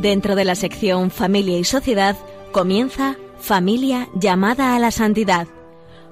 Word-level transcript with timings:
Dentro 0.00 0.34
de 0.34 0.46
la 0.46 0.54
sección 0.54 1.10
Familia 1.10 1.58
y 1.58 1.64
Sociedad 1.64 2.16
comienza 2.52 3.16
Familia 3.38 4.08
llamada 4.14 4.74
a 4.74 4.78
la 4.78 4.90
santidad 4.90 5.46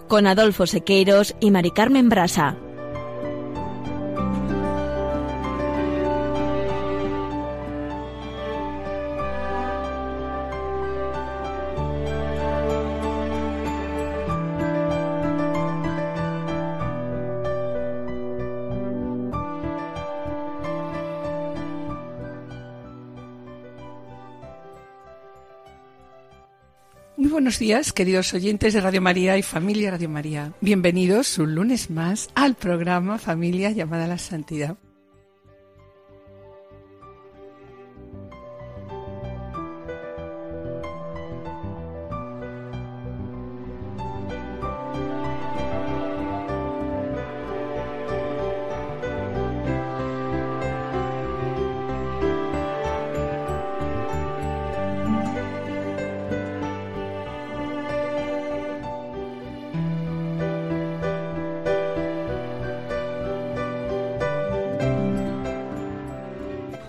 con 0.08 0.26
Adolfo 0.26 0.66
Sequeiros 0.66 1.34
y 1.40 1.50
Mari 1.50 1.70
Carmen 1.70 2.10
Brasa. 2.10 2.56
Buenos 27.58 27.76
días, 27.76 27.92
queridos 27.92 28.34
oyentes 28.34 28.72
de 28.72 28.80
Radio 28.80 29.02
María 29.02 29.36
y 29.36 29.42
familia 29.42 29.90
Radio 29.90 30.08
María. 30.08 30.52
Bienvenidos 30.60 31.38
un 31.38 31.56
lunes 31.56 31.90
más 31.90 32.30
al 32.36 32.54
programa 32.54 33.18
Familia 33.18 33.72
llamada 33.72 34.04
a 34.04 34.06
la 34.06 34.18
Santidad. 34.18 34.76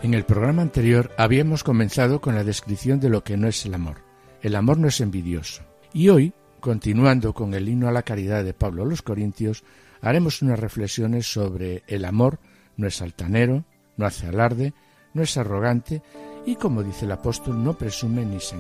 En 0.10 0.16
el 0.16 0.26
programa 0.26 0.64
anterior 0.64 1.12
habíamos 1.20 1.64
comenzado 1.64 2.20
con 2.20 2.34
la 2.34 2.44
descripción 2.44 3.00
de 3.00 3.10
lo 3.10 3.24
que 3.24 3.38
no 3.38 3.48
es 3.48 3.64
el 3.68 3.76
amor. 3.76 3.98
El 4.42 4.56
amor 4.56 4.80
no 4.80 4.88
es 4.88 5.02
envidioso. 5.02 5.62
Y 5.94 6.10
hoy, 6.10 6.34
continuando 6.60 7.32
con 7.36 7.54
el 7.54 7.70
himno 7.70 7.88
a 7.88 7.92
la 7.92 8.02
caridad 8.02 8.44
de 8.44 8.56
Pablo 8.56 8.82
a 8.82 8.86
los 8.88 9.04
Corintios, 9.04 9.64
haremos 10.02 10.42
unas 10.42 10.60
reflexiones 10.60 11.32
sobre 11.32 11.84
el 11.86 12.06
amor 12.06 12.40
no 12.76 12.88
es 12.88 13.04
altanero, 13.04 13.66
no 13.98 14.08
hace 14.08 14.26
alarde, 14.26 14.74
no 15.14 15.22
es 15.22 15.38
arrogante 15.38 16.02
y, 16.44 16.56
como 16.56 16.82
dice 16.82 17.06
el 17.06 17.12
apóstol, 17.12 17.64
no 17.64 17.78
presume 17.78 18.26
ni 18.26 18.40
se 18.40 18.58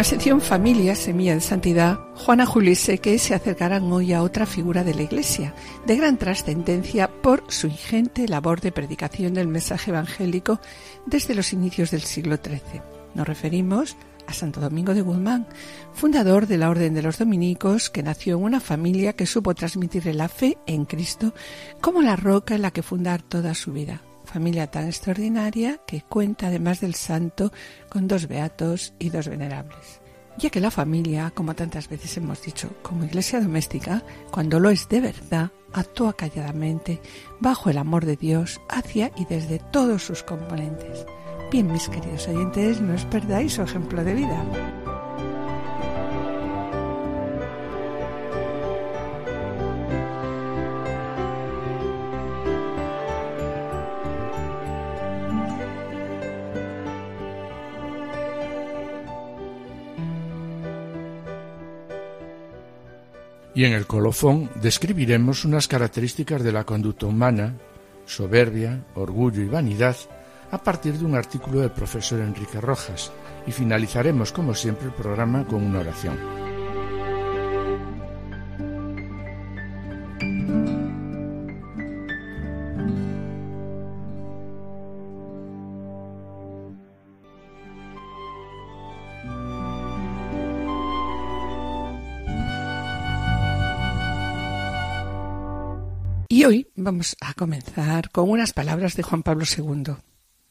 la 0.00 0.04
sección 0.04 0.40
Familia, 0.40 0.94
Semilla 0.94 1.34
de 1.34 1.42
Santidad, 1.42 1.98
Juana 2.14 2.46
Julio 2.46 2.72
y 2.72 2.74
Seque 2.74 3.18
se 3.18 3.34
acercarán 3.34 3.92
hoy 3.92 4.14
a 4.14 4.22
otra 4.22 4.46
figura 4.46 4.82
de 4.82 4.94
la 4.94 5.02
Iglesia, 5.02 5.54
de 5.84 5.94
gran 5.94 6.16
trascendencia 6.16 7.10
por 7.20 7.44
su 7.48 7.66
ingente 7.66 8.26
labor 8.26 8.62
de 8.62 8.72
predicación 8.72 9.34
del 9.34 9.48
mensaje 9.48 9.90
evangélico 9.90 10.58
desde 11.04 11.34
los 11.34 11.52
inicios 11.52 11.90
del 11.90 12.00
siglo 12.00 12.38
XIII. 12.42 12.80
Nos 13.14 13.28
referimos 13.28 13.98
a 14.26 14.32
Santo 14.32 14.62
Domingo 14.62 14.94
de 14.94 15.02
Guzmán, 15.02 15.46
fundador 15.92 16.46
de 16.46 16.56
la 16.56 16.70
Orden 16.70 16.94
de 16.94 17.02
los 17.02 17.18
Dominicos, 17.18 17.90
que 17.90 18.02
nació 18.02 18.38
en 18.38 18.44
una 18.44 18.60
familia 18.60 19.12
que 19.12 19.26
supo 19.26 19.54
transmitirle 19.54 20.14
la 20.14 20.30
fe 20.30 20.56
en 20.66 20.86
Cristo 20.86 21.34
como 21.82 22.00
la 22.00 22.16
roca 22.16 22.54
en 22.54 22.62
la 22.62 22.70
que 22.70 22.82
fundar 22.82 23.20
toda 23.20 23.54
su 23.54 23.74
vida 23.74 24.00
familia 24.30 24.70
tan 24.70 24.86
extraordinaria 24.86 25.80
que 25.86 26.02
cuenta 26.02 26.46
además 26.46 26.80
del 26.80 26.94
santo 26.94 27.52
con 27.88 28.06
dos 28.06 28.28
beatos 28.28 28.94
y 28.98 29.10
dos 29.10 29.28
venerables. 29.28 30.00
Ya 30.38 30.50
que 30.50 30.60
la 30.60 30.70
familia, 30.70 31.32
como 31.34 31.54
tantas 31.54 31.88
veces 31.88 32.16
hemos 32.16 32.40
dicho, 32.42 32.70
como 32.82 33.04
iglesia 33.04 33.40
doméstica, 33.40 34.04
cuando 34.30 34.60
lo 34.60 34.70
es 34.70 34.88
de 34.88 35.00
verdad, 35.00 35.50
actúa 35.72 36.14
calladamente, 36.14 37.00
bajo 37.40 37.70
el 37.70 37.78
amor 37.78 38.06
de 38.06 38.16
Dios, 38.16 38.60
hacia 38.68 39.10
y 39.16 39.24
desde 39.24 39.58
todos 39.58 40.04
sus 40.04 40.22
componentes. 40.22 41.04
Bien, 41.50 41.70
mis 41.70 41.88
queridos 41.88 42.28
oyentes, 42.28 42.80
no 42.80 42.94
os 42.94 43.04
perdáis 43.06 43.54
su 43.54 43.62
ejemplo 43.62 44.04
de 44.04 44.14
vida. 44.14 44.99
Y 63.60 63.66
en 63.66 63.74
el 63.74 63.86
colofón 63.86 64.48
describiremos 64.54 65.44
unas 65.44 65.68
características 65.68 66.42
de 66.42 66.50
la 66.50 66.64
conducta 66.64 67.04
humana, 67.04 67.58
soberbia, 68.06 68.86
orgullo 68.94 69.42
y 69.42 69.48
vanidad, 69.48 69.96
a 70.50 70.56
partir 70.56 70.94
de 70.94 71.04
un 71.04 71.14
artículo 71.14 71.60
del 71.60 71.70
profesor 71.70 72.20
Enrique 72.20 72.58
Rojas, 72.58 73.12
y 73.46 73.52
finalizaremos, 73.52 74.32
como 74.32 74.54
siempre, 74.54 74.86
el 74.86 74.94
programa 74.94 75.46
con 75.46 75.62
una 75.62 75.80
oración. 75.80 76.39
Vamos 96.90 97.16
a 97.20 97.34
comenzar 97.34 98.10
con 98.10 98.28
unas 98.28 98.52
palabras 98.52 98.96
de 98.96 99.04
Juan 99.04 99.22
Pablo 99.22 99.44
II, 99.44 99.94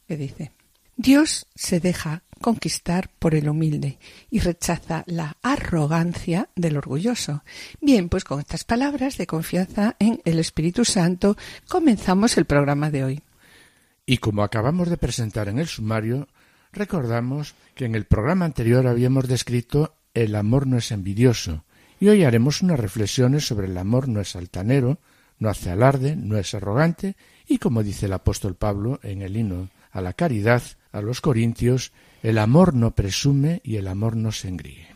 que 0.07 0.15
dice, 0.15 0.53
Dios 0.95 1.47
se 1.53 1.81
deja 1.81 2.24
conquistar 2.39 3.09
por 3.19 3.36
el 3.36 3.50
humilde 3.50 4.00
y 4.30 4.39
rechaza 4.39 5.03
la 5.06 5.36
arrogancia 5.41 6.47
del 6.56 6.77
orgulloso. 6.77 7.44
Bien, 7.81 8.07
pues 8.07 8.24
con 8.24 8.39
estas 8.39 8.63
palabras 8.63 9.18
de 9.18 9.27
confianza 9.27 9.97
en 10.00 10.21
el 10.24 10.39
Espíritu 10.39 10.86
Santo 10.86 11.36
comenzamos 11.68 12.38
el 12.38 12.45
programa 12.45 12.89
de 12.89 13.03
hoy. 13.03 13.21
Y 14.06 14.19
como 14.19 14.42
acabamos 14.42 14.89
de 14.89 14.95
presentar 14.95 15.50
en 15.50 15.59
el 15.59 15.68
sumario, 15.68 16.30
recordamos 16.71 17.53
que 17.75 17.83
en 17.83 17.95
el 17.95 18.06
programa 18.06 18.45
anterior 18.45 18.88
habíamos 18.88 19.27
descrito 19.27 19.94
el 20.13 20.33
amor 20.35 20.68
no 20.68 20.77
es 20.77 20.92
envidioso, 20.92 21.65
y 22.00 22.07
hoy 22.07 22.24
haremos 22.24 22.62
unas 22.62 22.80
reflexiones 22.80 23.45
sobre 23.45 23.68
el 23.68 23.77
amor 23.77 24.07
no 24.07 24.21
es 24.21 24.38
altanero, 24.38 25.00
no 25.39 25.50
hace 25.50 25.71
alarde, 25.71 26.15
no 26.15 26.38
es 26.38 26.53
arrogante 26.53 27.15
y 27.47 27.57
como 27.57 27.83
dice 27.83 28.06
el 28.06 28.13
apóstol 28.13 28.56
Pablo 28.56 29.00
en 29.03 29.21
el 29.21 29.36
himno 29.36 29.69
a 29.91 30.01
la 30.01 30.13
caridad 30.13 30.62
a 30.91 31.01
los 31.01 31.21
corintios, 31.21 31.91
el 32.24 32.38
amor 32.38 32.74
no 32.74 32.91
presume 32.91 33.62
y 33.63 33.77
el 33.77 33.88
amor 33.88 34.15
no 34.15 34.31
se 34.31 34.47
engríe. 34.47 34.88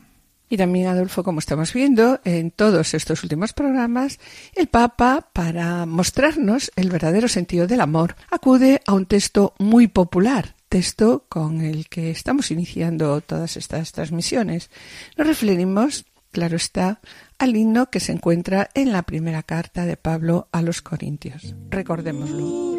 Y 0.49 0.57
también, 0.57 0.87
Adolfo, 0.87 1.23
como 1.23 1.39
estamos 1.39 1.73
viendo 1.73 2.19
en 2.25 2.51
todos 2.51 2.93
estos 2.93 3.23
últimos 3.23 3.53
programas, 3.53 4.19
el 4.53 4.67
Papa, 4.67 5.29
para 5.33 5.87
mostrarnos 5.87 6.71
el 6.75 6.91
verdadero 6.91 7.27
sentido 7.27 7.65
del 7.65 7.81
amor, 7.81 8.15
acude 8.29 8.81
a 8.85 8.93
un 8.93 9.07
texto 9.07 9.55
muy 9.57 9.87
popular, 9.87 10.55
texto 10.69 11.25
con 11.27 11.61
el 11.61 11.89
que 11.89 12.11
estamos 12.11 12.51
iniciando 12.51 13.19
todas 13.21 13.57
estas 13.57 13.93
transmisiones. 13.93 14.69
Nos 15.17 15.25
referimos, 15.25 16.05
claro 16.33 16.57
está, 16.57 16.99
al 17.37 17.55
himno 17.55 17.89
que 17.89 18.01
se 18.01 18.11
encuentra 18.11 18.69
en 18.73 18.91
la 18.91 19.03
primera 19.03 19.43
carta 19.43 19.85
de 19.85 19.95
Pablo 19.95 20.49
a 20.51 20.61
los 20.61 20.81
Corintios. 20.81 21.55
Recordémoslo. 21.69 22.73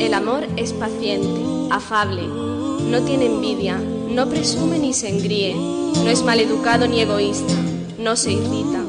El 0.00 0.14
amor 0.14 0.46
es 0.56 0.72
paciente, 0.72 1.40
afable, 1.70 2.22
no 2.22 3.02
tiene 3.02 3.26
envidia, 3.26 3.78
no 3.78 4.28
presume 4.28 4.78
ni 4.78 4.92
se 4.92 5.08
engríe, 5.08 5.54
no 5.54 6.08
es 6.08 6.22
maleducado 6.22 6.86
ni 6.86 7.00
egoísta, 7.00 7.54
no 7.98 8.14
se 8.16 8.32
irrita, 8.32 8.85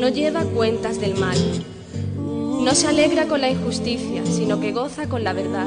no 0.00 0.08
lleva 0.08 0.44
cuentas 0.44 0.98
del 0.98 1.14
mal 1.14 1.36
No 2.16 2.74
se 2.74 2.88
alegra 2.88 3.26
con 3.26 3.42
la 3.42 3.50
injusticia, 3.50 4.24
sino 4.24 4.58
que 4.58 4.72
goza 4.72 5.08
con 5.08 5.24
la 5.24 5.34
verdad. 5.34 5.66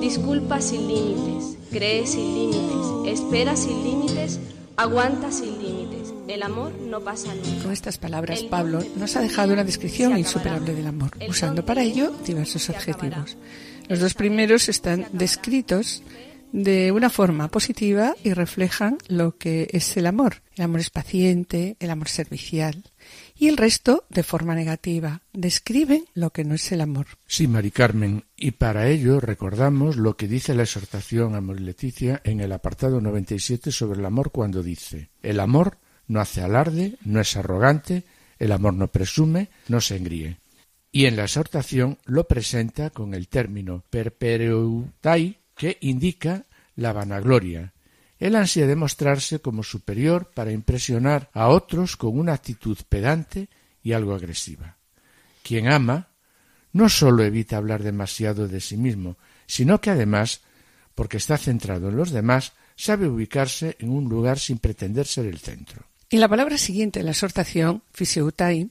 Disculpa 0.00 0.60
sin 0.60 0.86
límites, 0.86 1.56
cree 1.70 2.06
sin 2.06 2.34
límites, 2.34 3.18
espera 3.18 3.56
sin 3.56 3.82
límites, 3.82 4.38
aguanta 4.76 5.32
sin 5.32 5.60
límites. 5.60 6.14
El 6.28 6.42
amor 6.42 6.72
no 6.72 7.00
pasa 7.00 7.34
nunca. 7.34 7.62
Con 7.62 7.72
estas 7.72 7.98
palabras, 7.98 8.42
Pablo 8.44 8.80
nos 8.96 9.16
ha 9.16 9.20
dejado 9.20 9.52
una 9.52 9.64
descripción 9.64 10.16
insuperable 10.16 10.74
del 10.74 10.86
amor, 10.86 11.10
usando 11.28 11.64
para 11.64 11.82
ello 11.82 12.12
diversos 12.24 12.70
adjetivos. 12.70 13.36
Los 13.88 14.00
dos 14.00 14.14
primeros 14.14 14.68
están 14.68 15.06
descritos 15.12 16.02
de 16.52 16.92
una 16.92 17.10
forma 17.10 17.48
positiva 17.48 18.14
y 18.22 18.32
reflejan 18.32 18.98
lo 19.08 19.36
que 19.36 19.68
es 19.72 19.96
el 19.96 20.06
amor. 20.06 20.42
El 20.56 20.64
amor 20.64 20.80
es 20.80 20.90
paciente, 20.90 21.76
el 21.80 21.90
amor 21.90 22.08
servicial. 22.08 22.84
Y 23.40 23.46
el 23.46 23.56
resto 23.56 24.04
de 24.08 24.24
forma 24.24 24.56
negativa. 24.56 25.22
Describen 25.32 26.04
lo 26.12 26.30
que 26.30 26.44
no 26.44 26.56
es 26.56 26.72
el 26.72 26.80
amor. 26.80 27.06
Sí, 27.28 27.46
Mari 27.46 27.70
Carmen. 27.70 28.24
Y 28.36 28.50
para 28.50 28.88
ello 28.88 29.20
recordamos 29.20 29.96
lo 29.96 30.16
que 30.16 30.26
dice 30.26 30.54
la 30.54 30.64
exhortación 30.64 31.36
a 31.36 31.40
Leticia 31.40 32.20
en 32.24 32.40
el 32.40 32.50
apartado 32.50 33.00
97 33.00 33.70
sobre 33.70 34.00
el 34.00 34.06
amor 34.06 34.32
cuando 34.32 34.62
dice, 34.62 35.10
el 35.22 35.38
amor 35.38 35.78
no 36.08 36.20
hace 36.20 36.42
alarde, 36.42 36.96
no 37.04 37.20
es 37.20 37.36
arrogante, 37.36 38.04
el 38.40 38.50
amor 38.50 38.74
no 38.74 38.88
presume, 38.88 39.50
no 39.68 39.80
se 39.80 39.96
engríe. 39.96 40.38
Y 40.90 41.06
en 41.06 41.14
la 41.14 41.24
exhortación 41.24 41.98
lo 42.06 42.26
presenta 42.26 42.90
con 42.90 43.14
el 43.14 43.28
término 43.28 43.84
perpereutai, 43.88 45.38
que 45.54 45.76
indica 45.80 46.46
la 46.74 46.92
vanagloria, 46.92 47.72
el 48.18 48.36
ansia 48.36 48.66
de 48.66 48.76
mostrarse 48.76 49.40
como 49.40 49.62
superior 49.62 50.30
para 50.34 50.52
impresionar 50.52 51.30
a 51.32 51.48
otros 51.48 51.96
con 51.96 52.18
una 52.18 52.32
actitud 52.32 52.76
pedante 52.88 53.48
y 53.82 53.92
algo 53.92 54.14
agresiva. 54.14 54.76
Quien 55.42 55.68
ama 55.68 56.08
no 56.72 56.88
sólo 56.88 57.24
evita 57.24 57.56
hablar 57.56 57.82
demasiado 57.82 58.48
de 58.48 58.60
sí 58.60 58.76
mismo, 58.76 59.16
sino 59.46 59.80
que 59.80 59.90
además, 59.90 60.42
porque 60.94 61.16
está 61.16 61.38
centrado 61.38 61.88
en 61.88 61.96
los 61.96 62.10
demás, 62.10 62.52
sabe 62.76 63.08
ubicarse 63.08 63.76
en 63.78 63.90
un 63.90 64.08
lugar 64.08 64.38
sin 64.38 64.58
pretender 64.58 65.06
ser 65.06 65.26
el 65.26 65.38
centro. 65.38 65.86
Y 66.10 66.18
la 66.18 66.28
palabra 66.28 66.58
siguiente, 66.58 67.02
la 67.02 67.10
exhortación, 67.10 67.82
fisieutai, 67.92 68.70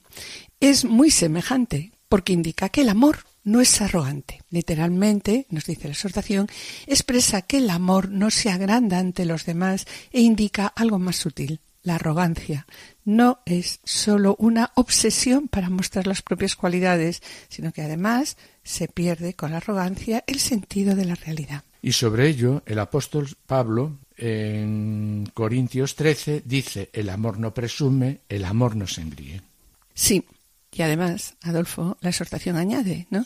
es 0.59 0.85
muy 0.85 1.11
semejante, 1.11 1.91
porque 2.09 2.33
indica 2.33 2.69
que 2.69 2.81
el 2.81 2.89
amor 2.89 3.19
no 3.47 3.61
es 3.61 3.81
arrogante. 3.81 4.41
Literalmente, 4.49 5.47
nos 5.49 5.65
dice 5.65 5.85
la 5.87 5.93
exhortación, 5.93 6.47
expresa 6.85 7.41
que 7.41 7.59
el 7.59 7.69
amor 7.69 8.09
no 8.09 8.29
se 8.29 8.49
agranda 8.49 8.99
ante 8.99 9.23
los 9.23 9.45
demás 9.45 9.87
e 10.11 10.19
indica 10.19 10.67
algo 10.67 10.99
más 10.99 11.15
sutil. 11.15 11.61
La 11.81 11.95
arrogancia 11.95 12.67
no 13.05 13.39
es 13.45 13.79
sólo 13.85 14.35
una 14.37 14.71
obsesión 14.75 15.47
para 15.47 15.69
mostrar 15.69 16.07
las 16.07 16.21
propias 16.21 16.57
cualidades, 16.57 17.23
sino 17.47 17.71
que 17.71 17.81
además 17.81 18.35
se 18.63 18.89
pierde 18.89 19.33
con 19.33 19.51
la 19.51 19.57
arrogancia 19.57 20.25
el 20.27 20.39
sentido 20.39 20.95
de 20.95 21.05
la 21.05 21.15
realidad. 21.15 21.63
Y 21.81 21.93
sobre 21.93 22.27
ello, 22.27 22.63
el 22.65 22.79
apóstol 22.79 23.29
Pablo 23.45 23.99
en 24.17 25.31
Corintios 25.33 25.95
13 25.95 26.43
dice, 26.43 26.89
el 26.91 27.09
amor 27.09 27.39
no 27.39 27.53
presume, 27.53 28.19
el 28.27 28.43
amor 28.43 28.75
no 28.75 28.87
se 28.87 28.99
engríe. 28.99 29.41
Sí, 29.93 30.25
y 30.77 30.81
además, 30.83 31.35
Adolfo, 31.41 31.97
la 32.01 32.09
exhortación 32.09 32.55
añade, 32.55 33.07
¿no? 33.09 33.25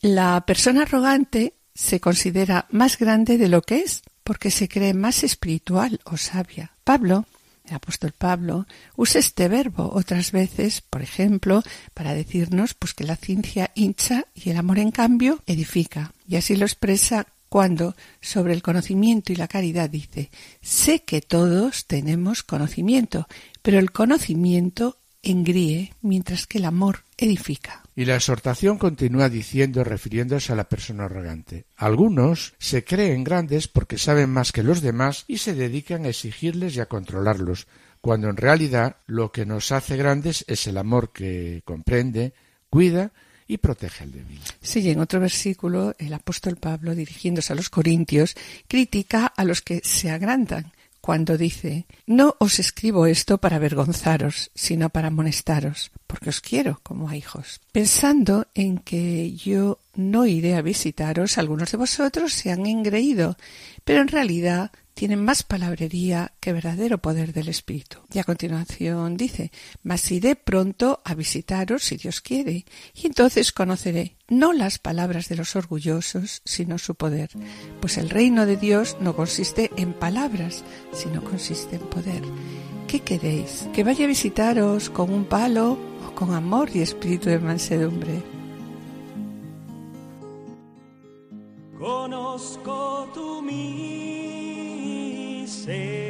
La 0.00 0.44
persona 0.46 0.82
arrogante 0.82 1.54
se 1.74 2.00
considera 2.00 2.66
más 2.70 2.98
grande 2.98 3.36
de 3.36 3.48
lo 3.48 3.62
que 3.62 3.80
es, 3.80 4.02
porque 4.24 4.50
se 4.50 4.68
cree 4.68 4.94
más 4.94 5.22
espiritual 5.22 6.00
o 6.04 6.16
sabia. 6.16 6.72
Pablo, 6.82 7.26
el 7.66 7.74
apóstol 7.74 8.12
Pablo, 8.16 8.66
usa 8.96 9.20
este 9.20 9.48
verbo 9.48 9.90
otras 9.92 10.32
veces, 10.32 10.80
por 10.80 11.02
ejemplo, 11.02 11.62
para 11.92 12.14
decirnos 12.14 12.74
pues 12.74 12.94
que 12.94 13.04
la 13.04 13.16
ciencia 13.16 13.70
hincha 13.74 14.24
y 14.34 14.50
el 14.50 14.56
amor 14.56 14.78
en 14.78 14.90
cambio 14.92 15.42
edifica. 15.46 16.12
Y 16.26 16.36
así 16.36 16.56
lo 16.56 16.64
expresa 16.64 17.26
cuando 17.48 17.94
sobre 18.22 18.54
el 18.54 18.62
conocimiento 18.62 19.30
y 19.30 19.36
la 19.36 19.46
caridad 19.46 19.90
dice, 19.90 20.30
sé 20.62 21.02
que 21.02 21.20
todos 21.20 21.86
tenemos 21.86 22.42
conocimiento, 22.42 23.28
pero 23.60 23.78
el 23.78 23.92
conocimiento 23.92 24.96
engríe, 25.22 25.92
mientras 26.02 26.46
que 26.46 26.58
el 26.58 26.64
amor 26.64 27.04
edifica. 27.16 27.82
Y 27.94 28.04
la 28.04 28.16
exhortación 28.16 28.78
continúa 28.78 29.28
diciendo, 29.28 29.84
refiriéndose 29.84 30.52
a 30.52 30.56
la 30.56 30.68
persona 30.68 31.04
arrogante. 31.04 31.66
Algunos 31.76 32.54
se 32.58 32.84
creen 32.84 33.22
grandes 33.22 33.68
porque 33.68 33.98
saben 33.98 34.30
más 34.30 34.52
que 34.52 34.62
los 34.62 34.80
demás 34.80 35.24
y 35.28 35.38
se 35.38 35.54
dedican 35.54 36.04
a 36.04 36.08
exigirles 36.08 36.76
y 36.76 36.80
a 36.80 36.86
controlarlos, 36.86 37.66
cuando 38.00 38.28
en 38.28 38.36
realidad 38.36 38.96
lo 39.06 39.30
que 39.30 39.46
nos 39.46 39.70
hace 39.70 39.96
grandes 39.96 40.44
es 40.48 40.66
el 40.66 40.76
amor 40.76 41.12
que 41.12 41.62
comprende, 41.64 42.32
cuida 42.68 43.12
y 43.46 43.58
protege 43.58 44.04
al 44.04 44.12
débil. 44.12 44.40
Sí, 44.60 44.88
en 44.90 44.98
otro 44.98 45.20
versículo 45.20 45.94
el 45.98 46.12
apóstol 46.14 46.56
Pablo, 46.56 46.94
dirigiéndose 46.94 47.52
a 47.52 47.56
los 47.56 47.70
corintios, 47.70 48.34
critica 48.66 49.26
a 49.26 49.44
los 49.44 49.60
que 49.60 49.80
se 49.84 50.10
agrandan 50.10 50.72
cuando 51.02 51.36
dice 51.36 51.86
No 52.06 52.36
os 52.38 52.58
escribo 52.58 53.06
esto 53.06 53.36
para 53.36 53.56
avergonzaros, 53.56 54.50
sino 54.54 54.88
para 54.88 55.08
amonestaros, 55.08 55.90
porque 56.06 56.30
os 56.30 56.40
quiero 56.40 56.80
como 56.82 57.10
a 57.10 57.16
hijos. 57.16 57.60
Pensando 57.72 58.46
en 58.54 58.78
que 58.78 59.34
yo 59.34 59.80
no 59.94 60.24
iré 60.24 60.54
a 60.54 60.62
visitaros, 60.62 61.36
algunos 61.36 61.72
de 61.72 61.76
vosotros 61.76 62.32
se 62.32 62.52
han 62.52 62.66
engreído, 62.66 63.36
pero 63.84 64.00
en 64.00 64.08
realidad 64.08 64.70
tienen 64.94 65.24
más 65.24 65.42
palabrería 65.42 66.32
que 66.40 66.52
verdadero 66.52 66.98
poder 66.98 67.32
del 67.32 67.48
Espíritu. 67.48 67.98
Y 68.12 68.18
a 68.18 68.24
continuación 68.24 69.16
dice, 69.16 69.50
mas 69.82 70.10
iré 70.10 70.36
pronto 70.36 71.00
a 71.04 71.14
visitaros 71.14 71.84
si 71.84 71.96
Dios 71.96 72.20
quiere, 72.20 72.64
y 72.94 73.06
entonces 73.06 73.52
conoceré 73.52 74.16
no 74.28 74.52
las 74.52 74.78
palabras 74.78 75.28
de 75.28 75.36
los 75.36 75.56
orgullosos, 75.56 76.42
sino 76.44 76.78
su 76.78 76.94
poder, 76.94 77.30
pues 77.80 77.98
el 77.98 78.08
reino 78.08 78.46
de 78.46 78.56
Dios 78.56 78.96
no 79.00 79.14
consiste 79.14 79.70
en 79.76 79.92
palabras, 79.92 80.64
sino 80.92 81.22
consiste 81.22 81.76
en 81.76 81.82
poder. 81.82 82.22
¿Qué 82.86 83.00
queréis? 83.00 83.68
¿Que 83.72 83.84
vaya 83.84 84.04
a 84.04 84.08
visitaros 84.08 84.90
con 84.90 85.12
un 85.12 85.24
palo 85.24 85.78
o 86.06 86.14
con 86.14 86.34
amor 86.34 86.70
y 86.74 86.80
espíritu 86.80 87.28
de 87.28 87.38
mansedumbre? 87.38 88.22
Conozco 91.78 93.08
tu 93.14 93.42
miseria, 95.66 96.02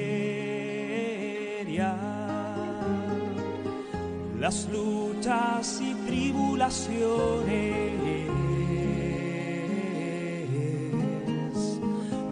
las 4.41 4.69
luchas 4.71 5.81
y 5.83 5.95
tribulaciones 6.07 7.93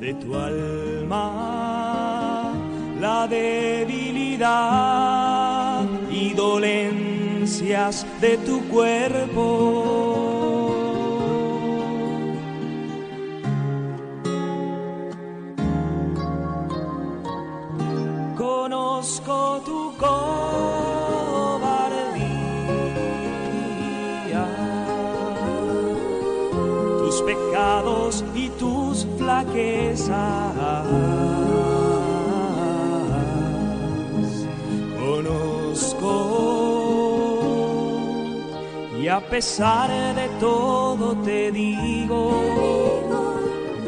de 0.00 0.14
tu 0.14 0.34
alma, 0.34 1.22
la 2.98 3.28
debilidad 3.28 4.40
y 6.10 6.32
dolencias 6.32 8.06
de 8.20 8.38
tu 8.38 8.62
cuerpo. 8.68 10.39
Conozco 19.00 19.62
tu 19.64 19.96
cobardía, 19.96 20.84
tus 26.98 27.22
pecados 27.22 28.22
y 28.34 28.50
tus 28.50 29.06
flaquezas. 29.16 30.84
Conozco 34.98 36.12
y 39.00 39.08
a 39.08 39.20
pesar 39.30 39.88
de 40.14 40.28
todo 40.38 41.16
te 41.24 41.50
digo, 41.50 42.30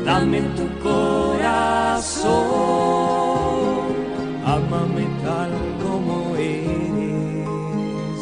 dame 0.06 0.40
tu 0.56 0.66
corazón 0.82 1.82
Ámame 4.54 5.06
tal 5.24 5.52
como 5.82 6.14
eres, 6.36 8.20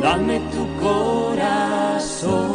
dame 0.00 0.36
tu 0.52 0.62
corazón. 0.80 2.54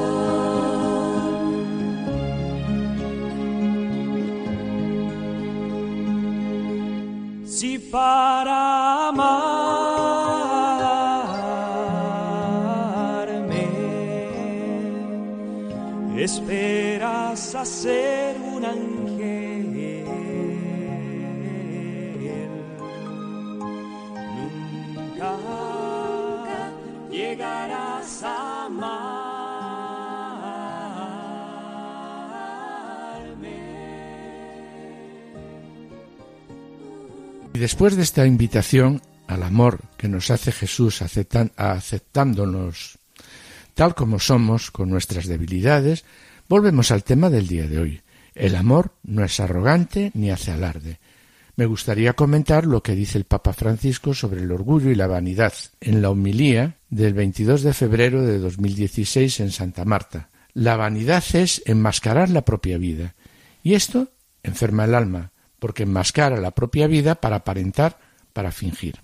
Si 7.46 7.78
para 7.78 9.10
amarme 9.10 9.42
esperas 16.18 17.54
hacer 17.54 18.36
un 18.56 18.66
ángel, 18.66 19.61
después 37.62 37.96
de 37.96 38.02
esta 38.02 38.26
invitación 38.26 39.04
al 39.28 39.44
amor 39.44 39.82
que 39.96 40.08
nos 40.08 40.32
hace 40.32 40.52
Jesús 40.52 41.04
aceptándonos 41.04 42.98
tal 43.76 43.94
como 43.94 44.18
somos, 44.18 44.72
con 44.72 44.90
nuestras 44.90 45.28
debilidades, 45.28 46.04
volvemos 46.50 46.90
al 46.90 47.04
tema 47.04 47.30
del 47.30 47.48
día 47.48 47.68
de 47.68 47.78
hoy. 47.78 48.02
El 48.34 48.56
amor 48.56 48.96
no 49.04 49.24
es 49.24 49.40
arrogante 49.40 50.10
ni 50.16 50.32
hace 50.32 50.50
alarde. 50.52 50.98
Me 51.56 51.68
gustaría 51.68 52.14
comentar 52.14 52.66
lo 52.66 52.82
que 52.82 52.96
dice 52.96 53.20
el 53.20 53.26
Papa 53.26 53.54
Francisco 53.54 54.16
sobre 54.16 54.42
el 54.42 54.52
orgullo 54.52 54.90
y 54.90 54.96
la 54.96 55.06
vanidad 55.06 55.54
en 55.82 56.02
la 56.02 56.10
homilía 56.10 56.78
del 56.90 57.14
22 57.14 57.62
de 57.62 57.76
febrero 57.76 58.24
de 58.24 58.40
2016 58.40 59.40
en 59.40 59.52
Santa 59.52 59.86
Marta. 59.86 60.30
La 60.56 60.78
vanidad 60.78 61.24
es 61.34 61.62
enmascarar 61.68 62.32
la 62.32 62.44
propia 62.44 62.80
vida. 62.80 63.14
Y 63.62 63.76
esto 63.76 64.08
enferma 64.42 64.86
el 64.86 64.96
alma, 64.96 65.32
porque 65.62 65.84
enmascara 65.84 66.38
la 66.38 66.50
propia 66.50 66.88
vida 66.88 67.14
para 67.14 67.36
aparentar, 67.36 68.00
para 68.34 68.52
fingir. 68.52 68.96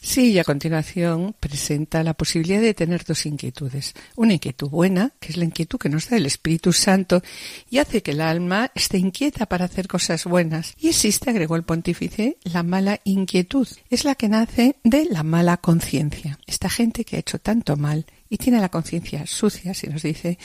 Sí, 0.00 0.32
y 0.32 0.38
a 0.38 0.44
continuación 0.44 1.34
presenta 1.38 2.02
la 2.02 2.14
posibilidad 2.14 2.62
de 2.62 2.72
tener 2.72 3.04
dos 3.04 3.26
inquietudes. 3.26 3.92
Una 4.16 4.32
inquietud 4.32 4.70
buena, 4.70 5.12
que 5.20 5.28
es 5.28 5.36
la 5.36 5.44
inquietud 5.44 5.78
que 5.78 5.90
nos 5.90 6.08
da 6.08 6.16
el 6.16 6.24
Espíritu 6.24 6.72
Santo 6.72 7.22
y 7.68 7.78
hace 7.78 8.02
que 8.02 8.12
el 8.12 8.22
alma 8.22 8.70
esté 8.74 8.96
inquieta 8.96 9.44
para 9.44 9.66
hacer 9.66 9.88
cosas 9.88 10.24
buenas. 10.24 10.72
Y 10.78 10.88
existe, 10.88 11.28
agregó 11.28 11.54
el 11.56 11.64
pontífice, 11.64 12.38
la 12.44 12.62
mala 12.62 12.98
inquietud. 13.04 13.68
Es 13.90 14.04
la 14.04 14.14
que 14.14 14.30
nace 14.30 14.76
de 14.82 15.04
la 15.04 15.22
mala 15.22 15.58
conciencia. 15.58 16.38
Esta 16.46 16.70
gente 16.70 17.04
que 17.04 17.16
ha 17.16 17.20
hecho 17.20 17.38
tanto 17.38 17.76
mal 17.76 18.06
y 18.30 18.38
tiene 18.38 18.60
la 18.60 18.68
conciencia 18.68 19.26
sucia, 19.26 19.74
si 19.74 19.88
nos 19.88 20.02
dice, 20.02 20.38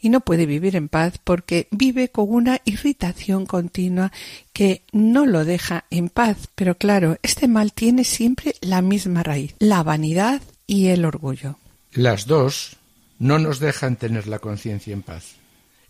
y 0.00 0.08
no 0.08 0.20
puede 0.20 0.46
vivir 0.46 0.74
en 0.74 0.88
paz 0.88 1.18
porque 1.22 1.68
vive 1.70 2.08
con 2.08 2.26
una 2.30 2.60
irritación 2.64 3.44
continua 3.44 4.10
que 4.54 4.82
no 4.90 5.26
lo 5.26 5.44
deja 5.44 5.84
en 5.90 6.08
paz. 6.08 6.48
Pero 6.54 6.76
claro, 6.76 7.18
este 7.22 7.46
mal 7.46 7.74
tiene 7.74 8.04
siempre 8.04 8.56
la 8.62 8.80
misma 8.80 9.22
raíz, 9.22 9.54
la 9.58 9.82
vanidad 9.82 10.40
y 10.66 10.86
el 10.88 11.04
orgullo. 11.04 11.58
Las 11.92 12.26
dos 12.26 12.78
no 13.18 13.38
nos 13.38 13.60
dejan 13.60 13.96
tener 13.96 14.26
la 14.26 14.38
conciencia 14.38 14.94
en 14.94 15.02
paz. 15.02 15.34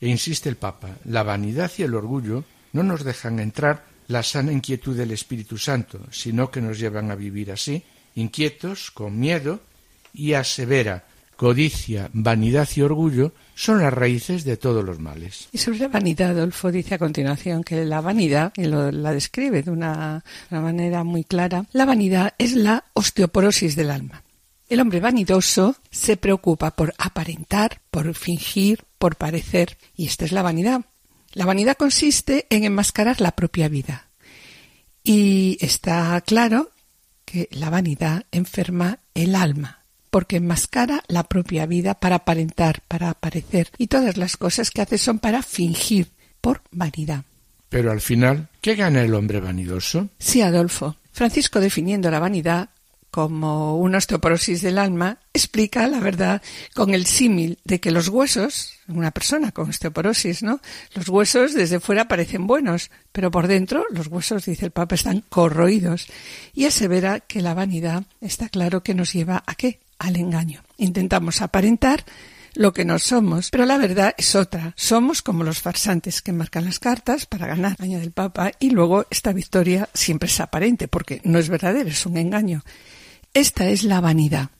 E 0.01 0.09
insiste 0.09 0.49
el 0.49 0.57
Papa, 0.57 0.97
la 1.05 1.23
vanidad 1.23 1.71
y 1.79 1.83
el 1.83 1.95
orgullo 1.95 2.45
no 2.73 2.83
nos 2.83 3.03
dejan 3.05 3.39
entrar 3.39 3.85
la 4.09 4.23
sana 4.23 4.53
inquietud 4.53 4.97
del 4.97 5.11
Espíritu 5.13 5.57
Santo, 5.57 6.01
sino 6.11 6.51
que 6.51 6.61
nos 6.61 6.79
llevan 6.79 7.11
a 7.11 7.15
vivir 7.15 7.51
así, 7.51 7.83
inquietos, 8.15 8.91
con 8.91 9.19
miedo, 9.19 9.61
y 10.13 10.35
asevera 10.35 11.05
codicia, 11.37 12.11
vanidad 12.13 12.69
y 12.75 12.83
orgullo 12.83 13.33
son 13.55 13.81
las 13.81 13.93
raíces 13.93 14.45
de 14.45 14.57
todos 14.57 14.85
los 14.85 14.99
males. 14.99 15.49
Y 15.53 15.59
sobre 15.59 15.79
la 15.79 15.89
vanidad, 15.89 16.31
Adolfo 16.31 16.71
dice 16.71 16.95
a 16.95 16.99
continuación 16.99 17.63
que 17.63 17.85
la 17.85 18.01
vanidad, 18.01 18.53
y 18.57 18.65
la 18.65 19.13
describe 19.13 19.63
de 19.63 19.71
una, 19.71 20.25
una 20.51 20.61
manera 20.61 21.05
muy 21.05 21.25
clara, 21.25 21.67
la 21.73 21.85
vanidad 21.85 22.35
es 22.39 22.55
la 22.55 22.85
osteoporosis 22.93 23.77
del 23.77 23.91
alma. 23.91 24.23
El 24.69 24.81
hombre 24.81 25.01
vanidoso 25.01 25.77
se 25.91 26.17
preocupa 26.17 26.73
por 26.73 26.93
aparentar, 26.99 27.81
por 27.91 28.13
fingir, 28.15 28.85
por 28.99 29.17
parecer, 29.17 29.79
y 29.97 30.07
esta 30.07 30.25
es 30.25 30.33
la 30.33 30.43
vanidad. 30.43 30.83
La 31.33 31.47
vanidad 31.47 31.77
consiste 31.77 32.47
en 32.51 32.65
enmascarar 32.65 33.21
la 33.21 33.33
propia 33.33 33.69
vida. 33.69 34.09
Y 35.05 35.57
está 35.61 36.21
claro 36.23 36.71
que 37.25 37.49
la 37.53 37.71
vanidad 37.71 38.25
enferma 38.33 38.99
el 39.15 39.35
alma, 39.35 39.85
porque 40.17 40.37
enmascara 40.37 41.05
la 41.09 41.25
propia 41.25 41.67
vida 41.67 41.93
para 41.93 42.17
aparentar, 42.17 42.81
para 42.89 43.11
aparecer, 43.11 43.71
y 43.77 43.89
todas 43.89 44.17
las 44.17 44.39
cosas 44.39 44.71
que 44.71 44.81
hace 44.81 44.97
son 44.97 45.19
para 45.19 45.43
fingir, 45.43 46.09
por 46.41 46.63
vanidad. 46.71 47.25
Pero 47.69 47.93
al 47.93 48.01
final, 48.01 48.49
¿qué 48.63 48.77
gana 48.77 49.03
el 49.03 49.13
hombre 49.13 49.41
vanidoso? 49.41 50.09
Sí, 50.19 50.41
Adolfo. 50.41 50.97
Francisco, 51.13 51.61
definiendo 51.61 52.11
la 52.11 52.19
vanidad 52.19 52.71
como 53.11 53.77
una 53.77 53.99
osteoporosis 53.99 54.63
del 54.63 54.79
alma, 54.79 55.19
explica 55.35 55.87
la 55.87 56.01
verdad 56.01 56.41
con 56.73 56.95
el 56.95 57.05
símil 57.05 57.59
de 57.65 57.79
que 57.79 57.91
los 57.91 58.09
huesos, 58.09 58.73
una 58.89 59.11
persona 59.11 59.53
con 59.53 59.69
osteoporosis, 59.69 60.43
¿no? 60.43 60.63
Los 60.95 61.11
huesos 61.11 61.53
desde 61.53 61.79
fuera 61.79 62.09
parecen 62.09 62.47
buenos, 62.47 62.91
pero 63.13 63.31
por 63.31 63.49
dentro 63.49 63.85
los 63.91 64.07
huesos, 64.07 64.47
dice 64.47 64.65
el 64.65 64.71
Papa, 64.71 64.95
están 64.95 65.25
corroídos. 65.29 66.07
Y 66.55 66.65
asevera 66.65 67.21
que 67.21 67.43
la 67.43 67.53
vanidad 67.53 68.05
está 68.23 68.49
claro 68.49 68.83
que 68.83 68.95
nos 68.95 69.13
lleva 69.13 69.45
a 69.47 69.55
qué? 69.57 69.81
Al 69.99 70.17
engaño. 70.17 70.63
Intentamos 70.77 71.43
aparentar 71.43 72.05
lo 72.57 72.73
que 72.73 72.85
no 72.85 72.99
somos, 72.99 73.51
pero 73.51 73.67
la 73.67 73.77
verdad 73.77 74.15
es 74.17 74.35
otra. 74.35 74.73
Somos 74.77 75.23
como 75.23 75.45
los 75.45 75.61
farsantes 75.61 76.23
que 76.23 76.33
marcan 76.33 76.65
las 76.65 76.79
cartas 76.79 77.27
para 77.27 77.47
ganar, 77.47 77.77
año 77.81 78.01
del 78.01 78.13
Papa, 78.13 78.53
y 78.59 78.71
luego 78.71 79.07
esta 79.11 79.33
victoria 79.33 79.89
siempre 79.93 80.29
es 80.29 80.41
aparente, 80.41 80.89
porque 80.89 81.21
no 81.25 81.39
es 81.39 81.49
verdadera, 81.49 81.91
es 81.91 82.07
un 82.07 82.17
engaño. 82.17 82.65
Esta 83.35 83.69
es 83.69 83.85
la 83.85 84.01
vanidad. 84.01 84.51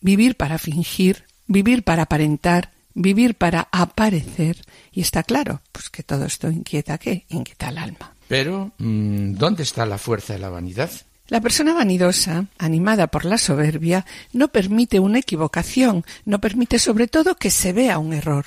Vivir 0.00 0.36
para 0.36 0.58
fingir, 0.58 1.24
vivir 1.46 1.84
para 1.84 2.02
aparentar, 2.02 2.72
vivir 2.94 3.36
para 3.36 3.68
aparecer, 3.70 4.64
y 4.92 5.00
está 5.00 5.22
claro, 5.22 5.62
pues 5.72 5.88
que 5.90 6.02
todo 6.02 6.24
esto 6.24 6.50
inquieta 6.50 6.98
qué? 6.98 7.26
Inquieta 7.28 7.68
al 7.68 7.78
alma. 7.78 8.14
Pero, 8.28 8.72
mm, 8.78 9.34
¿dónde 9.34 9.62
está 9.62 9.86
la 9.86 9.98
fuerza 9.98 10.32
de 10.32 10.40
la 10.40 10.48
vanidad? 10.48 10.90
La 11.28 11.40
persona 11.40 11.74
vanidosa, 11.74 12.46
animada 12.58 13.08
por 13.08 13.24
la 13.24 13.38
soberbia, 13.38 14.06
no 14.32 14.48
permite 14.48 15.00
una 15.00 15.18
equivocación, 15.18 16.04
no 16.24 16.40
permite 16.40 16.78
sobre 16.78 17.08
todo 17.08 17.36
que 17.36 17.50
se 17.50 17.72
vea 17.72 17.98
un 17.98 18.12
error. 18.12 18.46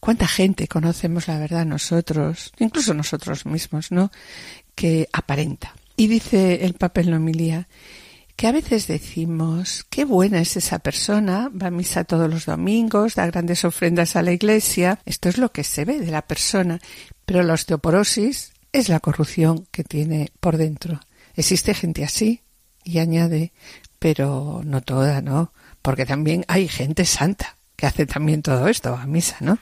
¿Cuánta 0.00 0.26
gente 0.26 0.68
conocemos 0.68 1.28
la 1.28 1.38
verdad 1.38 1.66
nosotros, 1.66 2.52
incluso 2.58 2.94
nosotros 2.94 3.46
mismos, 3.46 3.90
¿no? 3.90 4.10
Que 4.74 5.08
aparenta. 5.12 5.74
Y 5.96 6.08
dice 6.08 6.64
el 6.64 6.74
Papa 6.74 7.02
en 7.02 7.14
homilía 7.14 7.68
que 8.36 8.48
a 8.48 8.52
veces 8.52 8.86
decimos, 8.86 9.86
qué 9.90 10.04
buena 10.04 10.40
es 10.40 10.56
esa 10.56 10.80
persona, 10.80 11.50
va 11.50 11.68
a 11.68 11.70
misa 11.70 12.04
todos 12.04 12.28
los 12.28 12.46
domingos, 12.46 13.14
da 13.14 13.26
grandes 13.26 13.64
ofrendas 13.64 14.16
a 14.16 14.22
la 14.22 14.32
iglesia. 14.32 14.98
Esto 15.04 15.28
es 15.28 15.38
lo 15.38 15.52
que 15.52 15.62
se 15.62 15.84
ve 15.84 16.00
de 16.00 16.10
la 16.10 16.22
persona. 16.22 16.80
Pero 17.24 17.42
la 17.42 17.54
osteoporosis 17.54 18.52
es 18.72 18.88
la 18.88 19.00
corrupción 19.00 19.66
que 19.70 19.84
tiene 19.84 20.32
por 20.40 20.56
dentro. 20.56 21.00
Existe 21.36 21.74
gente 21.74 22.04
así 22.04 22.40
y 22.84 22.98
añade, 22.98 23.52
pero 23.98 24.62
no 24.64 24.82
toda, 24.82 25.22
¿no? 25.22 25.52
Porque 25.82 26.06
también 26.06 26.44
hay 26.48 26.68
gente 26.68 27.04
santa 27.04 27.56
que 27.76 27.86
hace 27.86 28.06
también 28.06 28.42
todo 28.42 28.68
esto 28.68 28.94
a 28.94 29.06
misa, 29.06 29.36
¿no? 29.40 29.58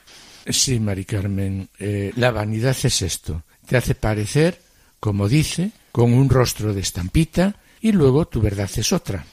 Sí, 0.47 0.79
Mari 0.79 1.05
Carmen, 1.05 1.69
eh, 1.79 2.11
la 2.15 2.31
vanidad 2.31 2.75
es 2.83 3.01
esto, 3.01 3.43
te 3.65 3.77
hace 3.77 3.95
parecer, 3.95 4.61
como 4.99 5.29
dice, 5.29 5.71
con 5.91 6.13
un 6.13 6.29
rostro 6.29 6.73
de 6.73 6.81
estampita 6.81 7.55
y 7.81 7.91
luego 7.91 8.27
tu 8.27 8.41
verdad 8.41 8.69
es 8.75 8.91
otra. 8.91 9.25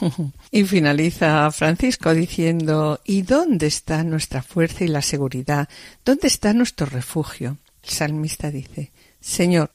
y 0.50 0.64
finaliza 0.64 1.50
Francisco 1.50 2.12
diciendo, 2.12 3.00
¿y 3.04 3.22
dónde 3.22 3.66
está 3.66 4.02
nuestra 4.04 4.42
fuerza 4.42 4.84
y 4.84 4.88
la 4.88 5.02
seguridad? 5.02 5.68
¿Dónde 6.04 6.28
está 6.28 6.52
nuestro 6.52 6.86
refugio? 6.86 7.58
El 7.82 7.90
salmista 7.90 8.50
dice, 8.50 8.92
Señor, 9.20 9.70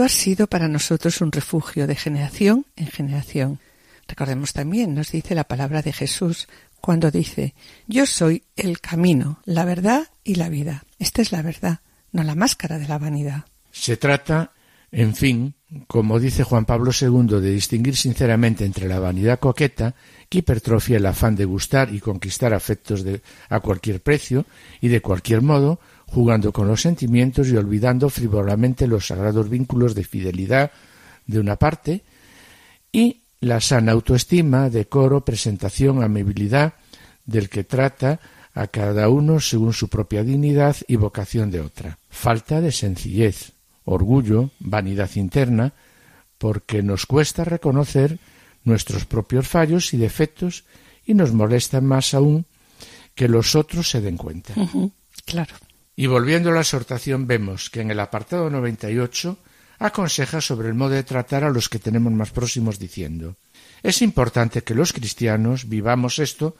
Has 0.00 0.12
sido 0.12 0.46
para 0.46 0.66
nosotros 0.66 1.20
un 1.20 1.30
refugio 1.30 1.86
de 1.86 1.94
generación 1.94 2.64
en 2.74 2.86
generación. 2.86 3.60
Recordemos 4.08 4.54
también, 4.54 4.94
nos 4.94 5.12
dice 5.12 5.34
la 5.34 5.44
palabra 5.44 5.82
de 5.82 5.92
Jesús 5.92 6.48
cuando 6.80 7.10
dice, 7.10 7.54
Yo 7.86 8.06
soy 8.06 8.44
el 8.56 8.80
camino, 8.80 9.40
la 9.44 9.66
verdad 9.66 10.08
y 10.24 10.36
la 10.36 10.48
vida. 10.48 10.84
Esta 10.98 11.20
es 11.20 11.32
la 11.32 11.42
verdad, 11.42 11.80
no 12.12 12.22
la 12.22 12.34
máscara 12.34 12.78
de 12.78 12.88
la 12.88 12.96
vanidad. 12.96 13.44
Se 13.72 13.98
trata, 13.98 14.52
en 14.90 15.14
fin, 15.14 15.54
como 15.86 16.18
dice 16.18 16.44
Juan 16.44 16.64
Pablo 16.64 16.92
II, 16.98 17.38
de 17.38 17.52
distinguir 17.52 17.94
sinceramente 17.94 18.64
entre 18.64 18.88
la 18.88 19.00
vanidad 19.00 19.38
coqueta, 19.38 19.94
que 20.30 20.38
hipertrofia 20.38 20.96
el 20.96 21.04
afán 21.04 21.36
de 21.36 21.44
gustar 21.44 21.94
y 21.94 22.00
conquistar 22.00 22.54
afectos 22.54 23.04
de, 23.04 23.20
a 23.50 23.60
cualquier 23.60 24.00
precio 24.00 24.46
y 24.80 24.88
de 24.88 25.02
cualquier 25.02 25.42
modo, 25.42 25.78
jugando 26.10 26.52
con 26.52 26.66
los 26.66 26.82
sentimientos 26.82 27.48
y 27.48 27.56
olvidando 27.56 28.10
frivolamente 28.10 28.86
los 28.86 29.06
sagrados 29.06 29.48
vínculos 29.48 29.94
de 29.94 30.04
fidelidad 30.04 30.72
de 31.26 31.38
una 31.38 31.56
parte, 31.56 32.02
y 32.92 33.20
la 33.40 33.60
sana 33.60 33.92
autoestima, 33.92 34.68
decoro, 34.68 35.24
presentación, 35.24 36.02
amabilidad 36.02 36.74
del 37.24 37.48
que 37.48 37.64
trata 37.64 38.20
a 38.54 38.66
cada 38.66 39.08
uno 39.08 39.38
según 39.38 39.72
su 39.72 39.88
propia 39.88 40.24
dignidad 40.24 40.76
y 40.88 40.96
vocación 40.96 41.50
de 41.50 41.60
otra. 41.60 41.98
Falta 42.08 42.60
de 42.60 42.72
sencillez, 42.72 43.52
orgullo, 43.84 44.50
vanidad 44.58 45.10
interna, 45.14 45.72
porque 46.38 46.82
nos 46.82 47.06
cuesta 47.06 47.44
reconocer 47.44 48.18
nuestros 48.64 49.04
propios 49.04 49.46
fallos 49.46 49.94
y 49.94 49.96
defectos 49.96 50.64
y 51.06 51.14
nos 51.14 51.32
molesta 51.32 51.80
más 51.80 52.14
aún 52.14 52.44
que 53.14 53.28
los 53.28 53.54
otros 53.54 53.88
se 53.88 54.00
den 54.00 54.16
cuenta. 54.16 54.54
claro. 55.24 55.54
Y 56.00 56.06
volviendo 56.06 56.48
a 56.48 56.54
la 56.54 56.60
exhortación 56.60 57.26
vemos 57.26 57.68
que 57.68 57.82
en 57.82 57.90
el 57.90 58.00
apartado 58.00 58.48
98 58.48 59.36
aconseja 59.80 60.40
sobre 60.40 60.68
el 60.68 60.74
modo 60.74 60.94
de 60.94 61.02
tratar 61.04 61.44
a 61.44 61.50
los 61.50 61.68
que 61.68 61.78
tenemos 61.78 62.10
más 62.10 62.30
próximos 62.30 62.78
diciendo 62.78 63.36
es 63.82 64.00
importante 64.00 64.62
que 64.62 64.74
los 64.74 64.94
cristianos 64.94 65.68
vivamos 65.68 66.18
esto 66.18 66.56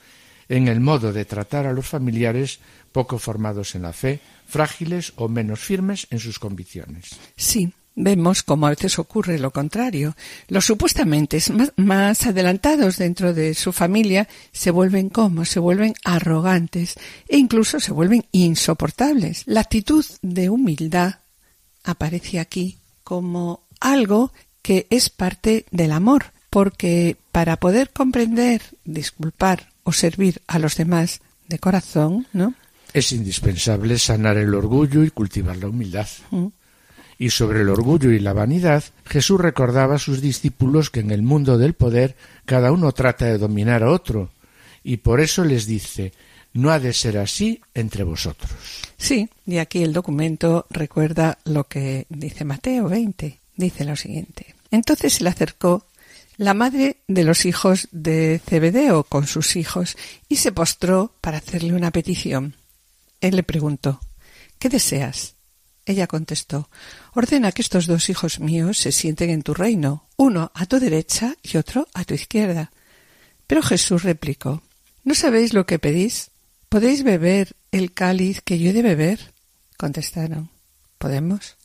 en 0.50 0.68
el 0.68 0.80
modo 0.80 1.14
de 1.14 1.24
tratar 1.24 1.64
a 1.64 1.72
los 1.72 1.86
familiares 1.86 2.60
poco 2.92 3.18
formados 3.18 3.74
en 3.74 3.80
la 3.80 3.94
fe, 3.94 4.20
frágiles 4.46 5.14
o 5.16 5.28
menos 5.28 5.60
firmes 5.60 6.06
en 6.10 6.18
sus 6.18 6.38
convicciones. 6.38 7.08
Sí, 7.34 7.72
vemos 7.94 8.42
como 8.42 8.66
a 8.66 8.70
veces 8.70 8.98
ocurre 8.98 9.38
lo 9.38 9.50
contrario. 9.50 10.16
Los 10.48 10.66
supuestamente 10.66 11.38
más, 11.76 12.26
adelantados 12.26 12.96
dentro 12.96 13.34
de 13.34 13.54
su 13.54 13.72
familia 13.72 14.28
se 14.52 14.70
vuelven 14.70 15.08
como, 15.08 15.44
se 15.44 15.60
vuelven 15.60 15.94
arrogantes 16.04 16.94
e 17.28 17.36
incluso 17.36 17.80
se 17.80 17.92
vuelven 17.92 18.24
insoportables. 18.32 19.42
La 19.46 19.60
actitud 19.60 20.04
de 20.22 20.50
humildad 20.50 21.16
aparece 21.84 22.38
aquí 22.38 22.78
como 23.02 23.62
algo 23.80 24.32
que 24.62 24.86
es 24.90 25.10
parte 25.10 25.64
del 25.70 25.92
amor, 25.92 26.26
porque 26.50 27.16
para 27.32 27.56
poder 27.56 27.90
comprender, 27.90 28.62
disculpar 28.84 29.70
o 29.84 29.92
servir 29.92 30.42
a 30.46 30.58
los 30.58 30.76
demás 30.76 31.20
de 31.48 31.58
corazón, 31.58 32.26
¿no? 32.32 32.54
Es 32.92 33.12
indispensable 33.12 33.98
sanar 33.98 34.36
el 34.36 34.54
orgullo 34.54 35.04
y 35.04 35.10
cultivar 35.10 35.56
la 35.56 35.68
humildad. 35.68 36.08
Mm. 36.30 36.46
Y 37.20 37.28
sobre 37.28 37.60
el 37.60 37.68
orgullo 37.68 38.10
y 38.12 38.18
la 38.18 38.32
vanidad, 38.32 38.82
Jesús 39.04 39.38
recordaba 39.38 39.96
a 39.96 39.98
sus 39.98 40.22
discípulos 40.22 40.88
que 40.88 41.00
en 41.00 41.10
el 41.10 41.20
mundo 41.20 41.58
del 41.58 41.74
poder 41.74 42.16
cada 42.46 42.72
uno 42.72 42.92
trata 42.92 43.26
de 43.26 43.36
dominar 43.36 43.82
a 43.82 43.90
otro, 43.90 44.30
y 44.82 44.96
por 44.96 45.20
eso 45.20 45.44
les 45.44 45.66
dice 45.66 46.14
no 46.54 46.70
ha 46.70 46.80
de 46.80 46.94
ser 46.94 47.18
así 47.18 47.60
entre 47.74 48.04
vosotros. 48.04 48.50
Sí, 48.96 49.28
y 49.46 49.58
aquí 49.58 49.82
el 49.82 49.92
documento 49.92 50.66
recuerda 50.70 51.38
lo 51.44 51.64
que 51.64 52.06
dice 52.08 52.44
Mateo 52.46 52.88
20. 52.88 53.38
Dice 53.54 53.84
lo 53.84 53.96
siguiente. 53.96 54.54
Entonces 54.70 55.12
se 55.12 55.24
le 55.24 55.30
acercó 55.30 55.86
la 56.38 56.54
madre 56.54 56.96
de 57.06 57.24
los 57.24 57.44
hijos 57.44 57.88
de 57.92 58.40
Zebedeo 58.48 59.04
con 59.04 59.26
sus 59.26 59.56
hijos 59.56 59.98
y 60.26 60.36
se 60.36 60.52
postró 60.52 61.14
para 61.20 61.36
hacerle 61.36 61.74
una 61.74 61.90
petición. 61.90 62.56
Él 63.20 63.36
le 63.36 63.42
preguntó 63.42 64.00
¿Qué 64.58 64.70
deseas? 64.70 65.34
Ella 65.90 66.06
contestó 66.06 66.70
Ordena 67.14 67.50
que 67.50 67.62
estos 67.62 67.88
dos 67.88 68.10
hijos 68.10 68.38
míos 68.38 68.78
se 68.78 68.92
sienten 68.92 69.28
en 69.28 69.42
tu 69.42 69.54
reino, 69.54 70.06
uno 70.16 70.52
a 70.54 70.64
tu 70.66 70.78
derecha 70.78 71.34
y 71.42 71.56
otro 71.56 71.88
a 71.94 72.04
tu 72.04 72.14
izquierda. 72.14 72.70
Pero 73.48 73.60
Jesús 73.60 74.04
replicó 74.04 74.62
¿No 75.02 75.16
sabéis 75.16 75.52
lo 75.52 75.66
que 75.66 75.80
pedís? 75.80 76.30
¿Podéis 76.68 77.02
beber 77.02 77.56
el 77.72 77.92
cáliz 77.92 78.40
que 78.40 78.60
yo 78.60 78.70
he 78.70 78.72
de 78.72 78.82
beber? 78.82 79.34
Contestaron 79.76 80.50
¿Podemos? 80.96 81.56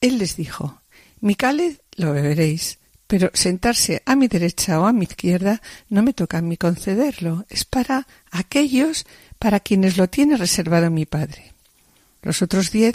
Él 0.00 0.18
les 0.18 0.36
dijo 0.36 0.80
Mi 1.20 1.34
cáliz 1.34 1.80
lo 1.96 2.12
beberéis, 2.12 2.78
pero 3.08 3.28
sentarse 3.34 4.04
a 4.06 4.14
mi 4.14 4.28
derecha 4.28 4.78
o 4.78 4.86
a 4.86 4.92
mi 4.92 5.06
izquierda 5.06 5.60
no 5.88 6.04
me 6.04 6.12
toca 6.12 6.38
a 6.38 6.42
mí 6.42 6.56
concederlo, 6.56 7.44
es 7.48 7.64
para 7.64 8.06
aquellos 8.30 9.04
para 9.40 9.58
quienes 9.58 9.96
lo 9.96 10.08
tiene 10.08 10.36
reservado 10.36 10.92
mi 10.92 11.06
Padre. 11.06 11.54
Los 12.22 12.40
otros 12.40 12.70
diez, 12.70 12.94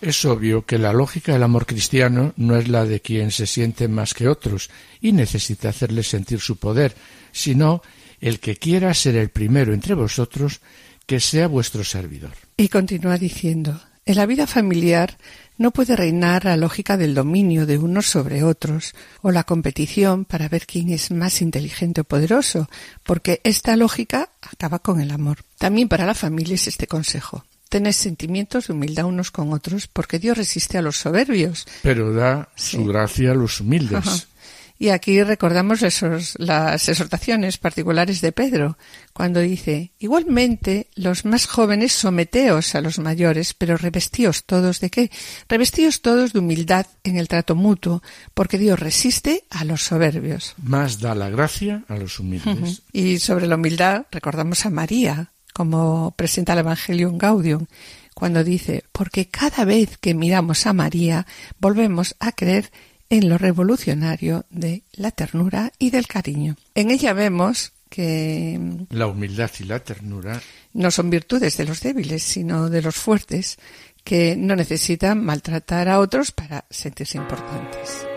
Es 0.00 0.24
obvio 0.24 0.64
que 0.64 0.78
la 0.78 0.94
lógica 0.94 1.32
del 1.32 1.42
amor 1.42 1.66
cristiano 1.66 2.32
no 2.36 2.56
es 2.56 2.68
la 2.68 2.86
de 2.86 3.00
quien 3.00 3.30
se 3.30 3.46
siente 3.46 3.86
más 3.86 4.14
que 4.14 4.28
otros 4.28 4.70
y 5.00 5.12
necesita 5.12 5.68
hacerle 5.68 6.02
sentir 6.02 6.40
su 6.40 6.56
poder, 6.56 6.94
sino 7.32 7.82
el 8.20 8.40
que 8.40 8.56
quiera 8.56 8.94
ser 8.94 9.16
el 9.16 9.28
primero 9.28 9.74
entre 9.74 9.94
vosotros, 9.94 10.60
que 11.06 11.20
sea 11.20 11.48
vuestro 11.48 11.84
servidor. 11.84 12.32
Y 12.56 12.68
continúa 12.68 13.18
diciendo, 13.18 13.80
en 14.06 14.16
la 14.16 14.26
vida 14.26 14.46
familiar 14.46 15.18
no 15.58 15.70
puede 15.70 15.94
reinar 15.94 16.46
la 16.46 16.56
lógica 16.56 16.96
del 16.96 17.14
dominio 17.14 17.66
de 17.66 17.76
unos 17.76 18.06
sobre 18.06 18.42
otros 18.42 18.94
o 19.20 19.30
la 19.30 19.44
competición 19.44 20.24
para 20.24 20.48
ver 20.48 20.66
quién 20.66 20.88
es 20.88 21.10
más 21.10 21.42
inteligente 21.42 22.00
o 22.00 22.04
poderoso, 22.04 22.70
porque 23.02 23.42
esta 23.44 23.76
lógica 23.76 24.30
acaba 24.40 24.78
con 24.78 25.02
el 25.02 25.10
amor. 25.10 25.44
También 25.58 25.88
para 25.88 26.06
la 26.06 26.14
familia 26.14 26.54
es 26.54 26.66
este 26.66 26.86
consejo. 26.86 27.44
Tened 27.70 27.92
sentimientos 27.92 28.66
de 28.66 28.74
humildad 28.74 29.06
unos 29.06 29.30
con 29.30 29.52
otros, 29.52 29.86
porque 29.86 30.18
Dios 30.18 30.36
resiste 30.36 30.76
a 30.76 30.82
los 30.82 30.98
soberbios. 30.98 31.66
Pero 31.82 32.12
da 32.12 32.50
su 32.56 32.84
gracia 32.84 33.30
a 33.30 33.34
los 33.34 33.60
humildes. 33.60 34.26
Y 34.76 34.88
aquí 34.88 35.22
recordamos 35.22 35.82
las 36.38 36.88
exhortaciones 36.88 37.58
particulares 37.58 38.22
de 38.22 38.32
Pedro, 38.32 38.78
cuando 39.12 39.40
dice, 39.40 39.92
igualmente 39.98 40.88
los 40.94 41.26
más 41.26 41.46
jóvenes 41.46 41.92
someteos 41.92 42.74
a 42.74 42.80
los 42.80 42.98
mayores, 42.98 43.52
pero 43.52 43.76
revestíos 43.76 44.44
todos 44.44 44.80
de 44.80 44.88
qué? 44.88 45.10
Revestíos 45.50 46.00
todos 46.00 46.32
de 46.32 46.38
humildad 46.38 46.86
en 47.04 47.18
el 47.18 47.28
trato 47.28 47.54
mutuo, 47.54 48.02
porque 48.32 48.56
Dios 48.56 48.80
resiste 48.80 49.44
a 49.50 49.64
los 49.64 49.82
soberbios. 49.82 50.54
Más 50.62 50.98
da 50.98 51.14
la 51.14 51.28
gracia 51.28 51.84
a 51.86 51.96
los 51.96 52.18
humildes. 52.18 52.80
Y 52.90 53.18
sobre 53.18 53.46
la 53.46 53.56
humildad 53.56 54.06
recordamos 54.10 54.64
a 54.64 54.70
María, 54.70 55.29
como 55.52 56.12
presenta 56.16 56.52
el 56.52 56.60
Evangelio 56.60 57.08
en 57.08 57.18
Gaudium, 57.18 57.66
cuando 58.14 58.44
dice, 58.44 58.84
porque 58.92 59.28
cada 59.28 59.64
vez 59.64 59.96
que 59.98 60.14
miramos 60.14 60.66
a 60.66 60.72
María 60.72 61.26
volvemos 61.58 62.16
a 62.20 62.32
creer 62.32 62.70
en 63.08 63.28
lo 63.28 63.38
revolucionario 63.38 64.44
de 64.50 64.82
la 64.92 65.10
ternura 65.10 65.72
y 65.78 65.90
del 65.90 66.06
cariño. 66.06 66.56
En 66.74 66.90
ella 66.90 67.12
vemos 67.12 67.72
que 67.88 68.86
la 68.90 69.08
humildad 69.08 69.50
y 69.58 69.64
la 69.64 69.80
ternura 69.80 70.40
no 70.74 70.90
son 70.90 71.10
virtudes 71.10 71.56
de 71.56 71.64
los 71.64 71.80
débiles, 71.80 72.22
sino 72.22 72.70
de 72.70 72.82
los 72.82 72.94
fuertes, 72.94 73.58
que 74.04 74.36
no 74.36 74.54
necesitan 74.54 75.24
maltratar 75.24 75.88
a 75.88 75.98
otros 75.98 76.30
para 76.30 76.64
sentirse 76.70 77.18
importantes. 77.18 78.09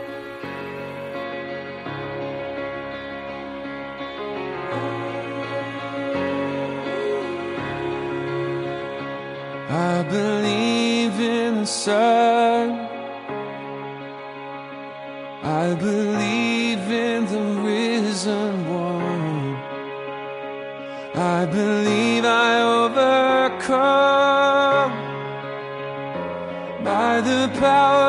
I 9.94 10.02
believe 10.02 11.20
in 11.20 11.54
the 11.62 11.66
sun. 11.68 12.68
I 15.44 15.76
believe 15.76 16.86
in 17.08 17.20
the 17.34 17.44
risen 17.62 18.54
one. 18.68 19.56
I 21.16 21.46
believe 21.46 22.26
I 22.26 22.54
overcome 22.82 23.74
by 26.84 27.22
the 27.30 27.42
power 27.60 28.03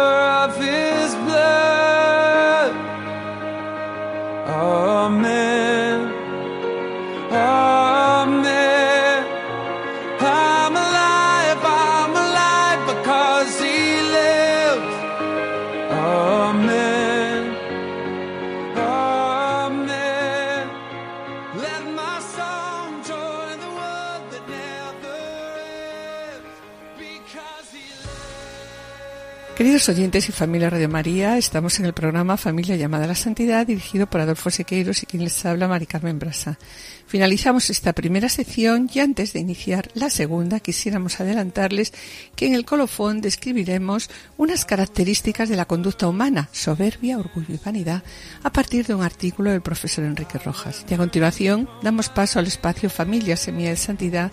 Queridos 29.85 30.01
oyentes 30.01 30.29
y 30.31 30.33
familia 30.33 30.71
Radio 30.71 30.89
María, 30.89 31.37
estamos 31.37 31.79
en 31.79 31.85
el 31.85 31.93
programa 31.93 32.39
Familia 32.39 32.75
llamada 32.75 33.05
a 33.05 33.09
la 33.09 33.15
Santidad, 33.15 33.67
dirigido 33.67 34.07
por 34.07 34.23
Adolfo 34.23 34.49
Sequeiros 34.49 35.03
y 35.03 35.07
quien 35.07 35.25
les 35.25 35.45
habla, 35.45 35.69
Mari 35.69 35.85
Carmen 35.85 36.19
Brasa. 36.19 36.59
Finalizamos 37.07 37.69
esta 37.69 37.93
primera 37.93 38.31
sección 38.31 38.89
y 38.95 39.01
antes 39.01 39.35
de 39.35 39.41
iniciar 39.41 39.91
la 39.93 40.09
segunda 40.09 40.61
quisiéramos 40.61 41.21
adelantarles 41.21 41.93
que 42.35 42.47
en 42.47 42.55
el 42.55 42.65
colofón 42.65 43.21
describiremos 43.21 44.09
unas 44.39 44.65
características 44.65 45.51
de 45.51 45.57
la 45.57 45.67
conducta 45.67 46.09
humana, 46.09 46.49
soberbia, 46.51 47.19
orgullo 47.19 47.55
y 47.55 47.61
vanidad, 47.63 48.03
a 48.43 48.51
partir 48.51 48.87
de 48.87 48.95
un 48.95 49.03
artículo 49.03 49.51
del 49.51 49.61
profesor 49.61 50.05
Enrique 50.05 50.39
Rojas. 50.39 50.87
Y 50.89 50.95
a 50.95 50.97
continuación 50.97 51.69
damos 51.83 52.09
paso 52.09 52.39
al 52.39 52.47
espacio 52.47 52.89
Familia 52.89 53.37
Semilla 53.37 53.69
de 53.69 53.77
Santidad, 53.77 54.33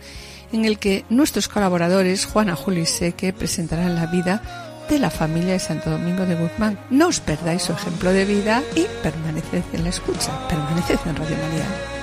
en 0.54 0.64
el 0.64 0.80
que 0.80 1.04
nuestros 1.10 1.50
colaboradores, 1.50 2.26
Juana, 2.26 2.56
Julio 2.56 2.84
y 2.84 2.86
Seque, 2.86 3.34
presentarán 3.34 3.96
la 3.96 4.06
vida 4.06 4.71
de 4.92 5.00
la 5.00 5.10
familia 5.10 5.54
de 5.54 5.60
Santo 5.60 5.90
Domingo 5.90 6.26
de 6.26 6.36
Guzmán. 6.36 6.78
No 6.90 7.08
os 7.08 7.22
perdáis 7.22 7.64
su 7.64 7.72
ejemplo 7.72 8.12
de 8.12 8.26
vida 8.26 8.62
y 8.76 8.86
permaneced 9.02 9.64
en 9.72 9.84
la 9.84 9.90
escucha, 9.90 10.48
permaneced 10.50 11.00
en 11.06 11.16
Radio 11.16 11.38
María. 11.38 12.01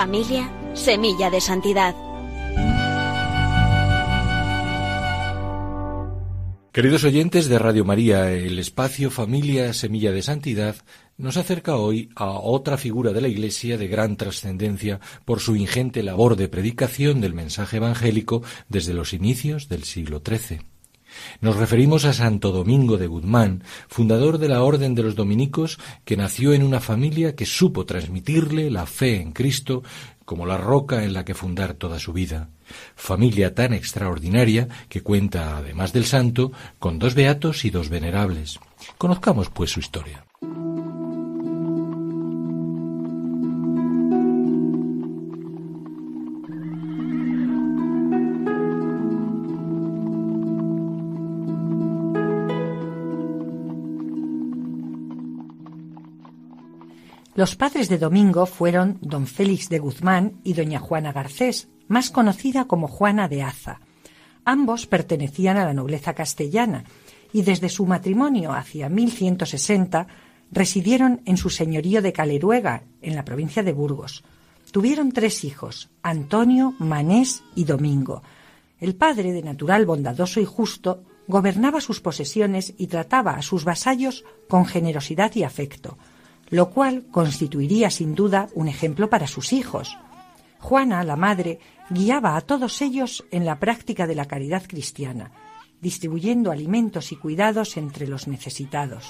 Familia, 0.00 0.50
semilla 0.72 1.28
de 1.28 1.42
santidad. 1.42 1.94
Queridos 6.72 7.04
oyentes 7.04 7.50
de 7.50 7.58
Radio 7.58 7.84
María, 7.84 8.32
el 8.32 8.58
espacio 8.58 9.10
Familia 9.10 9.74
Semilla 9.74 10.10
de 10.10 10.22
Santidad 10.22 10.76
nos 11.18 11.36
acerca 11.36 11.76
hoy 11.76 12.08
a 12.16 12.30
otra 12.30 12.78
figura 12.78 13.12
de 13.12 13.20
la 13.20 13.28
Iglesia 13.28 13.76
de 13.76 13.88
gran 13.88 14.16
trascendencia 14.16 15.00
por 15.26 15.40
su 15.40 15.54
ingente 15.54 16.02
labor 16.02 16.36
de 16.36 16.48
predicación 16.48 17.20
del 17.20 17.34
mensaje 17.34 17.76
evangélico 17.76 18.42
desde 18.70 18.94
los 18.94 19.12
inicios 19.12 19.68
del 19.68 19.84
siglo 19.84 20.22
XIII. 20.26 20.79
Nos 21.40 21.56
referimos 21.56 22.04
a 22.04 22.12
Santo 22.12 22.52
Domingo 22.52 22.98
de 22.98 23.06
Guzmán, 23.06 23.64
fundador 23.88 24.38
de 24.38 24.48
la 24.48 24.62
Orden 24.62 24.94
de 24.94 25.02
los 25.02 25.14
Dominicos, 25.14 25.78
que 26.04 26.16
nació 26.16 26.52
en 26.52 26.62
una 26.62 26.80
familia 26.80 27.34
que 27.34 27.46
supo 27.46 27.86
transmitirle 27.86 28.70
la 28.70 28.86
fe 28.86 29.20
en 29.20 29.32
Cristo 29.32 29.82
como 30.24 30.46
la 30.46 30.58
roca 30.58 31.02
en 31.02 31.12
la 31.12 31.24
que 31.24 31.34
fundar 31.34 31.74
toda 31.74 31.98
su 31.98 32.12
vida. 32.12 32.50
Familia 32.94 33.52
tan 33.54 33.72
extraordinaria 33.74 34.68
que 34.88 35.02
cuenta, 35.02 35.56
además 35.56 35.92
del 35.92 36.04
santo, 36.04 36.52
con 36.78 37.00
dos 37.00 37.14
beatos 37.14 37.64
y 37.64 37.70
dos 37.70 37.88
venerables. 37.88 38.60
Conozcamos, 38.96 39.50
pues, 39.50 39.70
su 39.70 39.80
historia. 39.80 40.24
Los 57.40 57.56
padres 57.56 57.88
de 57.88 57.96
Domingo 57.96 58.44
fueron 58.44 58.98
don 59.00 59.26
Félix 59.26 59.70
de 59.70 59.78
Guzmán 59.78 60.42
y 60.44 60.52
doña 60.52 60.78
Juana 60.78 61.10
Garcés, 61.10 61.68
más 61.88 62.10
conocida 62.10 62.66
como 62.66 62.86
Juana 62.86 63.28
de 63.28 63.42
Aza. 63.42 63.80
Ambos 64.44 64.86
pertenecían 64.86 65.56
a 65.56 65.64
la 65.64 65.72
nobleza 65.72 66.12
castellana 66.12 66.84
y 67.32 67.40
desde 67.40 67.70
su 67.70 67.86
matrimonio 67.86 68.52
hacia 68.52 68.90
1160 68.90 70.06
residieron 70.52 71.22
en 71.24 71.38
su 71.38 71.48
señorío 71.48 72.02
de 72.02 72.12
Caleruega, 72.12 72.82
en 73.00 73.16
la 73.16 73.24
provincia 73.24 73.62
de 73.62 73.72
Burgos. 73.72 74.22
Tuvieron 74.70 75.10
tres 75.10 75.42
hijos, 75.42 75.88
Antonio, 76.02 76.74
Manés 76.78 77.42
y 77.54 77.64
Domingo. 77.64 78.22
El 78.80 78.96
padre, 78.96 79.32
de 79.32 79.42
natural 79.42 79.86
bondadoso 79.86 80.40
y 80.40 80.44
justo, 80.44 81.04
gobernaba 81.26 81.80
sus 81.80 82.02
posesiones 82.02 82.74
y 82.76 82.88
trataba 82.88 83.32
a 83.32 83.40
sus 83.40 83.64
vasallos 83.64 84.26
con 84.46 84.66
generosidad 84.66 85.34
y 85.36 85.44
afecto 85.44 85.96
lo 86.50 86.70
cual 86.70 87.04
constituiría 87.10 87.90
sin 87.90 88.14
duda 88.14 88.48
un 88.54 88.68
ejemplo 88.68 89.08
para 89.08 89.26
sus 89.26 89.52
hijos. 89.52 89.96
Juana, 90.58 91.02
la 91.04 91.16
madre, 91.16 91.60
guiaba 91.88 92.36
a 92.36 92.40
todos 92.40 92.82
ellos 92.82 93.24
en 93.30 93.46
la 93.46 93.58
práctica 93.58 94.06
de 94.06 94.14
la 94.14 94.26
caridad 94.26 94.64
cristiana, 94.66 95.32
distribuyendo 95.80 96.50
alimentos 96.50 97.12
y 97.12 97.16
cuidados 97.16 97.76
entre 97.76 98.06
los 98.06 98.28
necesitados. 98.28 99.06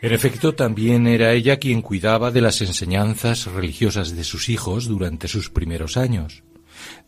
En 0.00 0.12
efecto, 0.12 0.54
también 0.54 1.06
era 1.06 1.32
ella 1.32 1.58
quien 1.58 1.80
cuidaba 1.80 2.30
de 2.30 2.42
las 2.42 2.60
enseñanzas 2.60 3.46
religiosas 3.46 4.14
de 4.14 4.22
sus 4.22 4.50
hijos 4.50 4.86
durante 4.86 5.28
sus 5.28 5.48
primeros 5.48 5.96
años. 5.96 6.44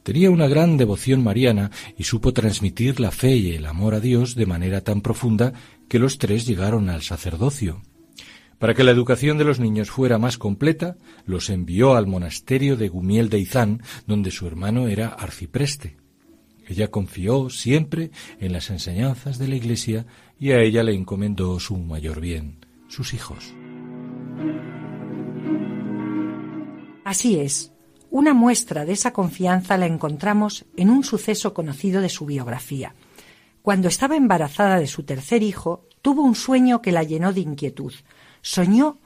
Tenía 0.03 0.31
una 0.31 0.49
gran 0.49 0.77
devoción 0.77 1.23
mariana 1.23 1.71
y 1.97 2.05
supo 2.05 2.33
transmitir 2.33 3.01
la 3.01 3.11
fe 3.11 3.37
y 3.37 3.53
el 3.53 3.67
amor 3.67 3.95
a 3.95 4.01
Dios 4.01 4.35
de 4.35 4.47
manera 4.47 4.81
tan 4.81 5.01
profunda 5.01 5.53
que 5.89 5.99
los 5.99 6.19
tres 6.19 6.47
llegaron 6.47 6.89
al 6.91 7.03
sacerdocio. 7.03 7.83
Para 8.59 8.75
que 8.75 8.85
la 8.85 8.91
educación 8.91 9.37
de 9.37 9.45
los 9.45 9.61
niños 9.61 9.91
fuera 9.91 10.19
más 10.19 10.39
completa, 10.39 10.97
los 11.27 11.51
envió 11.51 11.95
al 11.95 12.07
monasterio 12.07 12.77
de 12.77 12.89
Gumiel 12.89 13.29
de 13.29 13.39
Izán, 13.39 13.83
donde 14.07 14.31
su 14.31 14.47
hermano 14.47 14.89
era 14.89 15.09
arcipreste. 15.09 15.97
Ella 16.67 16.89
confió 16.89 17.51
siempre 17.51 18.11
en 18.41 18.53
las 18.53 18.71
enseñanzas 18.71 19.39
de 19.39 19.49
la 19.49 19.57
Iglesia 19.57 20.07
y 20.39 20.51
a 20.51 20.61
ella 20.61 20.83
le 20.83 20.95
encomendó 20.95 21.61
su 21.61 21.77
mayor 21.77 22.21
bien, 22.21 22.65
sus 22.89 23.15
hijos. 23.15 23.55
Así 27.05 27.39
es, 27.39 27.73
una 28.16 28.33
muestra 28.33 28.87
de 28.87 28.94
esa 28.94 29.12
confianza 29.12 29.76
la 29.76 29.85
encontramos 29.85 30.64
en 30.79 30.88
un 30.88 31.05
suceso 31.05 31.52
conocido 31.52 32.00
de 32.00 32.09
su 32.09 32.24
biografía. 32.24 32.94
Cuando 33.61 33.88
estaba 33.88 34.16
embarazada 34.16 34.81
de 34.81 34.87
su 34.87 35.02
tercer 35.02 35.42
hijo, 35.42 35.83
tuvo 36.00 36.22
un 36.22 36.35
sueño 36.35 36.81
que 36.81 36.92
la 36.92 37.02
llenó 37.02 37.35
de 37.35 37.40
inquietud. 37.40 37.92
Soñó 38.40 38.96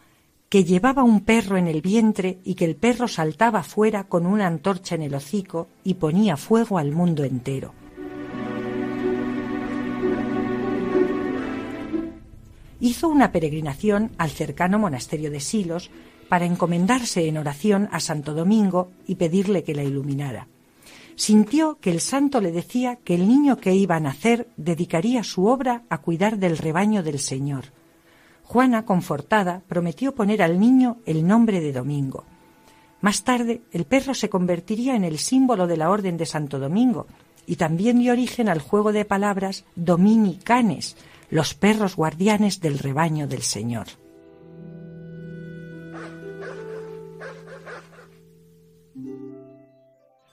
que 0.48 0.62
llevaba 0.62 1.02
un 1.02 1.22
perro 1.22 1.56
en 1.56 1.66
el 1.66 1.82
vientre 1.82 2.38
y 2.44 2.54
que 2.54 2.64
el 2.64 2.76
perro 2.76 3.08
saltaba 3.08 3.64
fuera 3.64 4.04
con 4.04 4.26
una 4.26 4.46
antorcha 4.46 4.94
en 4.94 5.02
el 5.02 5.16
hocico 5.16 5.66
y 5.82 5.94
ponía 5.94 6.36
fuego 6.36 6.78
al 6.78 6.92
mundo 6.92 7.24
entero. 7.24 7.74
Hizo 12.78 13.08
una 13.08 13.32
peregrinación 13.32 14.12
al 14.18 14.30
cercano 14.30 14.78
monasterio 14.78 15.32
de 15.32 15.40
Silos 15.40 15.90
para 16.30 16.46
encomendarse 16.46 17.26
en 17.26 17.38
oración 17.38 17.88
a 17.90 17.98
Santo 17.98 18.34
Domingo 18.34 18.92
y 19.04 19.16
pedirle 19.16 19.64
que 19.64 19.74
la 19.74 19.82
iluminara. 19.82 20.46
Sintió 21.16 21.78
que 21.80 21.90
el 21.90 22.00
santo 22.00 22.40
le 22.40 22.52
decía 22.52 22.94
que 23.02 23.16
el 23.16 23.26
niño 23.26 23.56
que 23.56 23.74
iba 23.74 23.96
a 23.96 24.00
nacer 24.00 24.46
dedicaría 24.56 25.24
su 25.24 25.46
obra 25.46 25.82
a 25.90 25.98
cuidar 25.98 26.38
del 26.38 26.56
rebaño 26.56 27.02
del 27.02 27.18
Señor. 27.18 27.64
Juana, 28.44 28.84
confortada, 28.84 29.62
prometió 29.66 30.14
poner 30.14 30.40
al 30.40 30.60
niño 30.60 30.98
el 31.04 31.26
nombre 31.26 31.60
de 31.60 31.72
Domingo. 31.72 32.22
Más 33.00 33.24
tarde, 33.24 33.62
el 33.72 33.84
perro 33.84 34.14
se 34.14 34.30
convertiría 34.30 34.94
en 34.94 35.02
el 35.02 35.18
símbolo 35.18 35.66
de 35.66 35.76
la 35.76 35.90
Orden 35.90 36.16
de 36.16 36.26
Santo 36.26 36.60
Domingo 36.60 37.08
y 37.44 37.56
también 37.56 37.98
dio 37.98 38.12
origen 38.12 38.48
al 38.48 38.60
juego 38.60 38.92
de 38.92 39.04
palabras 39.04 39.64
dominicanes, 39.74 40.96
los 41.28 41.54
perros 41.54 41.96
guardianes 41.96 42.60
del 42.60 42.78
rebaño 42.78 43.26
del 43.26 43.42
Señor. 43.42 43.88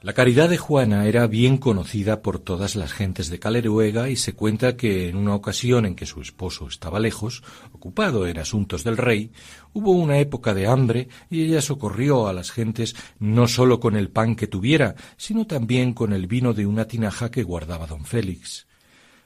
La 0.04 0.14
caridad 0.14 0.48
de 0.48 0.60
Juana 0.60 1.08
era 1.08 1.26
bien 1.26 1.58
conocida 1.58 2.22
por 2.22 2.38
todas 2.38 2.76
las 2.76 2.94
gentes 2.94 3.30
de 3.30 3.40
Caleruega 3.40 4.10
y 4.10 4.16
se 4.16 4.34
cuenta 4.34 4.78
que 4.78 5.10
en 5.10 5.16
una 5.18 5.34
ocasión 5.34 5.88
en 5.88 5.96
que 5.96 6.06
su 6.06 6.22
esposo 6.22 6.68
estaba 6.68 7.00
lejos, 7.00 7.42
ocupado 7.72 8.28
en 8.28 8.38
asuntos 8.38 8.84
del 8.84 8.96
rey, 8.96 9.32
hubo 9.74 9.94
una 9.94 10.20
época 10.20 10.54
de 10.54 10.68
hambre 10.68 11.08
y 11.32 11.46
ella 11.46 11.64
socorrió 11.64 12.28
a 12.28 12.34
las 12.34 12.52
gentes 12.52 12.96
no 13.18 13.48
sólo 13.48 13.80
con 13.80 13.96
el 13.96 14.12
pan 14.12 14.36
que 14.36 14.46
tuviera, 14.46 14.94
sino 15.18 15.48
también 15.48 15.94
con 15.94 16.14
el 16.14 16.28
vino 16.28 16.54
de 16.54 16.68
una 16.68 16.86
tinaja 16.86 17.32
que 17.32 17.42
guardaba 17.42 17.88
don 17.88 18.06
Félix. 18.06 18.68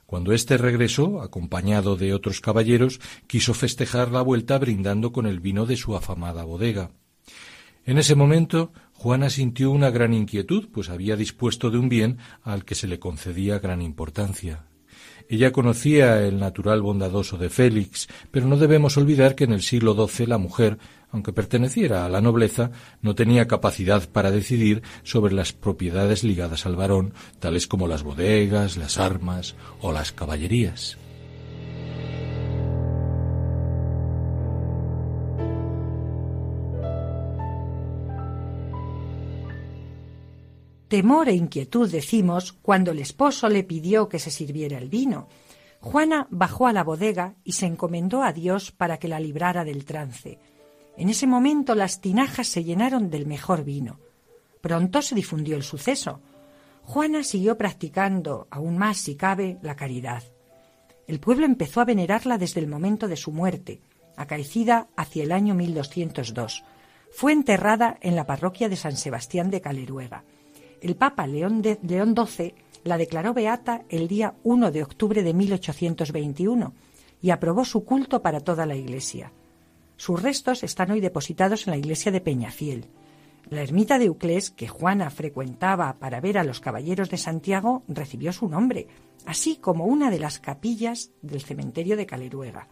Cuando 0.06 0.32
éste 0.32 0.58
regresó, 0.58 1.22
acompañado 1.22 1.98
de 1.98 2.14
otros 2.14 2.40
caballeros, 2.40 3.02
quiso 3.28 3.54
festejar 3.54 4.10
la 4.10 4.22
vuelta 4.22 4.58
brindando 4.58 5.12
con 5.12 5.26
el 5.26 5.42
vino 5.42 5.66
de 5.66 5.76
su 5.76 5.98
afamada 5.98 6.46
bodega. 6.46 6.92
En 7.84 7.98
ese 7.98 8.14
momento 8.14 8.72
Juana 9.02 9.32
sintió 9.32 9.72
una 9.72 9.90
gran 9.90 10.14
inquietud, 10.14 10.70
pues 10.72 10.92
había 10.92 11.16
dispuesto 11.16 11.72
de 11.72 11.80
un 11.80 11.90
bien 11.90 12.20
al 12.44 12.66
que 12.66 12.76
se 12.76 12.86
le 12.86 13.00
concedía 13.00 13.58
gran 13.58 13.82
importancia. 13.82 14.68
Ella 15.28 15.52
conocía 15.52 16.22
el 16.22 16.40
natural 16.40 16.84
bondadoso 16.84 17.40
de 17.40 17.50
Félix, 17.50 18.08
pero 18.30 18.46
no 18.46 18.58
debemos 18.58 18.98
olvidar 18.98 19.34
que 19.34 19.46
en 19.46 19.54
el 19.54 19.64
siglo 19.64 19.96
XII 19.96 20.28
la 20.28 20.38
mujer, 20.38 20.78
aunque 21.10 21.34
perteneciera 21.34 22.06
a 22.06 22.10
la 22.10 22.22
nobleza, 22.22 22.70
no 23.02 23.16
tenía 23.16 23.48
capacidad 23.48 24.08
para 24.08 24.30
decidir 24.30 24.84
sobre 25.02 25.34
las 25.34 25.52
propiedades 25.52 26.24
ligadas 26.24 26.68
al 26.68 26.76
varón, 26.76 27.16
tales 27.40 27.66
como 27.66 27.88
las 27.88 28.04
bodegas, 28.04 28.78
las 28.78 29.00
armas 29.00 29.56
o 29.82 29.92
las 29.92 30.12
caballerías. 30.12 31.01
Temor 40.92 41.30
e 41.30 41.34
inquietud 41.34 41.90
decimos 41.90 42.52
cuando 42.52 42.92
el 42.92 43.00
esposo 43.00 43.48
le 43.48 43.64
pidió 43.64 44.10
que 44.10 44.20
se 44.20 44.30
sirviera 44.30 44.78
el 44.78 44.90
vino. 44.90 45.30
Juana 45.80 46.28
bajó 46.30 46.68
a 46.68 46.74
la 46.74 46.84
bodega 46.84 47.36
y 47.46 47.54
se 47.54 47.66
encomendó 47.66 48.24
a 48.24 48.34
Dios 48.34 48.74
para 48.74 48.98
que 48.98 49.08
la 49.08 49.22
librara 49.22 49.64
del 49.64 49.86
trance. 49.86 50.38
En 50.98 51.08
ese 51.08 51.28
momento 51.28 51.76
las 51.76 52.02
tinajas 52.02 52.50
se 52.50 52.66
llenaron 52.66 53.10
del 53.10 53.26
mejor 53.26 53.64
vino. 53.64 54.02
Pronto 54.60 55.02
se 55.02 55.16
difundió 55.16 55.56
el 55.56 55.64
suceso. 55.64 56.20
Juana 56.84 57.24
siguió 57.24 57.58
practicando, 57.58 58.50
aún 58.52 58.78
más 58.78 58.98
si 58.98 59.16
cabe, 59.16 59.60
la 59.62 59.78
caridad. 59.78 60.24
El 61.08 61.22
pueblo 61.22 61.46
empezó 61.46 61.80
a 61.80 61.86
venerarla 61.86 62.38
desde 62.38 62.60
el 62.60 62.68
momento 62.68 63.08
de 63.08 63.16
su 63.16 63.32
muerte, 63.32 63.80
acaecida 64.18 64.90
hacia 64.98 65.24
el 65.24 65.32
año 65.32 65.56
1202. 65.56 66.66
Fue 67.14 67.32
enterrada 67.32 67.98
en 68.02 68.18
la 68.18 68.26
parroquia 68.26 68.68
de 68.68 68.76
San 68.76 68.98
Sebastián 68.98 69.52
de 69.52 69.62
Caleruega 69.62 70.26
el 70.82 70.96
Papa 70.96 71.28
León, 71.28 71.62
XII 71.64 72.54
La 72.84 72.98
declaró 72.98 73.34
beata 73.34 73.84
el 73.90 74.08
día 74.08 74.34
1 74.44 74.72
de 74.72 74.84
octubre 74.84 75.24
de 75.24 75.34
1821 75.34 76.74
y 77.22 77.30
aprobó 77.30 77.64
su 77.64 77.86
culto 77.86 78.22
para 78.22 78.40
toda 78.40 78.66
la 78.66 78.76
Iglesia. 78.76 79.32
Sus 79.96 80.20
restos 80.20 80.64
están 80.64 80.90
hoy 80.90 81.00
depositados 81.00 81.68
en 81.68 81.72
la 81.72 81.78
iglesia 81.78 82.12
de 82.12 82.22
Peñafiel. 82.22 82.88
La 83.52 83.62
ermita 83.62 84.00
de 84.00 84.06
Euclés, 84.06 84.50
que 84.50 84.68
Juana 84.68 85.12
frecuentaba 85.12 85.94
para 86.00 86.20
ver 86.20 86.40
a 86.40 86.44
los 86.44 86.60
caballeros 86.60 87.12
de 87.12 87.18
Santiago, 87.18 87.84
recibió 87.88 88.34
su 88.34 88.50
nombre, 88.50 88.88
así 89.28 89.58
como 89.58 89.86
una 89.86 90.10
de 90.10 90.18
las 90.18 90.40
capillas 90.40 91.12
del 91.22 91.42
cementerio 91.42 91.98
de 91.98 92.08
Caleruega. 92.08 92.68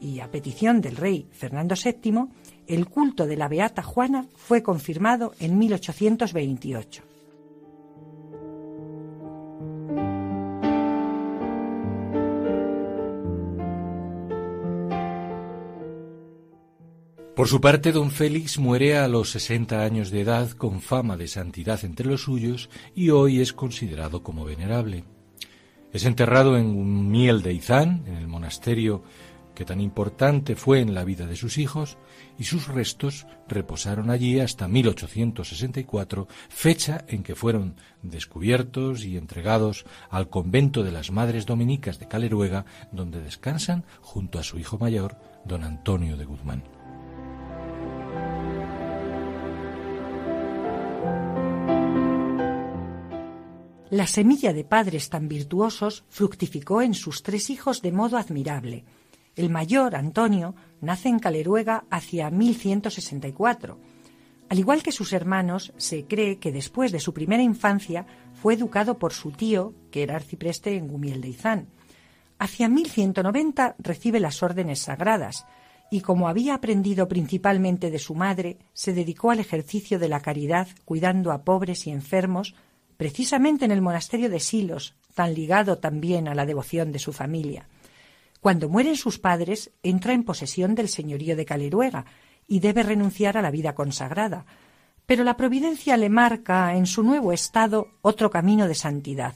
Y 0.00 0.20
a 0.20 0.30
petición 0.30 0.80
del 0.80 0.96
rey 0.96 1.28
Fernando 1.32 1.74
VII, 1.74 2.28
el 2.66 2.88
culto 2.88 3.26
de 3.26 3.36
la 3.36 3.48
Beata 3.48 3.82
Juana 3.82 4.26
fue 4.34 4.62
confirmado 4.62 5.34
en 5.38 5.58
1828. 5.58 7.02
Por 17.40 17.48
su 17.48 17.58
parte, 17.58 17.90
don 17.90 18.10
Félix 18.10 18.58
muere 18.58 18.98
a 18.98 19.08
los 19.08 19.30
60 19.30 19.82
años 19.82 20.10
de 20.10 20.20
edad 20.20 20.50
con 20.50 20.82
fama 20.82 21.16
de 21.16 21.26
santidad 21.26 21.82
entre 21.86 22.04
los 22.04 22.24
suyos 22.24 22.68
y 22.94 23.08
hoy 23.08 23.40
es 23.40 23.54
considerado 23.54 24.22
como 24.22 24.44
venerable. 24.44 25.04
Es 25.90 26.04
enterrado 26.04 26.58
en 26.58 27.10
miel 27.10 27.40
de 27.40 27.54
Izán, 27.54 28.04
en 28.06 28.16
el 28.16 28.28
monasterio 28.28 29.02
que 29.54 29.64
tan 29.64 29.80
importante 29.80 30.54
fue 30.54 30.80
en 30.80 30.92
la 30.92 31.02
vida 31.02 31.26
de 31.26 31.34
sus 31.34 31.56
hijos, 31.56 31.96
y 32.38 32.44
sus 32.44 32.68
restos 32.68 33.26
reposaron 33.48 34.10
allí 34.10 34.38
hasta 34.38 34.68
1864, 34.68 36.28
fecha 36.50 37.06
en 37.08 37.22
que 37.22 37.34
fueron 37.34 37.76
descubiertos 38.02 39.02
y 39.02 39.16
entregados 39.16 39.86
al 40.10 40.28
convento 40.28 40.84
de 40.84 40.92
las 40.92 41.10
Madres 41.10 41.46
Dominicas 41.46 41.98
de 41.98 42.06
Caleruega, 42.06 42.66
donde 42.92 43.22
descansan 43.22 43.86
junto 44.02 44.38
a 44.38 44.42
su 44.42 44.58
hijo 44.58 44.76
mayor, 44.76 45.16
don 45.46 45.64
Antonio 45.64 46.18
de 46.18 46.26
Guzmán. 46.26 46.79
La 53.90 54.06
semilla 54.06 54.52
de 54.52 54.62
padres 54.62 55.10
tan 55.10 55.26
virtuosos 55.26 56.04
fructificó 56.08 56.80
en 56.80 56.94
sus 56.94 57.24
tres 57.24 57.50
hijos 57.50 57.82
de 57.82 57.90
modo 57.90 58.18
admirable. 58.18 58.84
El 59.34 59.50
mayor, 59.50 59.96
Antonio, 59.96 60.54
nace 60.80 61.08
en 61.08 61.18
Caleruega 61.18 61.84
hacia 61.90 62.30
1164. 62.30 63.78
Al 64.48 64.58
igual 64.60 64.84
que 64.84 64.92
sus 64.92 65.12
hermanos, 65.12 65.72
se 65.76 66.04
cree 66.04 66.38
que 66.38 66.52
después 66.52 66.92
de 66.92 67.00
su 67.00 67.12
primera 67.12 67.42
infancia 67.42 68.06
fue 68.40 68.54
educado 68.54 68.96
por 68.96 69.12
su 69.12 69.32
tío, 69.32 69.74
que 69.90 70.04
era 70.04 70.14
arcipreste 70.14 70.76
en 70.76 70.86
Gumiel 70.86 71.20
de 71.20 71.28
Izán. 71.28 71.68
Hacia 72.38 72.68
1190 72.68 73.74
recibe 73.80 74.20
las 74.20 74.40
órdenes 74.44 74.78
sagradas 74.78 75.46
y 75.90 76.02
como 76.02 76.28
había 76.28 76.54
aprendido 76.54 77.08
principalmente 77.08 77.90
de 77.90 77.98
su 77.98 78.14
madre, 78.14 78.58
se 78.72 78.92
dedicó 78.92 79.32
al 79.32 79.40
ejercicio 79.40 79.98
de 79.98 80.08
la 80.08 80.20
caridad, 80.20 80.68
cuidando 80.84 81.32
a 81.32 81.42
pobres 81.42 81.88
y 81.88 81.90
enfermos, 81.90 82.54
precisamente 83.00 83.64
en 83.64 83.70
el 83.70 83.80
monasterio 83.80 84.28
de 84.28 84.40
Silos, 84.40 84.94
tan 85.14 85.32
ligado 85.32 85.78
también 85.78 86.28
a 86.28 86.34
la 86.34 86.44
devoción 86.44 86.92
de 86.92 86.98
su 86.98 87.14
familia. 87.14 87.66
Cuando 88.42 88.68
mueren 88.68 88.94
sus 88.94 89.18
padres, 89.18 89.70
entra 89.82 90.12
en 90.12 90.22
posesión 90.22 90.74
del 90.74 90.90
señorío 90.90 91.34
de 91.34 91.46
Caleruega 91.46 92.04
y 92.46 92.60
debe 92.60 92.82
renunciar 92.82 93.38
a 93.38 93.40
la 93.40 93.50
vida 93.50 93.74
consagrada. 93.74 94.44
Pero 95.06 95.24
la 95.24 95.38
providencia 95.38 95.96
le 95.96 96.10
marca 96.10 96.76
en 96.76 96.84
su 96.84 97.02
nuevo 97.02 97.32
estado 97.32 97.86
otro 98.02 98.28
camino 98.28 98.68
de 98.68 98.74
santidad. 98.74 99.34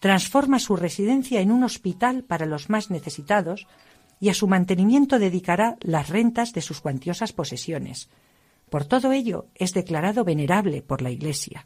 Transforma 0.00 0.58
su 0.58 0.74
residencia 0.74 1.40
en 1.40 1.52
un 1.52 1.62
hospital 1.62 2.24
para 2.24 2.46
los 2.46 2.68
más 2.68 2.90
necesitados 2.90 3.68
y 4.18 4.30
a 4.30 4.34
su 4.34 4.48
mantenimiento 4.48 5.20
dedicará 5.20 5.76
las 5.82 6.08
rentas 6.08 6.52
de 6.52 6.62
sus 6.62 6.80
cuantiosas 6.80 7.32
posesiones. 7.32 8.08
Por 8.68 8.86
todo 8.86 9.12
ello 9.12 9.46
es 9.54 9.72
declarado 9.72 10.24
venerable 10.24 10.82
por 10.82 11.00
la 11.00 11.12
Iglesia. 11.12 11.64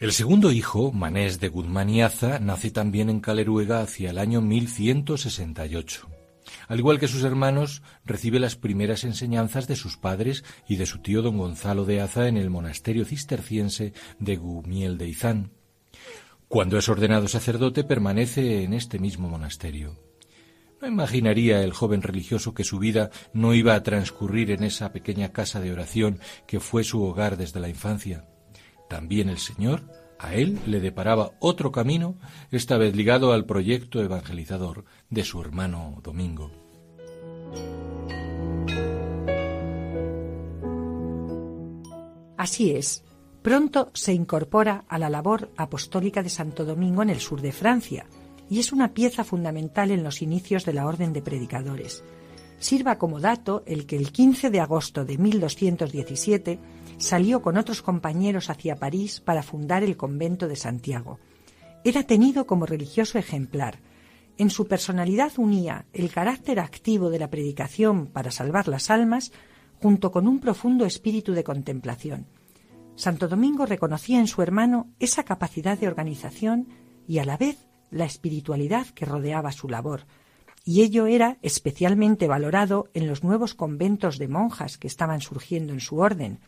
El 0.00 0.12
segundo 0.12 0.52
hijo, 0.52 0.92
Manés 0.92 1.40
de 1.40 1.48
Guzmán 1.48 1.90
y 1.90 2.02
Aza, 2.02 2.38
nace 2.38 2.70
también 2.70 3.10
en 3.10 3.18
Caleruega 3.18 3.80
hacia 3.80 4.10
el 4.10 4.18
año 4.18 4.40
1168. 4.40 6.08
Al 6.68 6.78
igual 6.78 7.00
que 7.00 7.08
sus 7.08 7.24
hermanos, 7.24 7.82
recibe 8.04 8.38
las 8.38 8.54
primeras 8.54 9.02
enseñanzas 9.02 9.66
de 9.66 9.74
sus 9.74 9.96
padres 9.96 10.44
y 10.68 10.76
de 10.76 10.86
su 10.86 11.00
tío 11.00 11.20
don 11.20 11.36
Gonzalo 11.36 11.84
de 11.84 12.00
Aza 12.00 12.28
en 12.28 12.36
el 12.36 12.48
monasterio 12.48 13.04
cisterciense 13.04 13.92
de 14.20 14.36
Gumiel 14.36 14.98
de 14.98 15.08
Izán. 15.08 15.50
Cuando 16.46 16.78
es 16.78 16.88
ordenado 16.88 17.26
sacerdote, 17.26 17.82
permanece 17.82 18.62
en 18.62 18.74
este 18.74 19.00
mismo 19.00 19.28
monasterio. 19.28 19.98
No 20.80 20.86
imaginaría 20.86 21.64
el 21.64 21.72
joven 21.72 22.02
religioso 22.02 22.54
que 22.54 22.62
su 22.62 22.78
vida 22.78 23.10
no 23.32 23.52
iba 23.52 23.74
a 23.74 23.82
transcurrir 23.82 24.52
en 24.52 24.62
esa 24.62 24.92
pequeña 24.92 25.32
casa 25.32 25.58
de 25.58 25.72
oración 25.72 26.20
que 26.46 26.60
fue 26.60 26.84
su 26.84 27.02
hogar 27.02 27.36
desde 27.36 27.58
la 27.58 27.68
infancia. 27.68 28.26
También 28.88 29.28
el 29.28 29.38
Señor 29.38 29.82
a 30.18 30.34
él 30.34 30.58
le 30.66 30.80
deparaba 30.80 31.32
otro 31.38 31.70
camino, 31.70 32.16
esta 32.50 32.76
vez 32.76 32.96
ligado 32.96 33.32
al 33.32 33.44
proyecto 33.44 34.02
evangelizador 34.02 34.84
de 35.10 35.24
su 35.24 35.40
hermano 35.40 36.00
Domingo. 36.02 36.50
Así 42.36 42.70
es, 42.70 43.04
pronto 43.42 43.90
se 43.94 44.12
incorpora 44.12 44.84
a 44.88 44.98
la 44.98 45.10
labor 45.10 45.50
apostólica 45.56 46.22
de 46.22 46.30
Santo 46.30 46.64
Domingo 46.64 47.02
en 47.02 47.10
el 47.10 47.20
sur 47.20 47.40
de 47.40 47.52
Francia 47.52 48.06
y 48.50 48.60
es 48.60 48.72
una 48.72 48.94
pieza 48.94 49.24
fundamental 49.24 49.90
en 49.90 50.02
los 50.02 50.22
inicios 50.22 50.64
de 50.64 50.72
la 50.72 50.86
Orden 50.86 51.12
de 51.12 51.22
Predicadores. 51.22 52.02
Sirva 52.58 52.98
como 52.98 53.20
dato 53.20 53.62
el 53.66 53.86
que 53.86 53.96
el 53.96 54.10
15 54.10 54.50
de 54.50 54.60
agosto 54.60 55.04
de 55.04 55.18
1217 55.18 56.58
salió 56.98 57.42
con 57.42 57.56
otros 57.56 57.80
compañeros 57.80 58.50
hacia 58.50 58.76
París 58.76 59.20
para 59.20 59.42
fundar 59.42 59.82
el 59.82 59.96
convento 59.96 60.48
de 60.48 60.56
Santiago. 60.56 61.18
Era 61.84 62.02
tenido 62.02 62.46
como 62.46 62.66
religioso 62.66 63.18
ejemplar. 63.18 63.78
En 64.36 64.50
su 64.50 64.66
personalidad 64.66 65.32
unía 65.38 65.86
el 65.92 66.10
carácter 66.10 66.60
activo 66.60 67.10
de 67.10 67.18
la 67.18 67.30
predicación 67.30 68.06
para 68.06 68.30
salvar 68.30 68.68
las 68.68 68.90
almas 68.90 69.32
junto 69.80 70.10
con 70.10 70.26
un 70.26 70.40
profundo 70.40 70.84
espíritu 70.84 71.32
de 71.32 71.44
contemplación. 71.44 72.26
Santo 72.96 73.28
Domingo 73.28 73.64
reconocía 73.64 74.18
en 74.18 74.26
su 74.26 74.42
hermano 74.42 74.90
esa 74.98 75.22
capacidad 75.22 75.78
de 75.78 75.86
organización 75.86 76.68
y 77.06 77.18
a 77.18 77.24
la 77.24 77.36
vez 77.36 77.68
la 77.90 78.04
espiritualidad 78.04 78.86
que 78.88 79.06
rodeaba 79.06 79.52
su 79.52 79.68
labor, 79.68 80.06
y 80.64 80.82
ello 80.82 81.06
era 81.06 81.38
especialmente 81.40 82.26
valorado 82.26 82.90
en 82.92 83.06
los 83.06 83.22
nuevos 83.22 83.54
conventos 83.54 84.18
de 84.18 84.28
monjas 84.28 84.78
que 84.78 84.88
estaban 84.88 85.20
surgiendo 85.20 85.72
en 85.72 85.80
su 85.80 85.98
orden, 85.98 86.40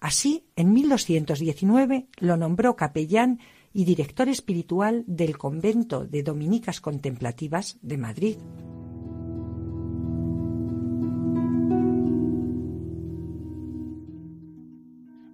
Así, 0.00 0.46
en 0.56 0.72
1219 0.72 2.08
lo 2.18 2.36
nombró 2.38 2.74
capellán 2.74 3.38
y 3.72 3.84
director 3.84 4.28
espiritual 4.28 5.04
del 5.06 5.36
convento 5.36 6.06
de 6.06 6.22
Dominicas 6.22 6.80
Contemplativas 6.80 7.78
de 7.82 7.98
Madrid. 7.98 8.36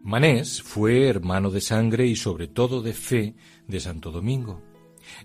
Manés 0.02 0.62
fue 0.62 1.08
hermano 1.08 1.50
de 1.50 1.60
sangre 1.60 2.06
y 2.06 2.16
sobre 2.16 2.46
todo 2.46 2.82
de 2.82 2.92
fe 2.92 3.34
de 3.66 3.80
Santo 3.80 4.10
Domingo. 4.10 4.62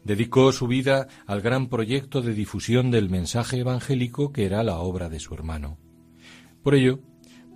Dedicó 0.04 0.52
su 0.52 0.68
vida 0.68 1.08
al 1.26 1.42
gran 1.42 1.68
proyecto 1.68 2.22
de 2.22 2.34
difusión 2.34 2.92
del 2.92 3.10
mensaje 3.10 3.60
evangélico 3.60 4.32
que 4.32 4.46
era 4.46 4.64
la 4.64 4.78
obra 4.80 5.10
de 5.10 5.20
su 5.20 5.34
hermano. 5.34 5.78
Por 6.64 6.76
ello, 6.76 7.00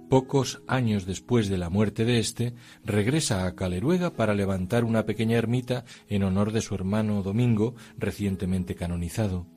Pocos 0.09 0.61
años 0.67 1.05
después 1.05 1.49
de 1.49 1.57
la 1.57 1.69
muerte 1.69 2.05
de 2.05 2.19
éste, 2.19 2.53
regresa 2.83 3.45
a 3.45 3.55
Caleruega 3.55 4.13
para 4.13 4.35
levantar 4.35 4.83
una 4.83 5.05
pequeña 5.05 5.37
ermita 5.37 5.83
en 6.07 6.23
honor 6.23 6.51
de 6.51 6.61
su 6.61 6.75
hermano 6.75 7.23
Domingo, 7.23 7.75
recientemente 7.97 8.75
canonizado. 8.75 9.47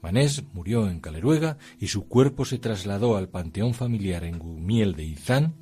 Manés 0.00 0.44
murió 0.54 0.88
en 0.88 1.00
Caleruega 1.00 1.58
y 1.78 1.88
su 1.88 2.06
cuerpo 2.08 2.44
se 2.44 2.58
trasladó 2.58 3.16
al 3.16 3.28
panteón 3.28 3.74
familiar 3.74 4.24
en 4.24 4.38
Gumiel 4.38 4.94
de 4.94 5.04
Izán 5.04 5.56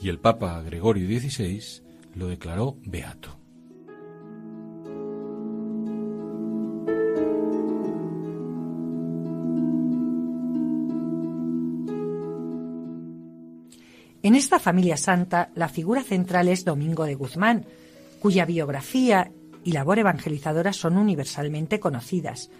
y 0.00 0.08
el 0.08 0.18
Papa 0.18 0.60
Gregorio 0.62 1.06
XVI 1.08 1.82
lo 2.14 2.28
declaró 2.28 2.76
beato. 2.84 3.39
En 14.22 14.34
esta 14.34 14.58
familia 14.58 14.98
santa, 14.98 15.50
la 15.54 15.68
figura 15.68 16.02
central 16.02 16.48
es 16.48 16.64
Domingo 16.64 17.04
de 17.04 17.14
Guzmán, 17.14 17.64
cuya 18.20 18.44
biografía 18.44 19.32
y 19.64 19.72
labor 19.72 19.98
evangelizadora 19.98 20.74
son 20.74 20.98
universalmente 20.98 21.80
conocidas. 21.80 22.50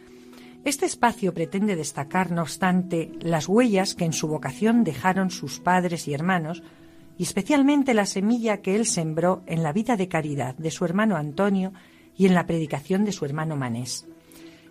Este 0.65 0.87
espacio 0.87 1.35
pretende 1.35 1.77
destacar, 1.77 2.31
no 2.31 2.43
obstante, 2.43 3.13
las 3.21 3.47
huellas 3.49 3.95
que 3.95 4.05
en 4.05 4.13
su 4.15 4.27
vocación 4.29 4.85
dejaron 4.85 5.31
sus 5.31 5.61
padres 5.61 6.09
y 6.09 6.15
hermanos 6.15 6.63
y 7.19 7.25
especialmente 7.25 7.93
la 7.93 8.07
semilla 8.07 8.63
que 8.63 8.77
él 8.77 8.87
sembró 8.87 9.43
en 9.47 9.63
la 9.63 9.75
vida 9.75 9.97
de 9.97 10.09
caridad 10.09 10.55
de 10.55 10.71
su 10.71 10.87
hermano 10.87 11.17
Antonio 11.17 11.75
y 12.17 12.27
en 12.27 12.35
la 12.35 12.47
predicación 12.47 13.05
de 13.05 13.13
su 13.13 13.27
hermano 13.27 13.57
Manés. 13.57 14.07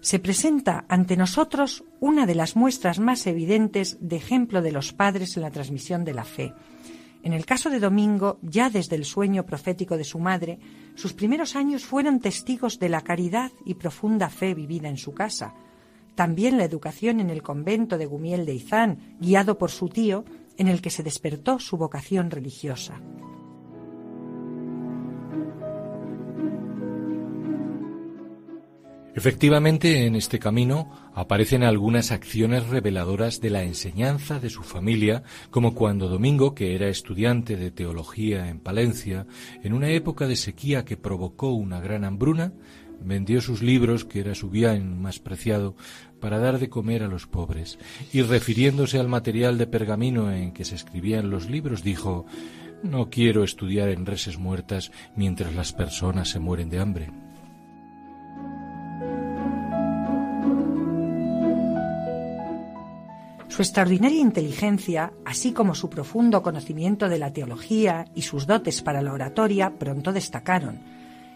Se 0.01 0.17
presenta 0.17 0.85
ante 0.87 1.17
nosotros 1.17 1.83
una 1.99 2.25
de 2.25 2.35
las 2.35 2.55
muestras 2.55 2.99
más 2.99 3.27
evidentes 3.27 3.97
de 3.99 4.15
ejemplo 4.15 4.61
de 4.61 4.71
los 4.71 4.93
padres 4.93 5.35
en 5.35 5.43
la 5.43 5.51
transmisión 5.51 6.05
de 6.05 6.13
la 6.13 6.23
fe. 6.23 6.53
En 7.21 7.33
el 7.33 7.45
caso 7.45 7.69
de 7.69 7.79
Domingo, 7.79 8.39
ya 8.41 8.69
desde 8.69 8.95
el 8.95 9.03
sueño 9.03 9.45
profético 9.45 9.97
de 9.97 10.05
su 10.05 10.19
madre, 10.19 10.59
sus 10.95 11.13
primeros 11.13 11.55
años 11.55 11.83
fueron 11.83 12.19
testigos 12.19 12.79
de 12.79 12.89
la 12.89 13.01
caridad 13.01 13.51
y 13.65 13.73
profunda 13.73 14.29
fe 14.29 14.53
vivida 14.53 14.87
en 14.87 14.97
su 14.97 15.13
casa. 15.13 15.53
También 16.15 16.57
la 16.57 16.63
educación 16.63 17.19
en 17.19 17.29
el 17.29 17.43
convento 17.43 17.97
de 17.97 18.05
Gumiel 18.05 18.45
de 18.45 18.53
Izán, 18.53 19.17
guiado 19.19 19.57
por 19.57 19.71
su 19.71 19.89
tío, 19.89 20.23
en 20.57 20.67
el 20.67 20.81
que 20.81 20.89
se 20.89 21.03
despertó 21.03 21.59
su 21.59 21.77
vocación 21.77 22.31
religiosa. 22.31 23.01
Efectivamente, 29.15 30.05
en 30.05 30.15
este 30.15 30.37
camino 30.37 30.91
aparecen 31.15 31.63
algunas 31.63 32.11
acciones 32.11 32.67
reveladoras 32.67 33.41
de 33.41 33.49
la 33.49 33.63
enseñanza 33.63 34.39
de 34.39 34.49
su 34.49 34.61
familia, 34.61 35.23
como 35.49 35.73
cuando 35.73 36.07
Domingo, 36.07 36.53
que 36.53 36.75
era 36.75 36.87
estudiante 36.87 37.57
de 37.57 37.71
teología 37.71 38.49
en 38.49 38.59
Palencia, 38.59 39.25
en 39.63 39.73
una 39.73 39.89
época 39.89 40.27
de 40.27 40.35
sequía 40.35 40.85
que 40.85 40.95
provocó 40.95 41.49
una 41.49 41.79
gran 41.79 42.03
hambruna, 42.03 42.53
vendió 43.01 43.41
sus 43.41 43.63
libros, 43.63 44.05
que 44.05 44.19
era 44.19 44.35
su 44.35 44.49
bien 44.49 45.01
más 45.01 45.19
preciado, 45.19 45.75
para 46.19 46.37
dar 46.37 46.59
de 46.59 46.69
comer 46.69 47.01
a 47.01 47.07
los 47.07 47.25
pobres, 47.25 47.79
y 48.13 48.21
refiriéndose 48.21 48.99
al 48.99 49.07
material 49.07 49.57
de 49.57 49.67
pergamino 49.67 50.31
en 50.31 50.51
que 50.53 50.65
se 50.65 50.75
escribían 50.75 51.29
los 51.31 51.49
libros, 51.49 51.83
dijo 51.83 52.25
No 52.83 53.09
quiero 53.09 53.43
estudiar 53.43 53.89
en 53.89 54.05
reses 54.05 54.37
muertas 54.37 54.91
mientras 55.15 55.55
las 55.55 55.73
personas 55.73 56.29
se 56.29 56.39
mueren 56.39 56.69
de 56.69 56.79
hambre. 56.79 57.28
Su 63.49 63.63
extraordinaria 63.63 64.21
inteligencia, 64.21 65.11
así 65.25 65.53
como 65.53 65.73
su 65.75 65.89
profundo 65.89 66.43
conocimiento 66.43 67.09
de 67.09 67.17
la 67.17 67.33
teología 67.33 68.05
y 68.13 68.21
sus 68.21 68.45
dotes 68.45 68.81
para 68.81 69.01
la 69.01 69.11
oratoria, 69.11 69.77
pronto 69.77 70.13
destacaron. 70.13 70.79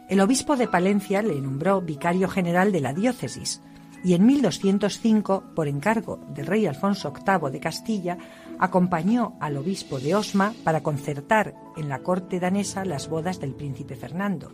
El 0.08 0.21
obispo 0.21 0.56
de 0.56 0.67
Palencia 0.67 1.23
le 1.23 1.41
nombró 1.41 1.82
vicario 1.82 2.30
general 2.30 2.71
de 2.71 2.82
la 2.82 2.93
diócesis, 2.93 3.62
y 4.04 4.13
en 4.13 4.26
1205, 4.26 5.43
por 5.56 5.67
encargo 5.67 6.19
del 6.30 6.45
rey 6.45 6.67
Alfonso 6.67 7.13
VIII 7.13 7.52
de 7.52 7.60
Castilla, 7.60 8.17
acompañó 8.60 9.36
al 9.39 9.58
obispo 9.58 9.99
de 9.99 10.13
Osma 10.13 10.54
para 10.63 10.84
concertar 10.84 11.56
en 11.78 11.89
la 11.89 11.99
corte 11.99 12.39
danesa 12.39 12.86
las 12.86 13.10
bodas 13.10 13.39
del 13.39 13.56
príncipe 13.56 13.95
Fernando. 13.95 14.54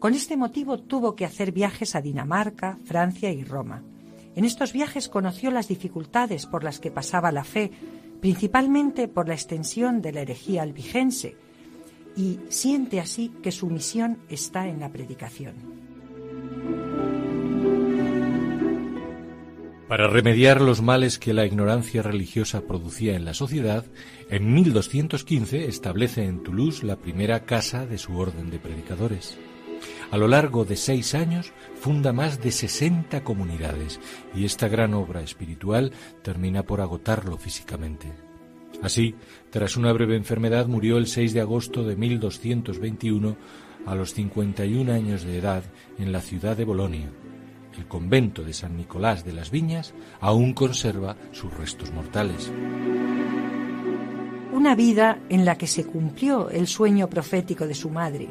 Con 0.00 0.14
este 0.14 0.36
motivo 0.36 0.78
tuvo 0.78 1.14
que 1.14 1.26
hacer 1.26 1.52
viajes 1.52 1.94
a 1.94 2.00
Dinamarca, 2.00 2.78
Francia 2.84 3.30
y 3.30 3.44
Roma. 3.44 3.84
En 4.36 4.44
estos 4.44 4.72
viajes 4.72 5.08
conoció 5.08 5.50
las 5.50 5.68
dificultades 5.68 6.46
por 6.46 6.62
las 6.62 6.78
que 6.78 6.90
pasaba 6.90 7.32
la 7.32 7.44
fe, 7.44 7.70
principalmente 8.20 9.08
por 9.08 9.28
la 9.28 9.34
extensión 9.34 10.02
de 10.02 10.12
la 10.12 10.20
herejía 10.20 10.62
albigense, 10.62 11.36
y 12.16 12.38
siente 12.48 13.00
así 13.00 13.32
que 13.42 13.52
su 13.52 13.66
misión 13.66 14.18
está 14.28 14.68
en 14.68 14.80
la 14.80 14.90
predicación. 14.90 15.54
Para 19.88 20.06
remediar 20.06 20.60
los 20.60 20.82
males 20.82 21.18
que 21.18 21.34
la 21.34 21.44
ignorancia 21.44 22.00
religiosa 22.00 22.60
producía 22.60 23.16
en 23.16 23.24
la 23.24 23.34
sociedad, 23.34 23.84
en 24.28 24.54
1215 24.54 25.66
establece 25.66 26.24
en 26.26 26.44
Toulouse 26.44 26.86
la 26.86 26.94
primera 26.94 27.44
casa 27.44 27.86
de 27.86 27.98
su 27.98 28.16
orden 28.16 28.50
de 28.50 28.60
predicadores. 28.60 29.36
A 30.10 30.16
lo 30.16 30.26
largo 30.26 30.64
de 30.64 30.76
seis 30.76 31.14
años 31.14 31.52
funda 31.80 32.12
más 32.12 32.40
de 32.40 32.50
60 32.50 33.22
comunidades 33.22 34.00
y 34.34 34.44
esta 34.44 34.68
gran 34.68 34.94
obra 34.94 35.22
espiritual 35.22 35.92
termina 36.22 36.64
por 36.64 36.80
agotarlo 36.80 37.36
físicamente. 37.36 38.12
Así, 38.82 39.14
tras 39.50 39.76
una 39.76 39.92
breve 39.92 40.16
enfermedad, 40.16 40.66
murió 40.66 40.96
el 40.98 41.06
6 41.06 41.34
de 41.34 41.40
agosto 41.40 41.84
de 41.84 41.96
1221 41.96 43.36
a 43.86 43.94
los 43.94 44.14
51 44.14 44.92
años 44.92 45.22
de 45.22 45.38
edad 45.38 45.64
en 45.98 46.12
la 46.12 46.20
ciudad 46.20 46.56
de 46.56 46.64
Bolonia, 46.64 47.10
el 47.80 47.86
convento 47.86 48.42
de 48.42 48.52
San 48.52 48.76
Nicolás 48.76 49.24
de 49.24 49.32
las 49.32 49.50
Viñas 49.50 49.94
aún 50.20 50.52
conserva 50.52 51.16
sus 51.32 51.52
restos 51.54 51.92
mortales. 51.92 52.52
Una 54.52 54.74
vida 54.74 55.20
en 55.28 55.44
la 55.44 55.56
que 55.56 55.66
se 55.66 55.86
cumplió 55.86 56.50
el 56.50 56.66
sueño 56.66 57.08
profético 57.08 57.66
de 57.66 57.74
su 57.74 57.88
madre. 57.88 58.28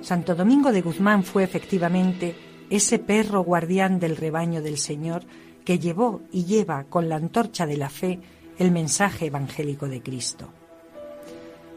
Santo 0.00 0.34
Domingo 0.34 0.72
de 0.72 0.80
Guzmán 0.80 1.24
fue 1.24 1.42
efectivamente 1.42 2.34
ese 2.70 2.98
perro 2.98 3.42
guardián 3.42 3.98
del 3.98 4.16
rebaño 4.16 4.62
del 4.62 4.78
Señor 4.78 5.24
que 5.64 5.78
llevó 5.78 6.22
y 6.32 6.44
lleva 6.44 6.84
con 6.84 7.08
la 7.08 7.16
antorcha 7.16 7.66
de 7.66 7.76
la 7.76 7.90
fe 7.90 8.20
el 8.58 8.70
mensaje 8.70 9.26
evangélico 9.26 9.88
de 9.88 10.02
Cristo. 10.02 10.52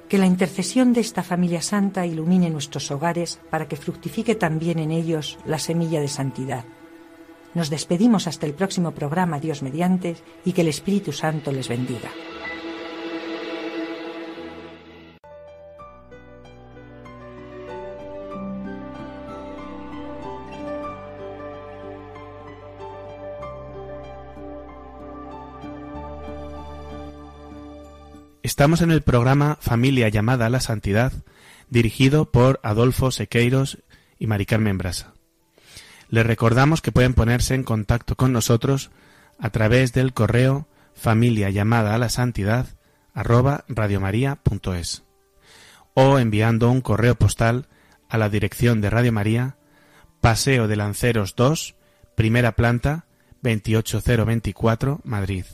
Que 0.07 0.17
la 0.17 0.27
intercesión 0.27 0.93
de 0.93 1.01
esta 1.01 1.23
familia 1.23 1.61
santa 1.61 2.05
ilumine 2.05 2.49
nuestros 2.49 2.91
hogares 2.91 3.39
para 3.49 3.67
que 3.67 3.75
fructifique 3.75 4.35
también 4.35 4.79
en 4.79 4.91
ellos 4.91 5.37
la 5.45 5.57
semilla 5.57 6.01
de 6.01 6.07
santidad. 6.07 6.65
Nos 7.53 7.69
despedimos 7.69 8.27
hasta 8.27 8.45
el 8.45 8.53
próximo 8.53 8.91
programa, 8.91 9.39
Dios 9.39 9.61
mediante, 9.61 10.15
y 10.45 10.53
que 10.53 10.61
el 10.61 10.67
Espíritu 10.67 11.11
Santo 11.11 11.51
les 11.51 11.67
bendiga. 11.67 12.09
Estamos 28.51 28.81
en 28.81 28.91
el 28.91 29.01
programa 29.01 29.57
Familia 29.61 30.09
llamada 30.09 30.45
a 30.45 30.49
la 30.49 30.59
Santidad, 30.59 31.13
dirigido 31.69 32.31
por 32.31 32.59
Adolfo 32.63 33.09
Sequeiros 33.09 33.77
y 34.19 34.27
Mari 34.27 34.45
Carmen 34.45 34.77
Brasa. 34.77 35.13
Les 36.09 36.25
recordamos 36.25 36.81
que 36.81 36.91
pueden 36.91 37.13
ponerse 37.13 37.55
en 37.55 37.63
contacto 37.63 38.17
con 38.17 38.33
nosotros 38.33 38.91
a 39.39 39.51
través 39.51 39.93
del 39.93 40.11
correo 40.11 40.67
familia 40.93 41.49
llamada 41.49 41.95
a 41.95 41.97
la 41.97 42.09
santidad 42.09 42.65
arroba 43.13 43.63
radiomaria.es 43.69 45.03
o 45.93 46.19
enviando 46.19 46.69
un 46.69 46.81
correo 46.81 47.15
postal 47.15 47.69
a 48.09 48.17
la 48.17 48.27
dirección 48.27 48.81
de 48.81 48.89
Radio 48.89 49.13
María, 49.13 49.55
Paseo 50.19 50.67
de 50.67 50.75
Lanceros 50.75 51.37
2, 51.37 51.75
primera 52.15 52.51
planta, 52.57 53.05
28024, 53.43 54.99
Madrid, 55.05 55.45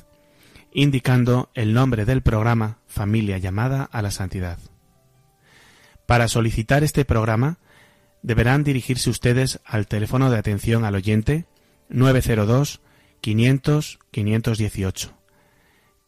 indicando 0.77 1.49
el 1.55 1.73
nombre 1.73 2.05
del 2.05 2.21
programa 2.21 2.77
Familia 2.85 3.39
llamada 3.39 3.89
a 3.91 4.03
la 4.03 4.11
Santidad. 4.11 4.59
Para 6.05 6.27
solicitar 6.27 6.83
este 6.83 7.03
programa, 7.03 7.57
deberán 8.21 8.63
dirigirse 8.63 9.09
ustedes 9.09 9.59
al 9.65 9.87
teléfono 9.87 10.29
de 10.29 10.37
atención 10.37 10.85
al 10.85 10.93
oyente 10.93 11.47
902 11.89 12.81
500 13.21 13.97
518. 14.11 15.17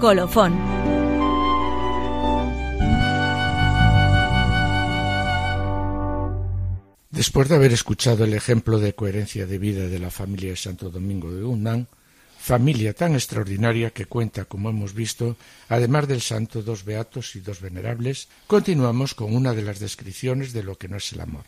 Colofón. 0.00 0.54
Después 7.10 7.48
de 7.48 7.56
haber 7.56 7.72
escuchado 7.72 8.22
el 8.22 8.34
ejemplo 8.34 8.78
de 8.78 8.94
coherencia 8.94 9.46
de 9.46 9.58
vida 9.58 9.88
de 9.88 9.98
la 9.98 10.12
familia 10.12 10.50
de 10.50 10.56
Santo 10.56 10.90
Domingo 10.90 11.32
de 11.32 11.42
Guzmán, 11.42 11.88
familia 12.46 12.94
tan 12.94 13.18
extraordinaria 13.18 13.90
que 13.90 14.06
cuenta, 14.06 14.44
como 14.44 14.70
hemos 14.70 14.94
visto, 14.94 15.34
además 15.68 16.06
del 16.06 16.22
santo, 16.22 16.62
dos 16.62 16.84
beatos 16.84 17.34
y 17.34 17.40
dos 17.40 17.58
venerables, 17.60 18.28
continuamos 18.46 19.18
con 19.18 19.34
una 19.34 19.52
de 19.52 19.62
las 19.62 19.80
descripciones 19.80 20.52
de 20.52 20.62
lo 20.62 20.78
que 20.78 20.86
no 20.86 20.98
es 20.98 21.12
el 21.12 21.22
amor. 21.22 21.42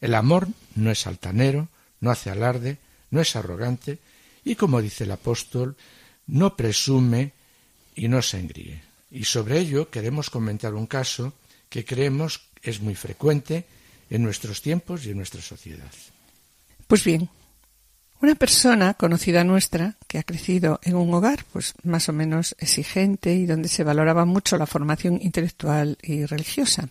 El 0.00 0.12
amor 0.12 0.48
no 0.74 0.90
es 0.90 1.06
altanero, 1.06 1.68
no 2.00 2.10
hace 2.10 2.30
alarde, 2.30 2.78
no 3.12 3.20
es 3.20 3.36
arrogante 3.36 4.00
y, 4.42 4.56
como 4.56 4.82
dice 4.82 5.04
el 5.04 5.12
apóstol, 5.12 5.76
no 6.26 6.56
presume 6.56 7.30
y 7.94 8.08
no 8.08 8.20
se 8.20 8.40
engríe. 8.40 8.82
Y 9.12 9.26
sobre 9.26 9.60
ello 9.60 9.88
queremos 9.88 10.30
comentar 10.30 10.74
un 10.74 10.88
caso 10.88 11.32
que 11.68 11.84
creemos 11.84 12.50
es 12.60 12.80
muy 12.80 12.96
frecuente 12.96 13.66
en 14.10 14.24
nuestros 14.24 14.62
tiempos 14.62 15.06
y 15.06 15.10
en 15.10 15.18
nuestra 15.18 15.42
sociedad. 15.42 15.92
Pues 16.88 17.04
bien, 17.04 17.30
una 18.20 18.34
persona 18.34 18.94
conocida 18.94 19.44
nuestra 19.44 19.96
que 20.08 20.18
ha 20.18 20.22
crecido 20.22 20.80
en 20.82 20.96
un 20.96 21.12
hogar 21.12 21.44
pues 21.52 21.74
más 21.82 22.08
o 22.08 22.12
menos 22.12 22.56
exigente 22.58 23.34
y 23.34 23.46
donde 23.46 23.68
se 23.68 23.84
valoraba 23.84 24.24
mucho 24.24 24.56
la 24.56 24.66
formación 24.66 25.18
intelectual 25.20 25.98
y 26.02 26.24
religiosa. 26.24 26.88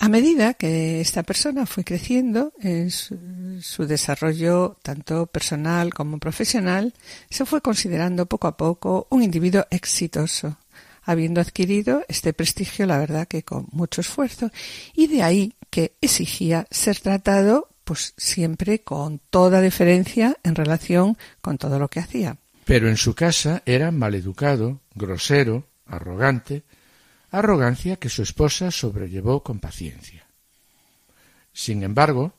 A 0.00 0.08
medida 0.08 0.54
que 0.54 1.00
esta 1.00 1.22
persona 1.22 1.66
fue 1.66 1.84
creciendo 1.84 2.52
en 2.60 2.90
su, 2.90 3.86
desarrollo 3.86 4.76
tanto 4.82 5.26
personal 5.26 5.94
como 5.94 6.18
profesional, 6.18 6.92
se 7.30 7.46
fue 7.46 7.60
considerando 7.60 8.26
poco 8.26 8.48
a 8.48 8.56
poco 8.56 9.06
un 9.10 9.22
individuo 9.22 9.66
exitoso, 9.70 10.58
habiendo 11.04 11.40
adquirido 11.40 12.04
este 12.08 12.32
prestigio, 12.32 12.86
la 12.86 12.98
verdad 12.98 13.28
que 13.28 13.44
con 13.44 13.68
mucho 13.70 14.00
esfuerzo, 14.00 14.50
y 14.94 15.06
de 15.06 15.22
ahí 15.22 15.54
que 15.70 15.94
exigía 16.00 16.66
ser 16.70 16.98
tratado 16.98 17.68
pues 17.84 18.14
siempre 18.16 18.82
con 18.82 19.20
toda 19.30 19.60
deferencia 19.60 20.38
en 20.42 20.54
relación 20.54 21.16
con 21.40 21.58
todo 21.58 21.78
lo 21.78 21.88
que 21.88 22.00
hacía. 22.00 22.38
Pero 22.64 22.88
en 22.88 22.96
su 22.96 23.14
casa 23.14 23.62
era 23.66 23.90
maleducado, 23.90 24.80
grosero, 24.94 25.68
arrogante, 25.86 26.64
arrogancia 27.30 27.96
que 27.96 28.08
su 28.08 28.22
esposa 28.22 28.70
sobrellevó 28.70 29.42
con 29.42 29.60
paciencia. 29.60 30.26
Sin 31.52 31.82
embargo, 31.82 32.32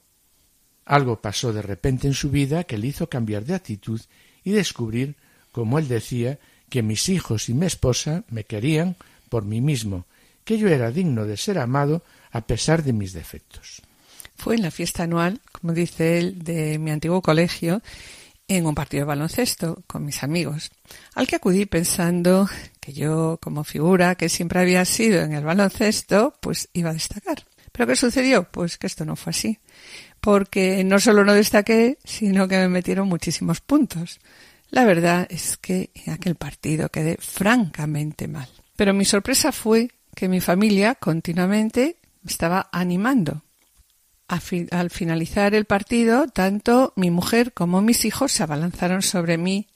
algo 0.86 1.22
pasó 1.22 1.54
de 1.54 1.62
repente 1.62 2.08
en 2.08 2.14
su 2.14 2.30
vida 2.30 2.64
que 2.64 2.78
le 2.78 2.88
hizo 2.88 3.08
cambiar 3.08 3.46
de 3.46 3.56
actitud 3.56 4.02
y 4.44 4.52
descubrir, 4.52 5.16
como 5.52 5.80
él 5.80 5.88
decía, 5.88 6.40
que 6.70 6.82
mis 6.82 7.10
hijos 7.10 7.50
y 7.50 7.54
mi 7.54 7.66
esposa 7.66 8.24
me 8.30 8.44
querían 8.44 8.96
por 9.30 9.46
mí 9.46 9.62
mismo, 9.62 10.06
que 10.44 10.58
yo 10.58 10.68
era 10.68 10.92
digno 10.92 11.26
de 11.26 11.38
ser 11.38 11.60
amado 11.60 12.04
a 12.32 12.46
pesar 12.46 12.84
de 12.84 12.94
mis 12.94 13.14
defectos. 13.14 13.82
Fue 14.36 14.56
en 14.56 14.62
la 14.62 14.72
fiesta 14.72 15.04
anual, 15.04 15.42
como 15.52 15.74
dice 15.74 16.18
él, 16.20 16.44
de 16.44 16.78
mi 16.78 16.92
antiguo 16.92 17.22
colegio, 17.22 17.82
en 18.48 18.66
un 18.66 18.76
partido 18.76 19.02
de 19.02 19.08
baloncesto 19.08 19.84
con 19.88 20.06
mis 20.06 20.24
amigos, 20.24 20.72
al 21.16 21.28
que 21.28 21.38
acudí 21.38 21.66
pensando 21.66 22.48
que 22.80 22.94
yo, 22.94 23.40
como 23.42 23.64
figura 23.64 24.16
que 24.16 24.30
siempre 24.30 24.60
había 24.60 24.86
sido 24.86 25.22
en 25.22 25.34
el 25.34 25.44
baloncesto, 25.44 26.36
pues 26.42 26.70
iba 26.74 26.92
a 26.92 26.94
destacar. 26.94 27.46
¿Pero 27.72 27.88
qué 27.88 27.96
sucedió? 27.96 28.44
Pues 28.52 28.78
que 28.78 28.88
esto 28.88 29.04
no 29.04 29.16
fue 29.16 29.32
así. 29.32 29.60
Porque 30.22 30.84
no 30.84 31.00
solo 31.00 31.26
no 31.26 31.34
destaqué, 31.34 31.98
sino 32.04 32.48
que 32.48 32.58
me 32.58 32.70
metieron 32.70 33.08
muchísimos 33.08 33.60
puntos. 33.60 34.20
La 34.70 34.86
verdad 34.86 35.28
es 35.30 35.58
que 35.58 35.90
en 35.94 36.14
aquel 36.14 36.36
partido 36.36 36.90
quedé 36.90 37.18
francamente 37.20 38.28
mal. 38.28 38.48
Pero 38.76 38.94
mi 38.94 39.06
sorpresa 39.06 39.52
fue 39.52 39.92
que 40.16 40.30
mi 40.30 40.40
familia 40.40 40.96
continuamente 40.96 41.98
me 42.24 42.32
estaba 42.32 42.70
animando 42.72 43.45
al 44.28 44.90
finalizar 44.90 45.54
el 45.54 45.66
partido, 45.66 46.28
tanto 46.28 46.94
mi 46.96 47.12
mujer 47.12 47.54
como 47.54 47.82
mis 47.82 48.06
hijos 48.06 48.32
se 48.32 48.44
abalanzaron 48.44 49.02
sobre 49.02 49.38
mí 49.38 49.68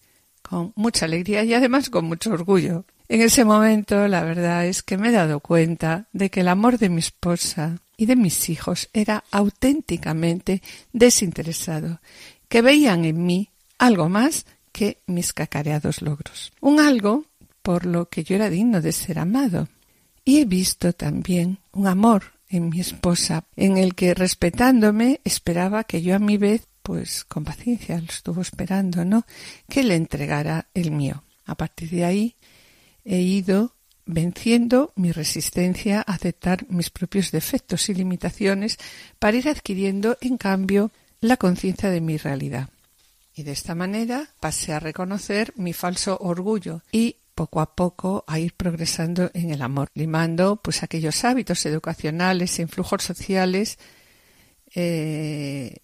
con 0.41 0.73
mucha 0.75 1.05
alegría 1.05 1.43
y 1.43 1.53
además 1.53 1.89
con 1.89 2.05
mucho 2.05 2.31
orgullo. 2.31 2.85
En 3.07 3.21
ese 3.21 3.43
momento, 3.43 4.07
la 4.07 4.23
verdad 4.23 4.65
es 4.65 4.83
que 4.83 4.97
me 4.97 5.09
he 5.09 5.11
dado 5.11 5.39
cuenta 5.39 6.07
de 6.13 6.29
que 6.29 6.41
el 6.41 6.47
amor 6.47 6.77
de 6.77 6.89
mi 6.89 6.99
esposa 6.99 7.79
y 7.97 8.05
de 8.05 8.15
mis 8.15 8.49
hijos 8.49 8.89
era 8.93 9.23
auténticamente 9.31 10.61
desinteresado, 10.93 12.01
que 12.47 12.61
veían 12.61 13.05
en 13.05 13.25
mí 13.25 13.49
algo 13.77 14.09
más 14.09 14.45
que 14.71 15.01
mis 15.07 15.33
cacareados 15.33 16.01
logros, 16.01 16.51
un 16.61 16.79
algo 16.79 17.25
por 17.61 17.85
lo 17.85 18.09
que 18.09 18.23
yo 18.23 18.35
era 18.35 18.49
digno 18.49 18.81
de 18.81 18.91
ser 18.91 19.19
amado. 19.19 19.67
Y 20.23 20.39
he 20.39 20.45
visto 20.45 20.93
también 20.93 21.59
un 21.71 21.87
amor 21.87 22.38
en 22.49 22.69
mi 22.69 22.79
esposa, 22.79 23.45
en 23.55 23.77
el 23.77 23.95
que 23.95 24.13
respetándome 24.13 25.21
esperaba 25.23 25.83
que 25.83 26.01
yo 26.01 26.15
a 26.15 26.19
mi 26.19 26.37
vez, 26.37 26.67
pues 26.81 27.23
con 27.23 27.43
paciencia 27.43 27.99
lo 27.99 28.07
estuvo 28.07 28.41
esperando, 28.41 29.05
¿no? 29.05 29.25
que 29.69 29.83
le 29.83 29.95
entregara 29.95 30.67
el 30.73 30.91
mío. 30.91 31.23
A 31.45 31.55
partir 31.55 31.89
de 31.91 32.05
ahí 32.05 32.35
he 33.05 33.19
ido 33.21 33.75
venciendo 34.05 34.91
mi 34.95 35.11
resistencia 35.11 35.99
a 35.99 36.13
aceptar 36.13 36.65
mis 36.69 36.89
propios 36.89 37.31
defectos 37.31 37.89
y 37.89 37.93
limitaciones 37.93 38.77
para 39.19 39.37
ir 39.37 39.47
adquiriendo, 39.47 40.17
en 40.19 40.37
cambio, 40.37 40.91
la 41.21 41.37
conciencia 41.37 41.91
de 41.91 42.01
mi 42.01 42.17
realidad. 42.17 42.69
Y 43.35 43.43
de 43.43 43.51
esta 43.51 43.75
manera 43.75 44.27
pasé 44.39 44.73
a 44.73 44.79
reconocer 44.79 45.53
mi 45.55 45.73
falso 45.73 46.17
orgullo 46.19 46.81
y 46.91 47.17
poco 47.39 47.61
a 47.61 47.73
poco 47.73 48.25
a 48.27 48.37
ir 48.37 48.53
progresando 48.53 49.31
en 49.33 49.51
el 49.51 49.61
amor, 49.61 49.87
limando 49.93 50.57
pues 50.57 50.83
aquellos 50.83 51.23
hábitos 51.23 51.65
educacionales 51.65 52.59
influjos 52.59 53.01
sociales 53.01 53.79
eh, 54.75 55.77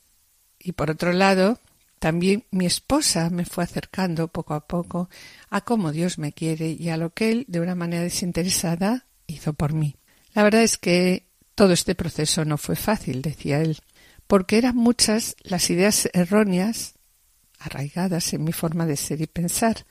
y 0.60 0.74
por 0.74 0.92
otro 0.92 1.14
lado 1.14 1.62
también 1.98 2.44
mi 2.52 2.66
esposa 2.66 3.30
me 3.30 3.46
fue 3.46 3.64
acercando 3.64 4.28
poco 4.28 4.54
a 4.54 4.68
poco 4.68 5.10
a 5.50 5.62
cómo 5.62 5.94
Dios 5.94 6.18
me 6.18 6.34
quiere 6.34 6.72
y 6.72 6.90
a 6.90 6.98
lo 6.98 7.12
que 7.12 7.32
Él, 7.32 7.46
de 7.48 7.62
una 7.62 7.74
manera 7.74 8.04
desinteresada, 8.04 9.06
hizo 9.26 9.54
por 9.54 9.72
mí. 9.72 9.96
La 10.34 10.44
verdad 10.44 10.62
es 10.62 10.78
que 10.78 11.24
todo 11.56 11.72
este 11.72 11.96
proceso 11.96 12.44
no 12.44 12.58
fue 12.58 12.76
fácil, 12.76 13.22
decía 13.22 13.62
él, 13.62 13.80
porque 14.28 14.58
eran 14.58 14.76
muchas 14.76 15.38
las 15.42 15.70
ideas 15.70 16.10
erróneas 16.12 16.96
arraigadas 17.60 18.34
en 18.34 18.44
mi 18.44 18.52
forma 18.52 18.86
de 18.86 18.98
ser 18.98 19.22
y 19.22 19.28
pensar, 19.28 19.86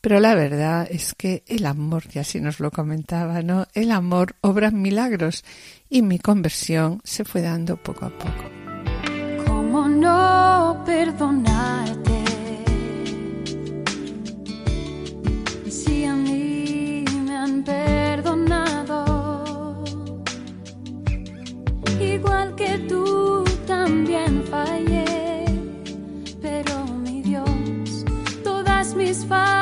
pero 0.00 0.18
la 0.18 0.34
verdad 0.34 0.88
es 0.90 1.14
que 1.14 1.44
el 1.46 1.66
amor, 1.66 2.04
que 2.08 2.20
así 2.20 2.40
nos 2.40 2.58
lo 2.58 2.70
comentaba, 2.70 3.42
¿no? 3.42 3.66
El 3.74 3.90
amor 3.90 4.34
obra 4.40 4.70
milagros 4.70 5.44
y 5.90 6.02
mi 6.02 6.18
conversión 6.18 7.00
se 7.04 7.24
fue 7.24 7.42
dando 7.42 7.76
poco 7.76 8.06
a 8.06 8.10
poco. 8.10 8.44
¿Cómo 9.46 9.88
no 9.88 10.82
perdonarte? 10.86 12.24
Si 15.68 16.04
a 16.04 16.14
mí 16.14 17.04
me 17.26 17.36
han 17.36 17.62
perdonado, 17.62 19.04
igual 22.00 22.54
que 22.56 22.78
tú 22.88 23.44
también 23.66 24.42
fallé, 24.44 25.44
pero 26.40 26.86
mi 26.86 27.20
Dios, 27.20 28.04
todas 28.42 28.94
mis 28.94 29.26
fallas 29.26 29.59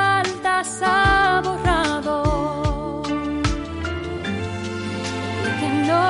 ha 0.83 1.41
borrado 1.43 3.03
que 5.59 5.69
no 5.89 6.05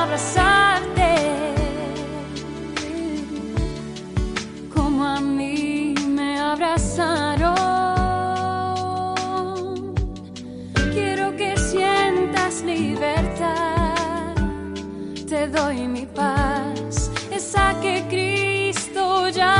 abrazarte 0.00 1.12
como 4.74 5.04
a 5.04 5.20
mí 5.20 5.94
me 6.08 6.38
abrazaron. 6.40 7.54
Quiero 10.94 11.36
que 11.36 11.56
sientas 11.56 12.62
libertad, 12.62 14.34
te 15.28 15.48
doy 15.48 15.86
mi 15.86 16.06
paz, 16.06 17.10
esa 17.30 17.78
que 17.82 17.94
Cristo 18.08 19.28
ya 19.28 19.59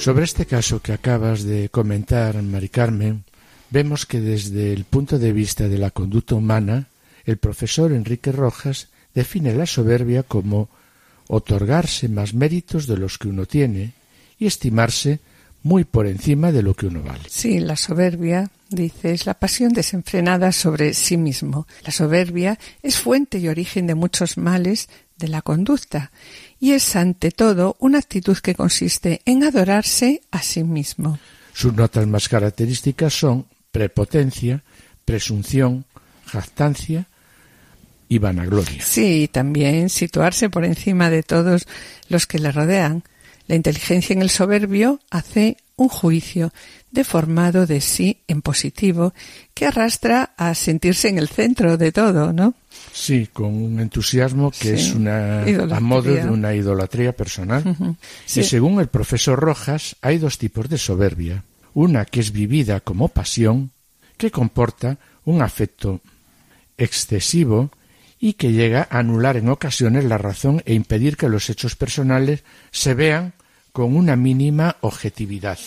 Sobre 0.00 0.24
este 0.24 0.46
caso 0.46 0.80
que 0.80 0.94
acabas 0.94 1.42
de 1.42 1.68
comentar, 1.68 2.40
Mari 2.40 2.70
Carmen, 2.70 3.22
vemos 3.68 4.06
que 4.06 4.18
desde 4.18 4.72
el 4.72 4.84
punto 4.84 5.18
de 5.18 5.30
vista 5.30 5.68
de 5.68 5.76
la 5.76 5.90
conducta 5.90 6.36
humana, 6.36 6.86
el 7.26 7.36
profesor 7.36 7.92
Enrique 7.92 8.32
Rojas 8.32 8.88
define 9.14 9.54
la 9.54 9.66
soberbia 9.66 10.22
como 10.22 10.70
otorgarse 11.28 12.08
más 12.08 12.32
méritos 12.32 12.86
de 12.86 12.96
los 12.96 13.18
que 13.18 13.28
uno 13.28 13.44
tiene 13.44 13.92
y 14.38 14.46
estimarse 14.46 15.20
muy 15.62 15.84
por 15.84 16.06
encima 16.06 16.50
de 16.50 16.62
lo 16.62 16.72
que 16.72 16.86
uno 16.86 17.02
vale. 17.02 17.24
Sí, 17.28 17.60
la 17.60 17.76
soberbia, 17.76 18.48
dice, 18.70 19.12
es 19.12 19.26
la 19.26 19.34
pasión 19.34 19.74
desenfrenada 19.74 20.52
sobre 20.52 20.94
sí 20.94 21.18
mismo. 21.18 21.66
La 21.84 21.92
soberbia 21.92 22.58
es 22.82 22.98
fuente 22.98 23.38
y 23.38 23.48
origen 23.48 23.86
de 23.86 23.94
muchos 23.94 24.38
males 24.38 24.88
de 25.18 25.28
la 25.28 25.42
conducta 25.42 26.10
y 26.60 26.72
es 26.72 26.94
ante 26.94 27.30
todo 27.30 27.76
una 27.80 27.98
actitud 27.98 28.36
que 28.36 28.54
consiste 28.54 29.22
en 29.24 29.42
adorarse 29.42 30.20
a 30.30 30.42
sí 30.42 30.62
mismo. 30.62 31.18
Sus 31.54 31.72
notas 31.74 32.06
más 32.06 32.28
características 32.28 33.14
son 33.14 33.46
prepotencia, 33.72 34.62
presunción, 35.04 35.86
jactancia 36.26 37.08
y 38.08 38.18
vanagloria. 38.18 38.82
Sí, 38.84 39.28
también 39.32 39.88
situarse 39.88 40.50
por 40.50 40.64
encima 40.64 41.10
de 41.10 41.22
todos 41.22 41.66
los 42.08 42.26
que 42.26 42.38
le 42.38 42.52
rodean. 42.52 43.02
La 43.50 43.56
inteligencia 43.56 44.14
en 44.14 44.22
el 44.22 44.30
soberbio 44.30 45.00
hace 45.10 45.56
un 45.74 45.88
juicio 45.88 46.52
deformado 46.92 47.66
de 47.66 47.80
sí 47.80 48.22
en 48.28 48.42
positivo 48.42 49.12
que 49.54 49.66
arrastra 49.66 50.34
a 50.36 50.54
sentirse 50.54 51.08
en 51.08 51.18
el 51.18 51.26
centro 51.26 51.76
de 51.76 51.90
todo, 51.90 52.32
¿no? 52.32 52.54
Sí, 52.92 53.28
con 53.32 53.52
un 53.52 53.80
entusiasmo 53.80 54.52
que 54.52 54.74
es 54.74 54.94
una 54.94 55.42
a 55.42 55.80
modo 55.80 56.14
de 56.14 56.30
una 56.30 56.54
idolatría 56.54 57.10
personal. 57.10 57.64
Y 58.32 58.44
según 58.44 58.78
el 58.78 58.86
profesor 58.86 59.40
Rojas, 59.40 59.96
hay 60.00 60.18
dos 60.18 60.38
tipos 60.38 60.68
de 60.68 60.78
soberbia. 60.78 61.42
Una 61.74 62.04
que 62.04 62.20
es 62.20 62.30
vivida 62.30 62.78
como 62.78 63.08
pasión, 63.08 63.72
que 64.16 64.30
comporta 64.30 64.96
un 65.24 65.42
afecto 65.42 66.00
excesivo 66.78 67.72
y 68.20 68.34
que 68.34 68.52
llega 68.52 68.86
a 68.88 69.00
anular 69.00 69.36
en 69.36 69.48
ocasiones 69.48 70.04
la 70.04 70.18
razón 70.18 70.62
e 70.66 70.74
impedir 70.74 71.16
que 71.16 71.28
los 71.28 71.50
hechos 71.50 71.74
personales 71.74 72.44
se 72.70 72.94
vean 72.94 73.34
con 73.72 73.96
una 73.96 74.16
mínima 74.16 74.76
objetividad. 74.80 75.58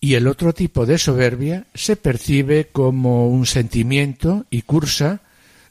Y 0.00 0.14
el 0.14 0.28
otro 0.28 0.52
tipo 0.52 0.86
de 0.86 0.98
soberbia 0.98 1.64
se 1.74 1.96
percibe 1.96 2.68
como 2.70 3.28
un 3.28 3.46
sentimiento 3.46 4.46
y 4.50 4.62
cursa 4.62 5.20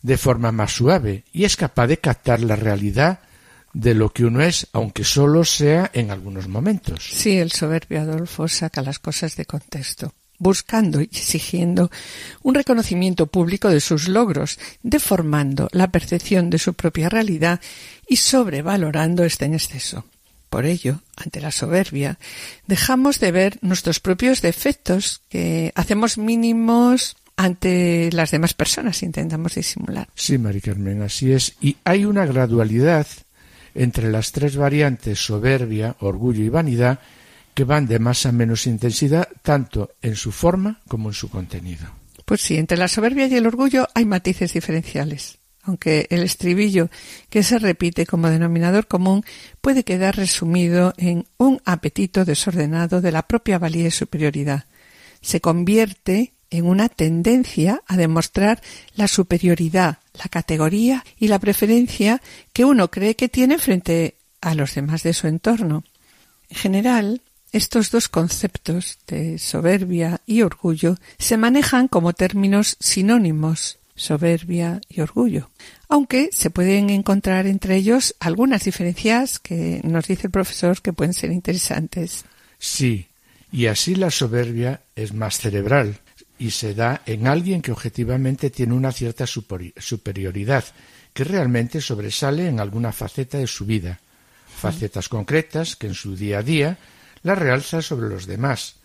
de 0.02 0.18
forma 0.18 0.52
más 0.52 0.74
suave 0.74 1.24
y 1.32 1.46
es 1.46 1.56
capaz 1.56 1.88
de 1.88 1.98
captar 1.98 2.42
la 2.42 2.56
realidad 2.56 3.20
de 3.74 3.94
lo 3.94 4.10
que 4.10 4.26
uno 4.26 4.42
es, 4.42 4.68
aunque 4.74 5.04
solo 5.04 5.46
sea 5.46 5.92
en 5.94 6.12
algunos 6.12 6.48
momentos. 6.48 7.10
Sí, 7.12 7.38
el 7.38 7.52
soberbio 7.52 8.02
Adolfo 8.02 8.48
saca 8.48 8.82
las 8.82 9.00
cosas 9.00 9.36
de 9.36 9.46
contexto 9.46 10.14
buscando 10.40 11.02
y 11.02 11.06
exigiendo 11.06 11.90
un 12.44 12.56
reconocimiento 12.56 13.28
público 13.28 13.70
de 13.70 13.80
sus 13.80 14.08
logros, 14.08 14.60
deformando 14.84 15.68
la 15.72 15.92
percepción 15.92 16.50
de 16.50 16.60
su 16.60 16.74
propia 16.74 17.10
realidad 17.10 17.60
y 18.08 18.18
sobrevalorando 18.18 19.24
este 19.24 19.46
en 19.46 19.56
exceso. 19.56 20.06
Por 20.50 20.66
ello, 20.66 21.02
ante 21.16 21.42
la 21.42 21.52
soberbia, 21.52 22.20
dejamos 22.68 23.20
de 23.20 23.32
ver 23.32 23.60
nuestros 23.62 24.00
propios 24.00 24.42
defectos 24.42 25.22
que 25.30 25.72
hacemos 25.76 26.18
mínimos 26.18 27.18
ante 27.36 28.10
las 28.14 28.32
demás 28.32 28.54
personas, 28.54 29.04
intentamos 29.04 29.56
disimular. 29.56 30.08
Sí, 30.16 30.38
Mari 30.38 30.62
Carmen, 30.62 31.02
así 31.02 31.32
es. 31.32 31.56
Y 31.62 31.78
hay 31.84 32.06
una 32.06 32.26
gradualidad 32.26 33.08
entre 33.76 34.10
las 34.10 34.32
tres 34.32 34.56
variantes 34.56 35.20
soberbia, 35.20 35.96
orgullo 36.00 36.44
y 36.44 36.50
vanidad 36.50 37.00
que 37.54 37.64
van 37.64 37.88
de 37.88 38.00
más 38.00 38.26
a 38.26 38.32
menos 38.32 38.68
intensidad 38.68 39.28
tanto 39.42 39.92
en 40.02 40.16
su 40.16 40.32
forma 40.32 40.82
como 40.88 41.10
en 41.10 41.14
su 41.14 41.30
contenido. 41.30 41.88
Pues 42.26 42.42
sí, 42.42 42.58
entre 42.58 42.78
la 42.78 42.88
soberbia 42.88 43.28
y 43.28 43.36
el 43.36 43.48
orgullo 43.48 43.88
hay 43.94 44.06
matices 44.06 44.54
diferenciales 44.54 45.40
aunque 45.68 46.08
el 46.10 46.24
estribillo 46.24 46.90
que 47.30 47.44
se 47.44 47.60
repite 47.60 48.06
como 48.06 48.30
denominador 48.30 48.88
común 48.88 49.24
puede 49.62 49.84
quedar 49.84 50.16
resumido 50.16 50.94
en 50.98 51.28
un 51.38 51.62
apetito 51.66 52.26
desordenado 52.26 53.02
de 53.02 53.12
la 53.12 53.28
propia 53.28 53.60
valía 53.60 53.88
y 53.88 53.92
superioridad. 53.92 54.66
Se 55.22 55.42
convierte 55.42 56.32
en 56.50 56.66
una 56.66 56.88
tendencia 56.88 57.84
a 57.86 57.98
demostrar 57.98 58.62
la 58.96 59.10
superioridad, 59.10 60.00
la 60.14 60.30
categoría 60.30 61.04
y 61.20 61.28
la 61.28 61.40
preferencia 61.40 62.22
que 62.54 62.64
uno 62.64 62.90
cree 62.90 63.18
que 63.18 63.28
tiene 63.28 63.58
frente 63.60 64.16
a 64.40 64.56
los 64.56 64.74
demás 64.74 65.04
de 65.04 65.14
su 65.14 65.28
entorno. 65.28 65.84
En 66.50 66.58
general, 66.58 67.22
estos 67.52 67.92
dos 67.92 68.08
conceptos 68.08 69.00
de 69.08 69.38
soberbia 69.38 70.22
y 70.26 70.44
orgullo 70.44 70.96
se 71.18 71.36
manejan 71.36 71.90
como 71.90 72.14
términos 72.14 72.78
sinónimos, 72.80 73.80
soberbia 73.98 74.80
y 74.88 75.02
orgullo, 75.02 75.50
aunque 75.90 76.30
se 76.32 76.50
pueden 76.50 76.90
encontrar 76.90 77.48
entre 77.48 77.76
ellos 77.76 78.16
algunas 78.22 78.64
diferencias 78.64 79.40
que 79.40 79.82
nos 79.84 80.08
dice 80.08 80.28
el 80.28 80.32
profesor 80.32 80.82
que 80.82 80.94
pueden 80.94 81.14
ser 81.14 81.32
interesantes. 81.32 82.24
Sí, 82.60 83.08
y 83.52 83.66
así 83.66 83.96
la 83.96 84.12
soberbia 84.12 84.82
es 84.96 85.14
más 85.14 85.40
cerebral 85.40 86.00
y 86.40 86.52
se 86.52 86.76
da 86.76 87.02
en 87.06 87.28
alguien 87.28 87.62
que 87.62 87.72
objetivamente 87.72 88.50
tiene 88.52 88.74
una 88.74 88.92
cierta 88.92 89.26
superioridad, 89.28 90.64
que 91.14 91.24
realmente 91.24 91.82
sobresale 91.82 92.48
en 92.48 92.60
alguna 92.60 92.92
faceta 92.92 93.40
de 93.40 93.48
su 93.48 93.66
vida, 93.66 94.00
facetas 94.48 95.10
concretas 95.10 95.76
que 95.76 95.88
en 95.88 95.96
su 95.96 96.16
día 96.16 96.40
a 96.40 96.44
día 96.44 96.78
la 97.24 97.34
realza 97.34 97.82
sobre 97.82 98.10
los 98.10 98.28
demás. 98.28 98.76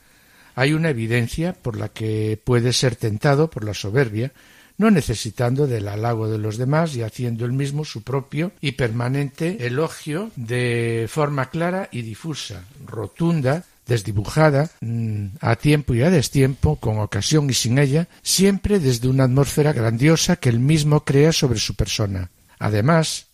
Hay 0.55 0.73
una 0.73 0.91
evidencia 0.91 1.53
por 1.53 1.77
la 1.77 1.91
que 1.91 2.41
puede 2.43 2.73
ser 2.73 2.97
tentado 2.97 3.51
por 3.51 3.65
la 3.65 3.75
soberbia 3.75 4.33
no 4.79 4.91
necesitando 4.91 5.67
del 5.67 5.89
halago 5.89 6.29
de 6.29 6.39
los 6.39 6.57
demás 6.57 6.95
y 6.97 7.03
haciendo 7.03 7.45
el 7.45 7.53
mismo 7.53 7.85
su 7.85 8.03
propio 8.03 8.53
y 8.61 8.73
permanente 8.73 9.67
elogio 9.67 10.31
de 10.37 11.07
forma 11.09 11.51
clara 11.51 11.89
y 11.93 12.03
difusa, 12.03 12.65
rotunda, 12.87 13.65
desdibujada, 13.87 14.71
mm, 14.81 15.27
a 15.41 15.57
tiempo 15.57 15.95
y 15.95 16.03
a 16.03 16.11
destiempo, 16.11 16.77
con 16.77 16.99
ocasión 16.99 17.49
y 17.51 17.55
sin 17.55 17.79
ella, 17.79 18.09
siempre 18.23 18.79
desde 18.79 19.09
una 19.09 19.25
atmósfera 19.25 19.73
grandiosa 19.73 20.37
que 20.37 20.49
él 20.49 20.61
mismo 20.61 21.05
crea 21.05 21.33
sobre 21.33 21.59
su 21.59 21.75
persona. 21.75 22.31
Además, 22.59 23.27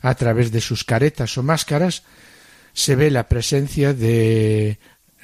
a 0.00 0.14
través 0.14 0.52
de 0.52 0.60
sus 0.60 0.84
caretas 0.84 1.36
o 1.36 1.42
máscaras, 1.42 2.04
se 2.72 2.94
ve 2.94 3.10
la 3.10 3.28
presencia 3.28 3.92
de 3.92 4.78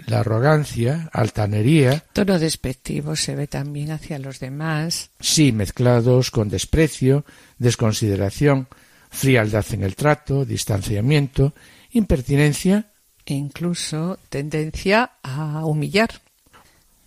la 0.06 0.20
arrogancia, 0.20 1.08
altanería. 1.12 2.04
Tono 2.12 2.38
despectivo 2.38 3.16
se 3.16 3.34
ve 3.34 3.46
también 3.46 3.90
hacia 3.90 4.18
los 4.18 4.40
demás. 4.40 5.10
Sí, 5.20 5.52
mezclados 5.52 6.30
con 6.30 6.48
desprecio, 6.48 7.24
desconsideración, 7.58 8.68
frialdad 9.10 9.64
en 9.72 9.82
el 9.82 9.96
trato, 9.96 10.44
distanciamiento, 10.44 11.54
impertinencia. 11.92 12.90
E 13.26 13.34
incluso 13.34 14.18
tendencia 14.28 15.12
a 15.22 15.64
humillar. 15.64 16.10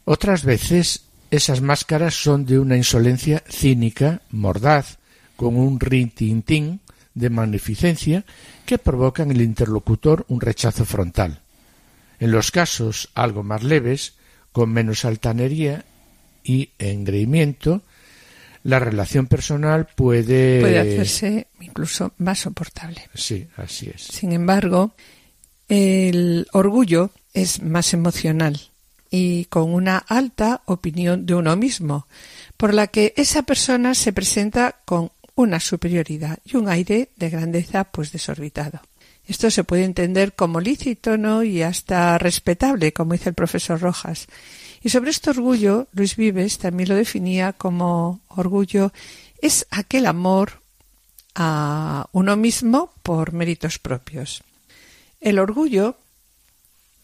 Otras 0.05 0.43
veces 0.43 1.03
esas 1.29 1.61
máscaras 1.61 2.15
son 2.15 2.45
de 2.45 2.57
una 2.57 2.77
insolencia 2.77 3.43
cínica, 3.49 4.21
mordaz, 4.31 4.97
con 5.35 5.57
un 5.57 5.79
rintintín 5.79 6.79
de 7.13 7.29
magnificencia 7.29 8.23
que 8.65 8.77
provoca 8.77 9.23
en 9.23 9.31
el 9.31 9.41
interlocutor 9.41 10.25
un 10.29 10.39
rechazo 10.39 10.85
frontal. 10.85 11.41
En 12.19 12.31
los 12.31 12.51
casos 12.51 13.09
algo 13.13 13.43
más 13.43 13.63
leves, 13.63 14.13
con 14.51 14.71
menos 14.71 15.05
altanería 15.05 15.85
y 16.43 16.71
engreimiento, 16.79 17.81
la 18.63 18.79
relación 18.79 19.27
personal 19.27 19.87
puede... 19.95 20.59
Puede 20.61 20.79
hacerse 20.79 21.47
incluso 21.61 22.13
más 22.17 22.39
soportable. 22.39 23.09
Sí, 23.13 23.47
así 23.55 23.91
es. 23.93 24.01
Sin 24.01 24.31
embargo, 24.31 24.93
el 25.69 26.47
orgullo 26.53 27.11
es 27.33 27.61
más 27.61 27.93
emocional 27.93 28.59
y 29.09 29.45
con 29.45 29.73
una 29.73 29.97
alta 29.97 30.61
opinión 30.65 31.25
de 31.25 31.35
uno 31.35 31.55
mismo, 31.55 32.07
por 32.57 32.73
la 32.73 32.87
que 32.87 33.13
esa 33.15 33.43
persona 33.43 33.93
se 33.93 34.11
presenta 34.11 34.77
con 34.85 35.11
una 35.35 35.59
superioridad 35.59 36.39
y 36.43 36.57
un 36.57 36.67
aire 36.67 37.09
de 37.15 37.29
grandeza 37.29 37.85
pues 37.85 38.11
desorbitado. 38.11 38.81
Esto 39.27 39.51
se 39.51 39.63
puede 39.63 39.83
entender 39.83 40.33
como 40.33 40.61
lícito, 40.61 41.17
¿no? 41.17 41.43
Y 41.43 41.61
hasta 41.61 42.17
respetable, 42.17 42.93
como 42.93 43.13
dice 43.13 43.29
el 43.29 43.35
profesor 43.35 43.79
Rojas. 43.79 44.27
Y 44.81 44.89
sobre 44.89 45.11
este 45.11 45.31
orgullo, 45.31 45.87
Luis 45.91 46.15
Vives 46.15 46.57
también 46.59 46.89
lo 46.89 46.95
definía 46.95 47.53
como 47.53 48.21
orgullo 48.29 48.91
es 49.41 49.67
aquel 49.69 50.05
amor 50.05 50.61
a 51.35 52.07
uno 52.11 52.35
mismo 52.35 52.91
por 53.03 53.33
méritos 53.33 53.79
propios. 53.79 54.43
El 55.21 55.39
orgullo 55.39 55.97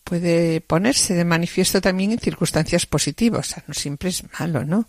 puede 0.04 0.62
ponerse 0.62 1.14
de 1.14 1.26
manifiesto 1.26 1.82
también 1.82 2.12
en 2.12 2.20
circunstancias 2.20 2.86
positivas, 2.86 3.56
no 3.68 3.74
siempre 3.74 4.10
es 4.10 4.24
malo, 4.40 4.66
¿no? 4.66 4.88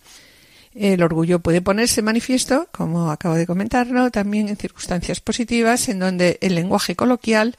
El 0.74 1.02
orgullo 1.02 1.38
puede 1.38 1.62
ponerse 1.62 2.02
manifiesto, 2.02 2.68
como 2.72 3.12
acabo 3.12 3.36
de 3.36 3.46
comentarlo, 3.46 4.10
también 4.10 4.48
en 4.48 4.56
circunstancias 4.56 5.20
positivas 5.20 5.88
en 5.88 6.00
donde 6.00 6.38
el 6.40 6.56
lenguaje 6.56 6.96
coloquial 6.96 7.54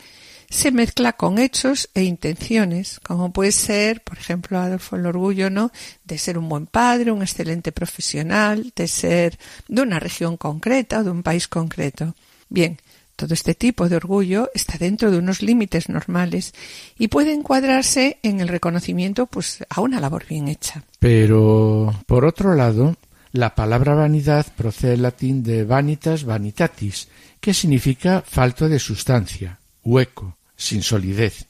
se 0.49 0.71
mezcla 0.71 1.13
con 1.13 1.39
hechos 1.39 1.89
e 1.93 2.03
intenciones, 2.03 2.99
como 2.99 3.31
puede 3.31 3.51
ser, 3.51 4.03
por 4.03 4.17
ejemplo, 4.17 4.59
Adolfo, 4.59 4.95
el 4.95 5.05
orgullo, 5.05 5.49
¿no? 5.49 5.71
De 6.03 6.17
ser 6.17 6.37
un 6.37 6.49
buen 6.49 6.67
padre, 6.67 7.11
un 7.11 7.21
excelente 7.21 7.71
profesional, 7.71 8.73
de 8.75 8.87
ser 8.87 9.39
de 9.67 9.81
una 9.81 9.99
región 9.99 10.37
concreta 10.37 10.99
o 10.99 11.03
de 11.03 11.11
un 11.11 11.23
país 11.23 11.47
concreto. 11.47 12.15
Bien, 12.49 12.77
todo 13.15 13.33
este 13.33 13.55
tipo 13.55 13.89
de 13.89 13.95
orgullo 13.95 14.49
está 14.53 14.77
dentro 14.77 15.11
de 15.11 15.17
unos 15.17 15.41
límites 15.41 15.89
normales 15.89 16.53
y 16.97 17.07
puede 17.07 17.33
encuadrarse 17.33 18.17
en 18.23 18.41
el 18.41 18.47
reconocimiento 18.47 19.25
pues 19.25 19.63
a 19.69 19.81
una 19.81 19.99
labor 19.99 20.25
bien 20.27 20.47
hecha. 20.47 20.83
Pero 20.99 21.93
por 22.07 22.25
otro 22.25 22.55
lado, 22.55 22.95
la 23.31 23.55
palabra 23.55 23.95
vanidad 23.95 24.45
procede 24.55 24.91
del 24.91 25.01
latín 25.01 25.43
de 25.43 25.63
vanitas 25.63 26.23
vanitatis, 26.23 27.07
que 27.39 27.53
significa 27.53 28.23
falto 28.25 28.69
de 28.69 28.79
sustancia, 28.79 29.59
hueco, 29.83 30.37
sin 30.55 30.81
solidez. 30.81 31.45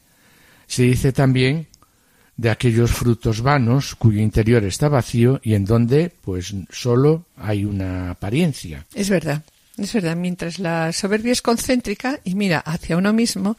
Se 0.68 0.84
dice 0.84 1.12
también 1.12 1.68
de 2.38 2.50
aquellos 2.50 2.92
frutos 2.92 3.42
vanos 3.42 3.96
cuyo 3.96 4.20
interior 4.20 4.64
está 4.66 4.90
vacío 4.90 5.40
y 5.44 5.54
en 5.54 5.66
donde 5.66 6.12
pues 6.22 6.54
solo 6.70 7.26
hay 7.38 7.66
una 7.66 8.12
apariencia. 8.12 8.86
Es 8.94 9.10
verdad, 9.10 9.44
es 9.78 9.94
verdad, 9.94 10.16
mientras 10.16 10.60
la 10.60 10.92
soberbia 10.94 11.32
es 11.32 11.42
concéntrica 11.42 12.20
y 12.24 12.36
mira 12.36 12.60
hacia 12.60 12.98
uno 12.98 13.14
mismo, 13.14 13.58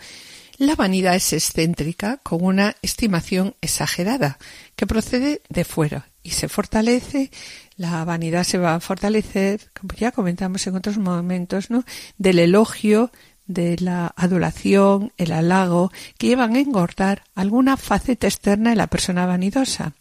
la 0.59 0.75
vanidad 0.75 1.15
es 1.15 1.33
excéntrica 1.33 2.19
con 2.23 2.43
una 2.43 2.77
estimación 2.81 3.55
exagerada 3.61 4.39
que 4.75 4.87
procede 4.87 5.43
de 5.49 5.65
fuera 5.65 6.09
y 6.23 6.31
se 6.31 6.49
fortalece 6.49 7.31
la 7.77 8.05
vanidad 8.05 8.45
se 8.45 8.59
va 8.59 8.75
a 8.75 8.81
fortalecer, 8.81 9.61
como 9.79 9.95
ya 9.95 10.11
comentamos 10.11 10.67
en 10.67 10.77
otros 10.77 10.97
momentos, 10.97 11.71
¿no? 11.71 11.85
Del 12.17 12.39
elogio, 12.39 13.13
de 13.47 13.77
la 13.79 14.13
adoración, 14.17 15.13
el 15.19 15.33
halago, 15.33 15.93
que 16.17 16.29
llevan 16.29 16.57
a 16.57 16.61
engordar 16.61 17.25
alguna 17.35 17.77
faceta 17.77 18.27
externa 18.27 18.71
de 18.71 18.77
la 18.77 18.87
persona 18.87 19.27
vanidosa. 19.27 19.93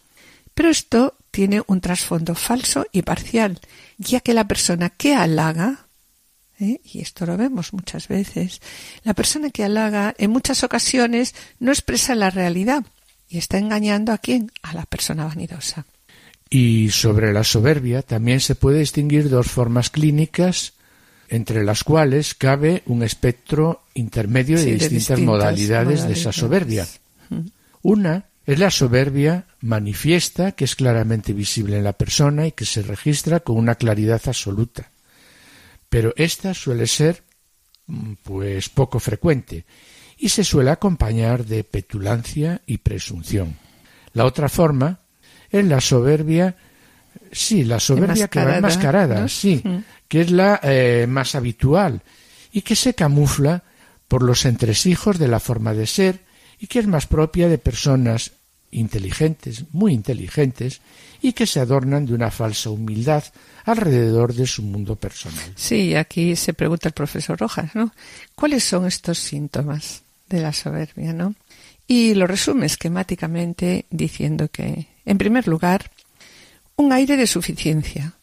Pero 0.54 0.70
esto 0.70 1.16
tiene 1.32 1.62
un 1.68 1.82
trasfondo 1.82 2.34
falso 2.34 2.86
y 2.94 3.02
parcial, 3.02 3.60
ya 3.98 4.22
que 4.22 4.34
la 4.34 4.48
persona 4.48 4.90
que 4.90 5.16
halaga 5.16 5.85
¿eh? 6.60 6.80
y 6.84 7.00
esto 7.00 7.26
lo 7.26 7.38
vemos 7.38 7.74
muchas 7.74 8.08
veces, 8.08 8.62
la 9.04 9.14
persona 9.14 9.50
que 9.50 9.64
halaga 9.64 10.14
en 10.18 10.32
muchas 10.32 10.64
ocasiones 10.64 11.36
no 11.60 11.72
expresa 11.72 12.16
la 12.16 12.30
realidad 12.30 12.86
y 13.30 13.38
está 13.38 13.58
engañando 13.58 14.12
a 14.12 14.18
quién? 14.18 14.52
A 14.62 14.74
la 14.74 14.86
persona 14.86 15.26
vanidosa. 15.26 15.86
Y 16.50 16.90
sobre 16.92 17.34
la 17.34 17.44
soberbia 17.44 18.02
también 18.02 18.40
se 18.40 18.56
puede 18.56 18.80
distinguir 18.80 19.30
dos 19.30 19.48
formas 19.48 19.90
clínicas 19.90 20.74
entre 21.28 21.64
las 21.64 21.84
cuales 21.84 22.36
cabe 22.36 22.84
un 22.86 23.04
espectro 23.04 23.82
intermedio 23.96 24.58
de, 24.58 24.76
distintas 24.76 25.20
modalidades, 25.20 26.08
de 26.08 26.14
esa 26.14 26.32
soberbia. 26.32 26.88
Una 27.82 28.26
es 28.46 28.60
la 28.60 28.70
soberbia 28.70 29.46
manifiesta, 29.62 30.52
que 30.52 30.66
es 30.66 30.76
claramente 30.76 31.34
visible 31.34 31.78
en 31.78 31.84
la 31.84 31.94
persona 31.94 32.46
y 32.46 32.52
que 32.52 32.66
se 32.66 32.84
registra 32.84 33.40
con 33.40 33.58
una 33.58 33.76
claridad 33.76 34.22
absoluta. 34.26 34.92
Pero 35.90 36.14
esta 36.18 36.54
suele 36.54 36.88
ser 36.88 37.24
mm, 37.88 38.14
pues 38.24 38.70
poco 38.70 39.00
frecuente 39.00 39.66
y 40.18 40.30
se 40.30 40.44
suele 40.44 40.72
acompañar 40.72 41.46
de 41.46 41.64
petulancia 41.64 42.62
y 42.66 42.78
presunción. 42.78 43.58
La 44.14 44.26
otra 44.26 44.50
forma 44.50 45.00
es 45.50 45.66
la 45.66 45.82
soberbia, 45.82 46.56
sí, 47.32 47.64
la 47.64 47.80
soberbia 47.80 48.28
que 48.28 48.44
va 48.44 48.58
enmascarada, 48.58 49.28
sí, 49.28 49.62
que 50.08 50.22
es 50.22 50.32
la 50.32 50.60
eh, 50.64 51.06
más 51.08 51.36
habitual 51.36 52.02
y 52.52 52.62
que 52.62 52.76
se 52.76 52.94
camufla 52.94 53.64
por 54.08 54.24
los 54.24 54.46
entresijos 54.46 55.20
de 55.20 55.28
la 55.28 55.40
forma 55.40 55.74
de 55.74 55.88
ser 55.88 56.22
y 56.60 56.68
que 56.68 56.80
es 56.80 56.88
más 56.88 57.08
propia 57.08 57.50
de 57.50 57.58
personas 57.58 58.32
inteligentes, 58.80 59.64
muy 59.72 59.94
inteligentes, 59.94 60.82
y 61.22 61.34
que 61.34 61.48
se 61.48 61.60
adornan 61.60 62.06
de 62.06 62.14
una 62.14 62.32
falsa 62.32 62.70
humildad 62.70 63.24
alrededor 63.66 64.34
de 64.34 64.46
su 64.46 64.62
mundo 64.62 64.96
personal. 64.96 65.54
Sí, 65.56 65.96
aquí 65.96 66.36
se 66.36 66.54
pregunta 66.54 66.90
el 66.90 66.94
profesor 66.94 67.40
Rojas, 67.40 67.74
¿no? 67.74 67.92
¿Cuáles 68.36 68.64
son 68.64 68.86
estos 68.86 69.18
síntomas 69.18 70.04
de 70.30 70.42
la 70.42 70.54
soberbia, 70.54 71.14
no? 71.14 71.36
Y 71.88 72.14
lo 72.14 72.28
resume 72.28 72.66
esquemáticamente 72.66 73.86
diciendo 73.90 74.50
que, 74.50 74.88
en 75.06 75.18
primer 75.18 75.48
lugar, 75.48 75.92
un 76.76 76.92
aire 76.92 77.16
de 77.16 77.28
suficiencia, 77.28 78.14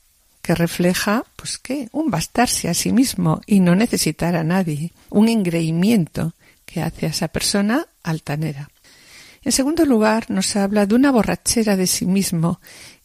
que 0.43 0.55
refleja, 0.57 1.25
pues 1.37 1.59
qué, 1.59 1.89
un 1.93 2.11
bastarse 2.11 2.69
a 2.69 2.75
sí 2.75 2.93
mismo 2.93 3.41
y 3.47 3.61
no 3.61 3.77
necesitar 3.77 4.35
a 4.35 4.43
nadie, 4.43 4.93
un 5.09 5.29
engreimiento 5.29 6.35
que 6.67 6.83
hace 6.83 7.07
a 7.07 7.11
esa 7.11 7.29
persona 7.29 7.87
altanera. 8.03 8.72
En 9.45 9.53
segundo 9.53 9.85
lugar, 9.85 10.31
nos 10.31 10.55
habla 10.57 10.87
de 10.87 10.95
una 10.95 11.11
borrachera 11.11 11.77
de 11.77 11.87
sí 11.87 12.07
mismo 12.07 12.61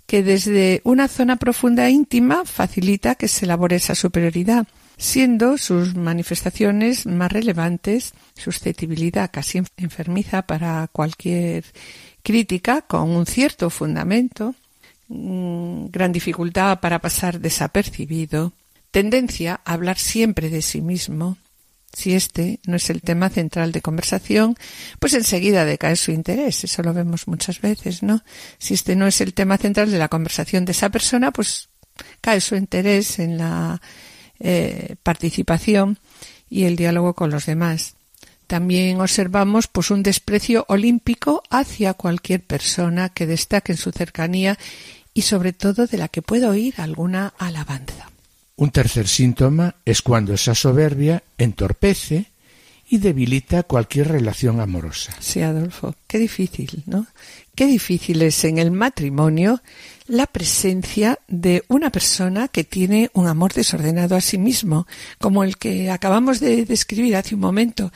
que 0.06 0.24
desde 0.24 0.82
una 0.86 1.08
zona 1.10 1.36
profunda 1.36 1.88
e 1.88 1.92
íntima 1.92 2.46
facilita 2.46 3.16
que 3.16 3.28
se 3.28 3.46
elabore 3.46 3.76
esa 3.76 3.94
superioridad, 3.94 4.66
siendo 4.98 5.58
sus 5.58 5.96
manifestaciones 5.96 7.06
más 7.06 7.32
relevantes 7.32 8.14
susceptibilidad 8.34 9.30
casi 9.32 9.62
enfermiza 9.76 10.44
para 10.44 10.88
cualquier 10.92 11.66
crítica 12.24 12.84
con 12.84 13.10
un 13.10 13.26
cierto 13.26 13.70
fundamento, 13.70 14.56
mm, 15.10 15.88
gran 15.88 16.14
dificultad 16.14 16.80
para 16.80 17.00
pasar 17.00 17.42
desapercibido, 17.42 18.54
tendencia 18.92 19.60
a 19.66 19.74
hablar 19.74 19.98
siempre 19.98 20.50
de 20.50 20.62
sí 20.62 20.82
mismo, 20.82 21.38
si 21.98 22.14
este 22.14 22.60
no 22.68 22.76
es 22.76 22.92
el 22.92 23.02
tema 23.02 23.28
central 23.28 23.72
de 23.72 23.82
conversación, 23.82 24.56
pues 25.00 25.16
enseguida 25.16 25.66
decae 25.66 25.96
su 25.96 26.12
interés. 26.12 26.64
Eso 26.64 26.84
lo 26.84 26.94
vemos 26.94 27.28
muchas 27.28 27.60
veces, 27.60 28.04
¿no? 28.04 28.24
Si 28.60 28.76
este 28.76 28.96
no 28.96 29.08
es 29.08 29.20
el 29.20 29.34
tema 29.34 29.58
central 29.58 29.90
de 29.90 29.98
la 29.98 30.08
conversación 30.08 30.64
de 30.64 30.74
esa 30.74 30.92
persona, 30.92 31.32
pues 31.32 31.70
cae 32.22 32.40
su 32.40 32.56
interés 32.56 33.18
en 33.18 33.40
la 33.40 33.82
eh, 34.40 34.96
participación 35.02 35.98
y 36.48 36.66
el 36.66 36.76
diálogo 36.76 37.16
con 37.16 37.32
los 37.32 37.48
demás. 37.48 37.96
También 38.46 39.02
observamos 39.02 39.66
pues 39.66 39.90
un 39.90 40.04
desprecio 40.04 40.66
olímpico 40.70 41.42
hacia 41.50 41.96
cualquier 41.96 42.44
persona 42.44 43.10
que 43.10 43.26
destaque 43.26 43.72
en 43.72 43.80
su 43.80 43.92
cercanía 43.92 44.60
y 45.16 45.24
sobre 45.24 45.52
todo 45.52 45.88
de 45.88 45.98
la 45.98 46.10
que 46.10 46.22
pueda 46.22 46.50
oír 46.50 46.76
alguna 46.78 47.34
alabanza. 47.40 48.12
Un 48.58 48.72
tercer 48.72 49.08
síntoma 49.08 49.76
es 49.86 50.02
cuando 50.02 50.34
esa 50.34 50.56
soberbia 50.56 51.24
entorpece 51.38 52.26
y 52.90 52.98
debilita 52.98 53.64
cualquier 53.64 54.08
relación 54.08 54.60
amorosa. 54.60 55.14
Sí, 55.20 55.42
Adolfo, 55.42 55.94
qué 56.08 56.18
difícil, 56.18 56.84
¿no? 56.88 57.06
Qué 57.54 57.68
difícil 57.68 58.22
es 58.24 58.44
en 58.46 58.58
el 58.58 58.72
matrimonio 58.72 59.62
la 60.08 60.26
presencia 60.26 61.20
de 61.28 61.64
una 61.68 61.92
persona 61.92 62.48
que 62.48 62.64
tiene 62.64 63.12
un 63.14 63.28
amor 63.28 63.54
desordenado 63.54 64.16
a 64.16 64.22
sí 64.22 64.40
mismo, 64.40 64.88
como 65.20 65.44
el 65.44 65.58
que 65.58 65.92
acabamos 65.92 66.40
de 66.40 66.66
describir 66.66 67.16
hace 67.16 67.36
un 67.36 67.42
momento, 67.42 67.92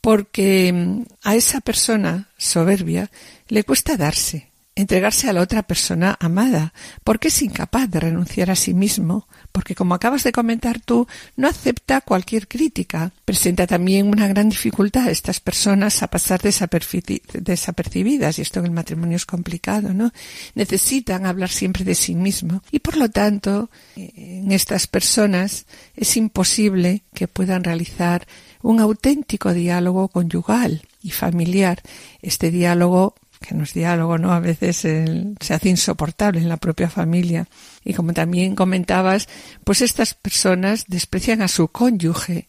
porque 0.00 0.72
mm, 0.72 1.02
a 1.24 1.34
esa 1.34 1.60
persona 1.60 2.28
soberbia 2.38 3.10
le 3.48 3.64
cuesta 3.64 3.98
darse, 3.98 4.48
entregarse 4.78 5.28
a 5.28 5.32
la 5.32 5.40
otra 5.40 5.64
persona 5.64 6.16
amada, 6.20 6.72
porque 7.02 7.28
es 7.28 7.42
incapaz 7.42 7.90
de 7.90 7.98
renunciar 7.98 8.48
a 8.50 8.54
sí 8.54 8.74
mismo, 8.74 9.26
porque 9.50 9.74
como 9.74 9.94
acabas 9.94 10.22
de 10.22 10.30
comentar 10.30 10.78
tú, 10.80 11.08
no 11.36 11.48
acepta 11.48 12.00
cualquier 12.00 12.46
crítica. 12.46 13.10
Presenta 13.24 13.66
también 13.66 14.06
una 14.06 14.28
gran 14.28 14.48
dificultad 14.48 15.08
a 15.08 15.10
estas 15.10 15.40
personas 15.40 16.00
a 16.04 16.06
pasar 16.06 16.40
desapercibidas, 16.40 18.38
y 18.38 18.42
esto 18.42 18.60
en 18.60 18.66
el 18.66 18.70
matrimonio 18.70 19.16
es 19.16 19.26
complicado, 19.26 19.92
¿no? 19.92 20.12
Necesitan 20.54 21.26
hablar 21.26 21.50
siempre 21.50 21.82
de 21.84 21.96
sí 21.96 22.14
mismo, 22.14 22.62
y 22.70 22.78
por 22.78 22.96
lo 22.96 23.10
tanto, 23.10 23.70
en 23.96 24.52
estas 24.52 24.86
personas 24.86 25.66
es 25.96 26.16
imposible 26.16 27.02
que 27.14 27.26
puedan 27.26 27.64
realizar 27.64 28.28
un 28.62 28.78
auténtico 28.78 29.52
diálogo 29.52 30.06
conyugal 30.06 30.82
y 31.02 31.10
familiar. 31.10 31.82
Este 32.22 32.52
diálogo 32.52 33.16
que 33.40 33.54
no 33.54 33.64
es 33.64 33.74
diálogo, 33.74 34.18
¿no? 34.18 34.32
A 34.32 34.40
veces 34.40 34.76
se 34.76 35.54
hace 35.54 35.68
insoportable 35.68 36.40
en 36.40 36.48
la 36.48 36.56
propia 36.56 36.90
familia. 36.90 37.48
Y 37.84 37.94
como 37.94 38.12
también 38.12 38.54
comentabas, 38.54 39.28
pues 39.64 39.80
estas 39.82 40.14
personas 40.14 40.84
desprecian 40.88 41.42
a 41.42 41.48
su 41.48 41.68
cónyuge 41.68 42.48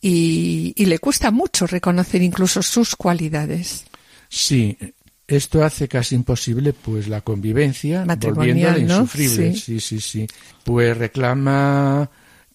y, 0.00 0.84
le 0.84 0.98
cuesta 0.98 1.30
mucho 1.30 1.66
reconocer 1.66 2.22
incluso 2.22 2.62
sus 2.62 2.94
cualidades. 2.94 3.84
Sí, 4.28 4.76
esto 5.26 5.64
hace 5.64 5.88
casi 5.88 6.14
imposible 6.14 6.72
pues 6.72 7.08
la 7.08 7.22
convivencia, 7.22 8.04
volviendo 8.04 8.68
a 8.68 8.78
insufrible. 8.78 9.54
Sí. 9.54 9.80
sí, 9.80 10.00
sí, 10.00 10.26
Pues 10.64 10.96
reclama, 10.96 12.08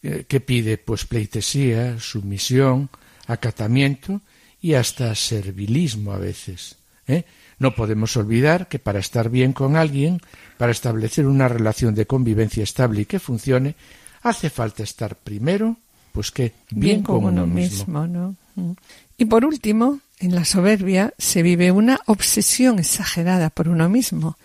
eh, 0.03 0.25
que 0.27 0.39
pide? 0.39 0.77
Pues 0.77 1.05
pleitesía, 1.05 1.99
sumisión, 1.99 2.89
acatamiento 3.27 4.21
y 4.61 4.75
hasta 4.75 5.13
servilismo 5.15 6.13
a 6.13 6.17
veces. 6.17 6.77
¿eh? 7.07 7.25
No 7.61 7.75
podemos 7.75 8.17
olvidar 8.17 8.67
que 8.67 8.79
para 8.79 8.97
estar 8.97 9.29
bien 9.29 9.53
con 9.53 9.75
alguien, 9.75 10.19
para 10.57 10.71
establecer 10.71 11.27
una 11.27 11.47
relación 11.47 11.93
de 11.93 12.07
convivencia 12.07 12.63
estable 12.63 13.01
y 13.01 13.05
que 13.05 13.19
funcione, 13.19 13.75
hace 14.23 14.49
falta 14.49 14.81
estar 14.81 15.15
primero, 15.15 15.77
pues 16.11 16.31
que 16.31 16.53
bien, 16.71 17.03
con, 17.03 17.23
uno, 17.23 17.45
mismo. 17.45 18.07
¿no? 18.07 18.35
Mm. 18.55 18.71
Y 19.15 19.25
por 19.25 19.45
último, 19.45 19.99
en 20.17 20.33
la 20.33 20.43
soberbia 20.43 21.13
se 21.19 21.43
vive 21.43 21.71
una 21.71 21.99
obsesión 22.07 22.79
exagerada 22.79 23.51
por 23.51 23.69
uno 23.69 23.89
mismo, 23.89 24.39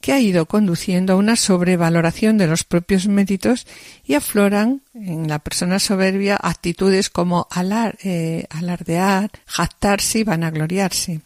que 0.00 0.12
ha 0.12 0.20
ido 0.20 0.46
conduciendo 0.46 1.12
a 1.12 1.16
una 1.16 1.36
sobrevaloración 1.36 2.38
de 2.38 2.46
los 2.46 2.64
propios 2.64 3.08
méritos 3.08 3.66
y 4.06 4.14
afloran 4.14 4.80
en 4.94 5.28
la 5.28 5.38
persona 5.38 5.78
soberbia 5.80 6.38
actitudes 6.40 7.10
como 7.10 7.46
alar, 7.50 7.98
eh, 8.04 8.46
alardear, 8.48 9.30
jactarse 9.44 10.20
y 10.20 10.24
vanagloriarse. 10.24 11.20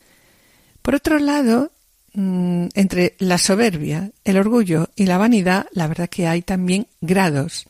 Por 0.89 0.95
otro 0.95 1.19
lado, 1.19 1.71
mm, 2.15 2.69
entre 2.73 3.15
la 3.19 3.37
soberbia, 3.37 4.11
el 4.25 4.39
orgullo 4.39 4.89
y 4.97 5.05
la 5.05 5.19
vanidad, 5.19 5.67
la 5.73 5.87
verdad 5.87 6.09
que 6.09 6.27
hay 6.27 6.41
también 6.41 6.87
grados. 7.03 7.67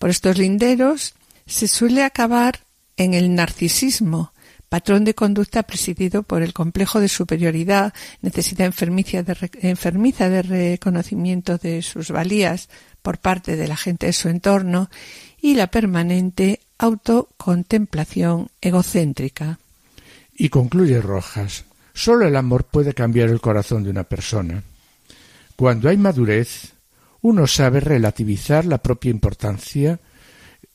Por 0.00 0.10
estos 0.10 0.36
linderos 0.36 1.14
se 1.46 1.68
suele 1.68 2.02
acabar 2.02 2.58
en 2.96 3.14
el 3.14 3.32
narcisismo, 3.36 4.32
patrón 4.68 5.04
de 5.04 5.14
conducta 5.14 5.62
presidido 5.62 6.24
por 6.24 6.42
el 6.42 6.52
complejo 6.52 6.98
de 6.98 7.06
superioridad, 7.06 7.94
necesidad 8.20 8.66
enfermiza 8.66 9.22
de, 9.22 9.36
enfermiza 9.62 10.28
de 10.28 10.42
reconocimiento 10.42 11.58
de 11.58 11.82
sus 11.82 12.10
valías 12.10 12.68
por 13.00 13.18
parte 13.18 13.54
de 13.54 13.68
la 13.68 13.76
gente 13.76 14.06
de 14.06 14.12
su 14.12 14.28
entorno 14.28 14.90
y 15.40 15.54
la 15.54 15.68
permanente 15.68 16.58
autocontemplación 16.78 18.50
egocéntrica. 18.60 19.60
Y 20.34 20.48
concluye 20.48 21.00
Rojas. 21.00 21.64
Solo 21.96 22.28
el 22.28 22.36
amor 22.36 22.64
puede 22.64 22.92
cambiar 22.92 23.30
el 23.30 23.40
corazón 23.40 23.82
de 23.82 23.88
una 23.88 24.04
persona. 24.04 24.62
Cuando 25.56 25.88
hay 25.88 25.96
madurez, 25.96 26.74
uno 27.22 27.46
sabe 27.46 27.80
relativizar 27.80 28.66
la 28.66 28.76
propia 28.76 29.10
importancia, 29.10 29.98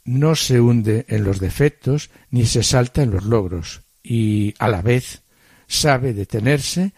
no 0.04 0.36
se 0.36 0.60
hunde 0.60 1.06
en 1.10 1.24
los 1.24 1.40
defectos 1.40 2.10
ni 2.32 2.48
se 2.48 2.64
salta 2.64 3.04
en 3.04 3.12
los 3.12 3.24
logros, 3.24 3.82
y 4.02 4.56
a 4.58 4.68
la 4.68 4.82
vez 4.82 5.22
sabe 5.68 6.16
detenerse 6.16 6.92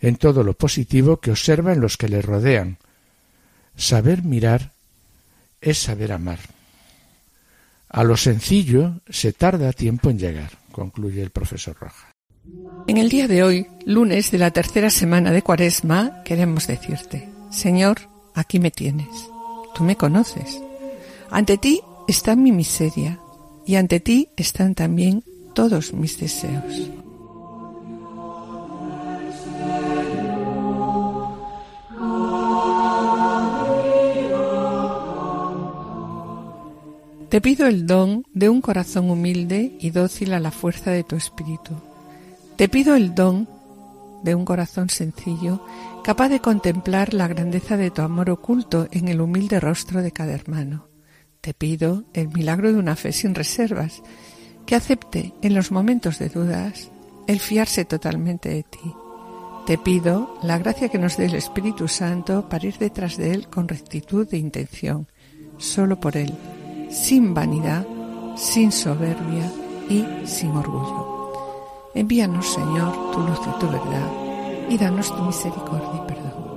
en 0.00 0.16
todo 0.16 0.42
lo 0.42 0.54
positivo 0.54 1.20
que 1.20 1.30
observa 1.30 1.72
en 1.72 1.80
los 1.80 1.96
que 1.96 2.08
le 2.08 2.20
rodean. 2.20 2.78
Saber 3.76 4.24
mirar 4.24 4.72
es 5.60 5.78
saber 5.78 6.10
amar. 6.10 6.40
A 7.88 8.02
lo 8.02 8.16
sencillo 8.16 9.02
se 9.08 9.32
tarda 9.32 9.72
tiempo 9.72 10.10
en 10.10 10.18
llegar, 10.18 10.50
concluye 10.72 11.22
el 11.22 11.30
profesor 11.30 11.76
Roja. 11.78 12.07
En 12.86 12.96
el 12.96 13.08
día 13.10 13.28
de 13.28 13.42
hoy, 13.42 13.66
lunes 13.84 14.30
de 14.30 14.38
la 14.38 14.50
tercera 14.50 14.90
semana 14.90 15.30
de 15.30 15.42
Cuaresma, 15.42 16.22
queremos 16.24 16.66
decirte, 16.66 17.28
Señor, 17.50 17.98
aquí 18.34 18.58
me 18.58 18.70
tienes. 18.70 19.08
Tú 19.74 19.84
me 19.84 19.96
conoces. 19.96 20.60
Ante 21.30 21.58
ti 21.58 21.82
está 22.06 22.34
mi 22.34 22.50
miseria 22.50 23.20
y 23.66 23.76
ante 23.76 24.00
ti 24.00 24.30
están 24.36 24.74
también 24.74 25.22
todos 25.54 25.92
mis 25.92 26.18
deseos. 26.18 26.90
Te 37.28 37.42
pido 37.42 37.66
el 37.66 37.86
don 37.86 38.24
de 38.32 38.48
un 38.48 38.62
corazón 38.62 39.10
humilde 39.10 39.76
y 39.78 39.90
dócil 39.90 40.32
a 40.32 40.40
la 40.40 40.50
fuerza 40.50 40.90
de 40.90 41.04
tu 41.04 41.14
espíritu. 41.16 41.74
Te 42.58 42.68
pido 42.68 42.96
el 42.96 43.14
don 43.14 43.48
de 44.24 44.34
un 44.34 44.44
corazón 44.44 44.90
sencillo, 44.90 45.64
capaz 46.02 46.28
de 46.28 46.40
contemplar 46.40 47.14
la 47.14 47.28
grandeza 47.28 47.76
de 47.76 47.92
tu 47.92 48.02
amor 48.02 48.30
oculto 48.30 48.88
en 48.90 49.06
el 49.06 49.20
humilde 49.20 49.60
rostro 49.60 50.02
de 50.02 50.10
cada 50.10 50.32
hermano. 50.32 50.88
Te 51.40 51.54
pido 51.54 52.02
el 52.14 52.26
milagro 52.30 52.72
de 52.72 52.78
una 52.80 52.96
fe 52.96 53.12
sin 53.12 53.36
reservas, 53.36 54.02
que 54.66 54.74
acepte 54.74 55.34
en 55.40 55.54
los 55.54 55.70
momentos 55.70 56.18
de 56.18 56.30
dudas 56.30 56.90
el 57.28 57.38
fiarse 57.38 57.84
totalmente 57.84 58.48
de 58.48 58.64
ti. 58.64 58.92
Te 59.64 59.78
pido 59.78 60.36
la 60.42 60.58
gracia 60.58 60.88
que 60.88 60.98
nos 60.98 61.16
dé 61.16 61.26
el 61.26 61.36
Espíritu 61.36 61.86
Santo 61.86 62.48
para 62.48 62.66
ir 62.66 62.76
detrás 62.78 63.16
de 63.18 63.34
Él 63.34 63.46
con 63.46 63.68
rectitud 63.68 64.28
de 64.28 64.38
intención, 64.38 65.06
solo 65.58 66.00
por 66.00 66.16
Él 66.16 66.34
sin 66.90 67.34
vanidad, 67.34 67.86
sin 68.36 68.72
soberbia 68.72 69.48
y 69.88 70.04
sin 70.26 70.50
orgullo. 70.50 71.17
Envíanos, 71.98 72.46
Señor, 72.46 73.10
tu 73.10 73.18
luz 73.18 73.40
y 73.44 73.58
tu 73.58 73.66
verdad, 73.66 74.08
y 74.70 74.78
danos 74.78 75.12
tu 75.12 75.20
misericordia 75.20 75.90
y 75.96 76.06
perdón. 76.06 76.47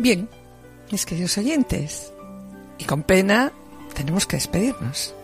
Bien, 0.00 0.30
mis 0.90 1.04
queridos 1.04 1.36
oyentes, 1.36 2.10
y 2.78 2.84
con 2.84 3.02
pena 3.02 3.52
tenemos 3.94 4.26
que 4.26 4.36
despedirnos. 4.36 5.14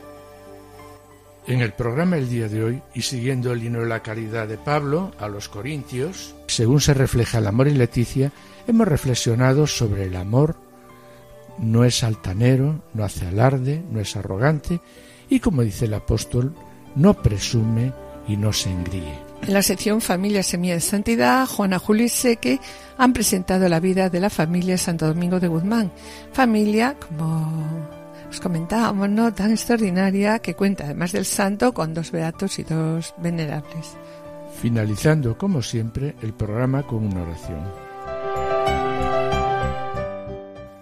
En 1.47 1.62
el 1.62 1.72
programa 1.72 2.18
el 2.18 2.29
día 2.29 2.47
de 2.47 2.62
hoy, 2.62 2.83
y 2.95 3.01
siguiendo 3.01 3.53
el 3.53 3.64
himno 3.64 3.81
de 3.81 3.87
la 3.87 4.03
caridad 4.03 4.47
de 4.47 4.59
Pablo 4.59 5.12
a 5.18 5.29
los 5.29 5.49
Corintios, 5.49 6.35
según 6.47 6.83
se 6.83 6.93
refleja 6.93 7.39
el 7.39 7.47
amor 7.47 7.68
y 7.68 7.72
Leticia, 7.72 8.33
hemos 8.66 8.87
reflexionado 8.87 9.66
sobre 9.66 10.05
el 10.05 10.16
amor. 10.16 10.57
No 11.57 11.85
es 11.85 12.05
altanero, 12.05 12.83
no 12.93 13.03
hace 13.03 13.27
alarde, 13.27 13.83
no 13.91 13.99
es 14.01 14.14
arrogante, 14.14 14.83
y 15.31 15.41
como 15.41 15.62
dice 15.62 15.87
el 15.87 15.95
apóstol, 15.95 16.55
no 16.95 17.14
presume 17.22 17.95
y 18.29 18.37
no 18.37 18.53
se 18.53 18.70
engríe. 18.70 19.26
En 19.47 19.55
la 19.55 19.62
sección 19.62 20.01
Familia 20.01 20.42
Semilla 20.42 20.74
de 20.74 20.80
Santidad, 20.80 21.47
Juana 21.47 21.78
Julio 21.78 22.07
y 22.07 22.09
Seque 22.09 22.59
han 22.99 23.12
presentado 23.12 23.68
la 23.68 23.78
vida 23.78 24.11
de 24.11 24.18
la 24.18 24.28
familia 24.28 24.76
Santo 24.76 25.07
Domingo 25.07 25.38
de 25.38 25.47
Guzmán. 25.47 25.92
Familia, 26.32 26.97
como 26.99 27.88
os 28.28 28.40
comentábamos, 28.40 29.09
¿no? 29.09 29.32
tan 29.32 29.53
extraordinaria 29.53 30.40
que 30.40 30.55
cuenta, 30.55 30.82
además 30.82 31.12
del 31.12 31.24
santo, 31.24 31.72
con 31.72 31.94
dos 31.94 32.11
beatos 32.11 32.59
y 32.59 32.64
dos 32.64 33.14
venerables. 33.18 33.97
Finalizando, 34.61 35.38
como 35.38 35.62
siempre, 35.62 36.16
el 36.22 36.34
programa 36.34 36.82
con 36.82 37.07
una 37.07 37.22
oración. 37.22 37.62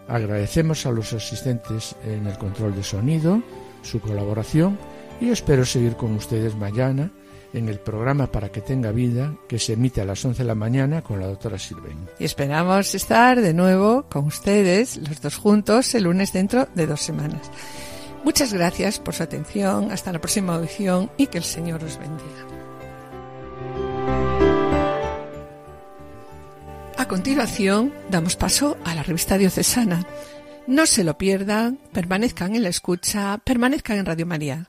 Agradecemos 0.08 0.86
a 0.86 0.90
los 0.90 1.12
asistentes 1.12 1.96
en 2.02 2.26
el 2.26 2.38
control 2.38 2.74
de 2.74 2.82
sonido 2.82 3.42
su 3.82 4.00
colaboración 4.00 4.78
y 5.20 5.28
espero 5.28 5.66
seguir 5.66 5.96
con 5.96 6.14
ustedes 6.14 6.56
mañana 6.56 7.10
en 7.54 7.68
el 7.68 7.78
programa 7.78 8.26
Para 8.26 8.50
que 8.50 8.60
tenga 8.60 8.90
vida 8.90 9.34
que 9.48 9.58
se 9.58 9.74
emite 9.74 10.00
a 10.00 10.04
las 10.04 10.24
11 10.24 10.42
de 10.42 10.46
la 10.46 10.54
mañana 10.54 11.02
con 11.02 11.20
la 11.20 11.26
doctora 11.26 11.58
Silven. 11.58 12.08
Y 12.18 12.24
esperamos 12.24 12.94
estar 12.94 13.40
de 13.40 13.54
nuevo 13.54 14.06
con 14.10 14.26
ustedes, 14.26 14.96
los 14.96 15.20
dos 15.20 15.36
juntos, 15.36 15.94
el 15.94 16.04
lunes 16.04 16.32
dentro 16.32 16.68
de 16.74 16.86
dos 16.86 17.00
semanas. 17.00 17.50
Muchas 18.24 18.52
gracias 18.52 18.98
por 18.98 19.14
su 19.14 19.22
atención, 19.22 19.92
hasta 19.92 20.12
la 20.12 20.20
próxima 20.20 20.54
audición 20.54 21.10
y 21.16 21.26
que 21.26 21.38
el 21.38 21.44
Señor 21.44 21.84
os 21.84 21.98
bendiga. 21.98 22.54
A 26.96 27.06
continuación, 27.06 27.92
damos 28.10 28.34
paso 28.34 28.78
a 28.84 28.94
la 28.94 29.02
revista 29.02 29.36
diocesana. 29.36 30.06
No 30.66 30.86
se 30.86 31.04
lo 31.04 31.18
pierdan, 31.18 31.78
permanezcan 31.92 32.56
en 32.56 32.62
la 32.62 32.70
escucha, 32.70 33.38
permanezcan 33.44 33.98
en 33.98 34.06
Radio 34.06 34.24
María. 34.24 34.68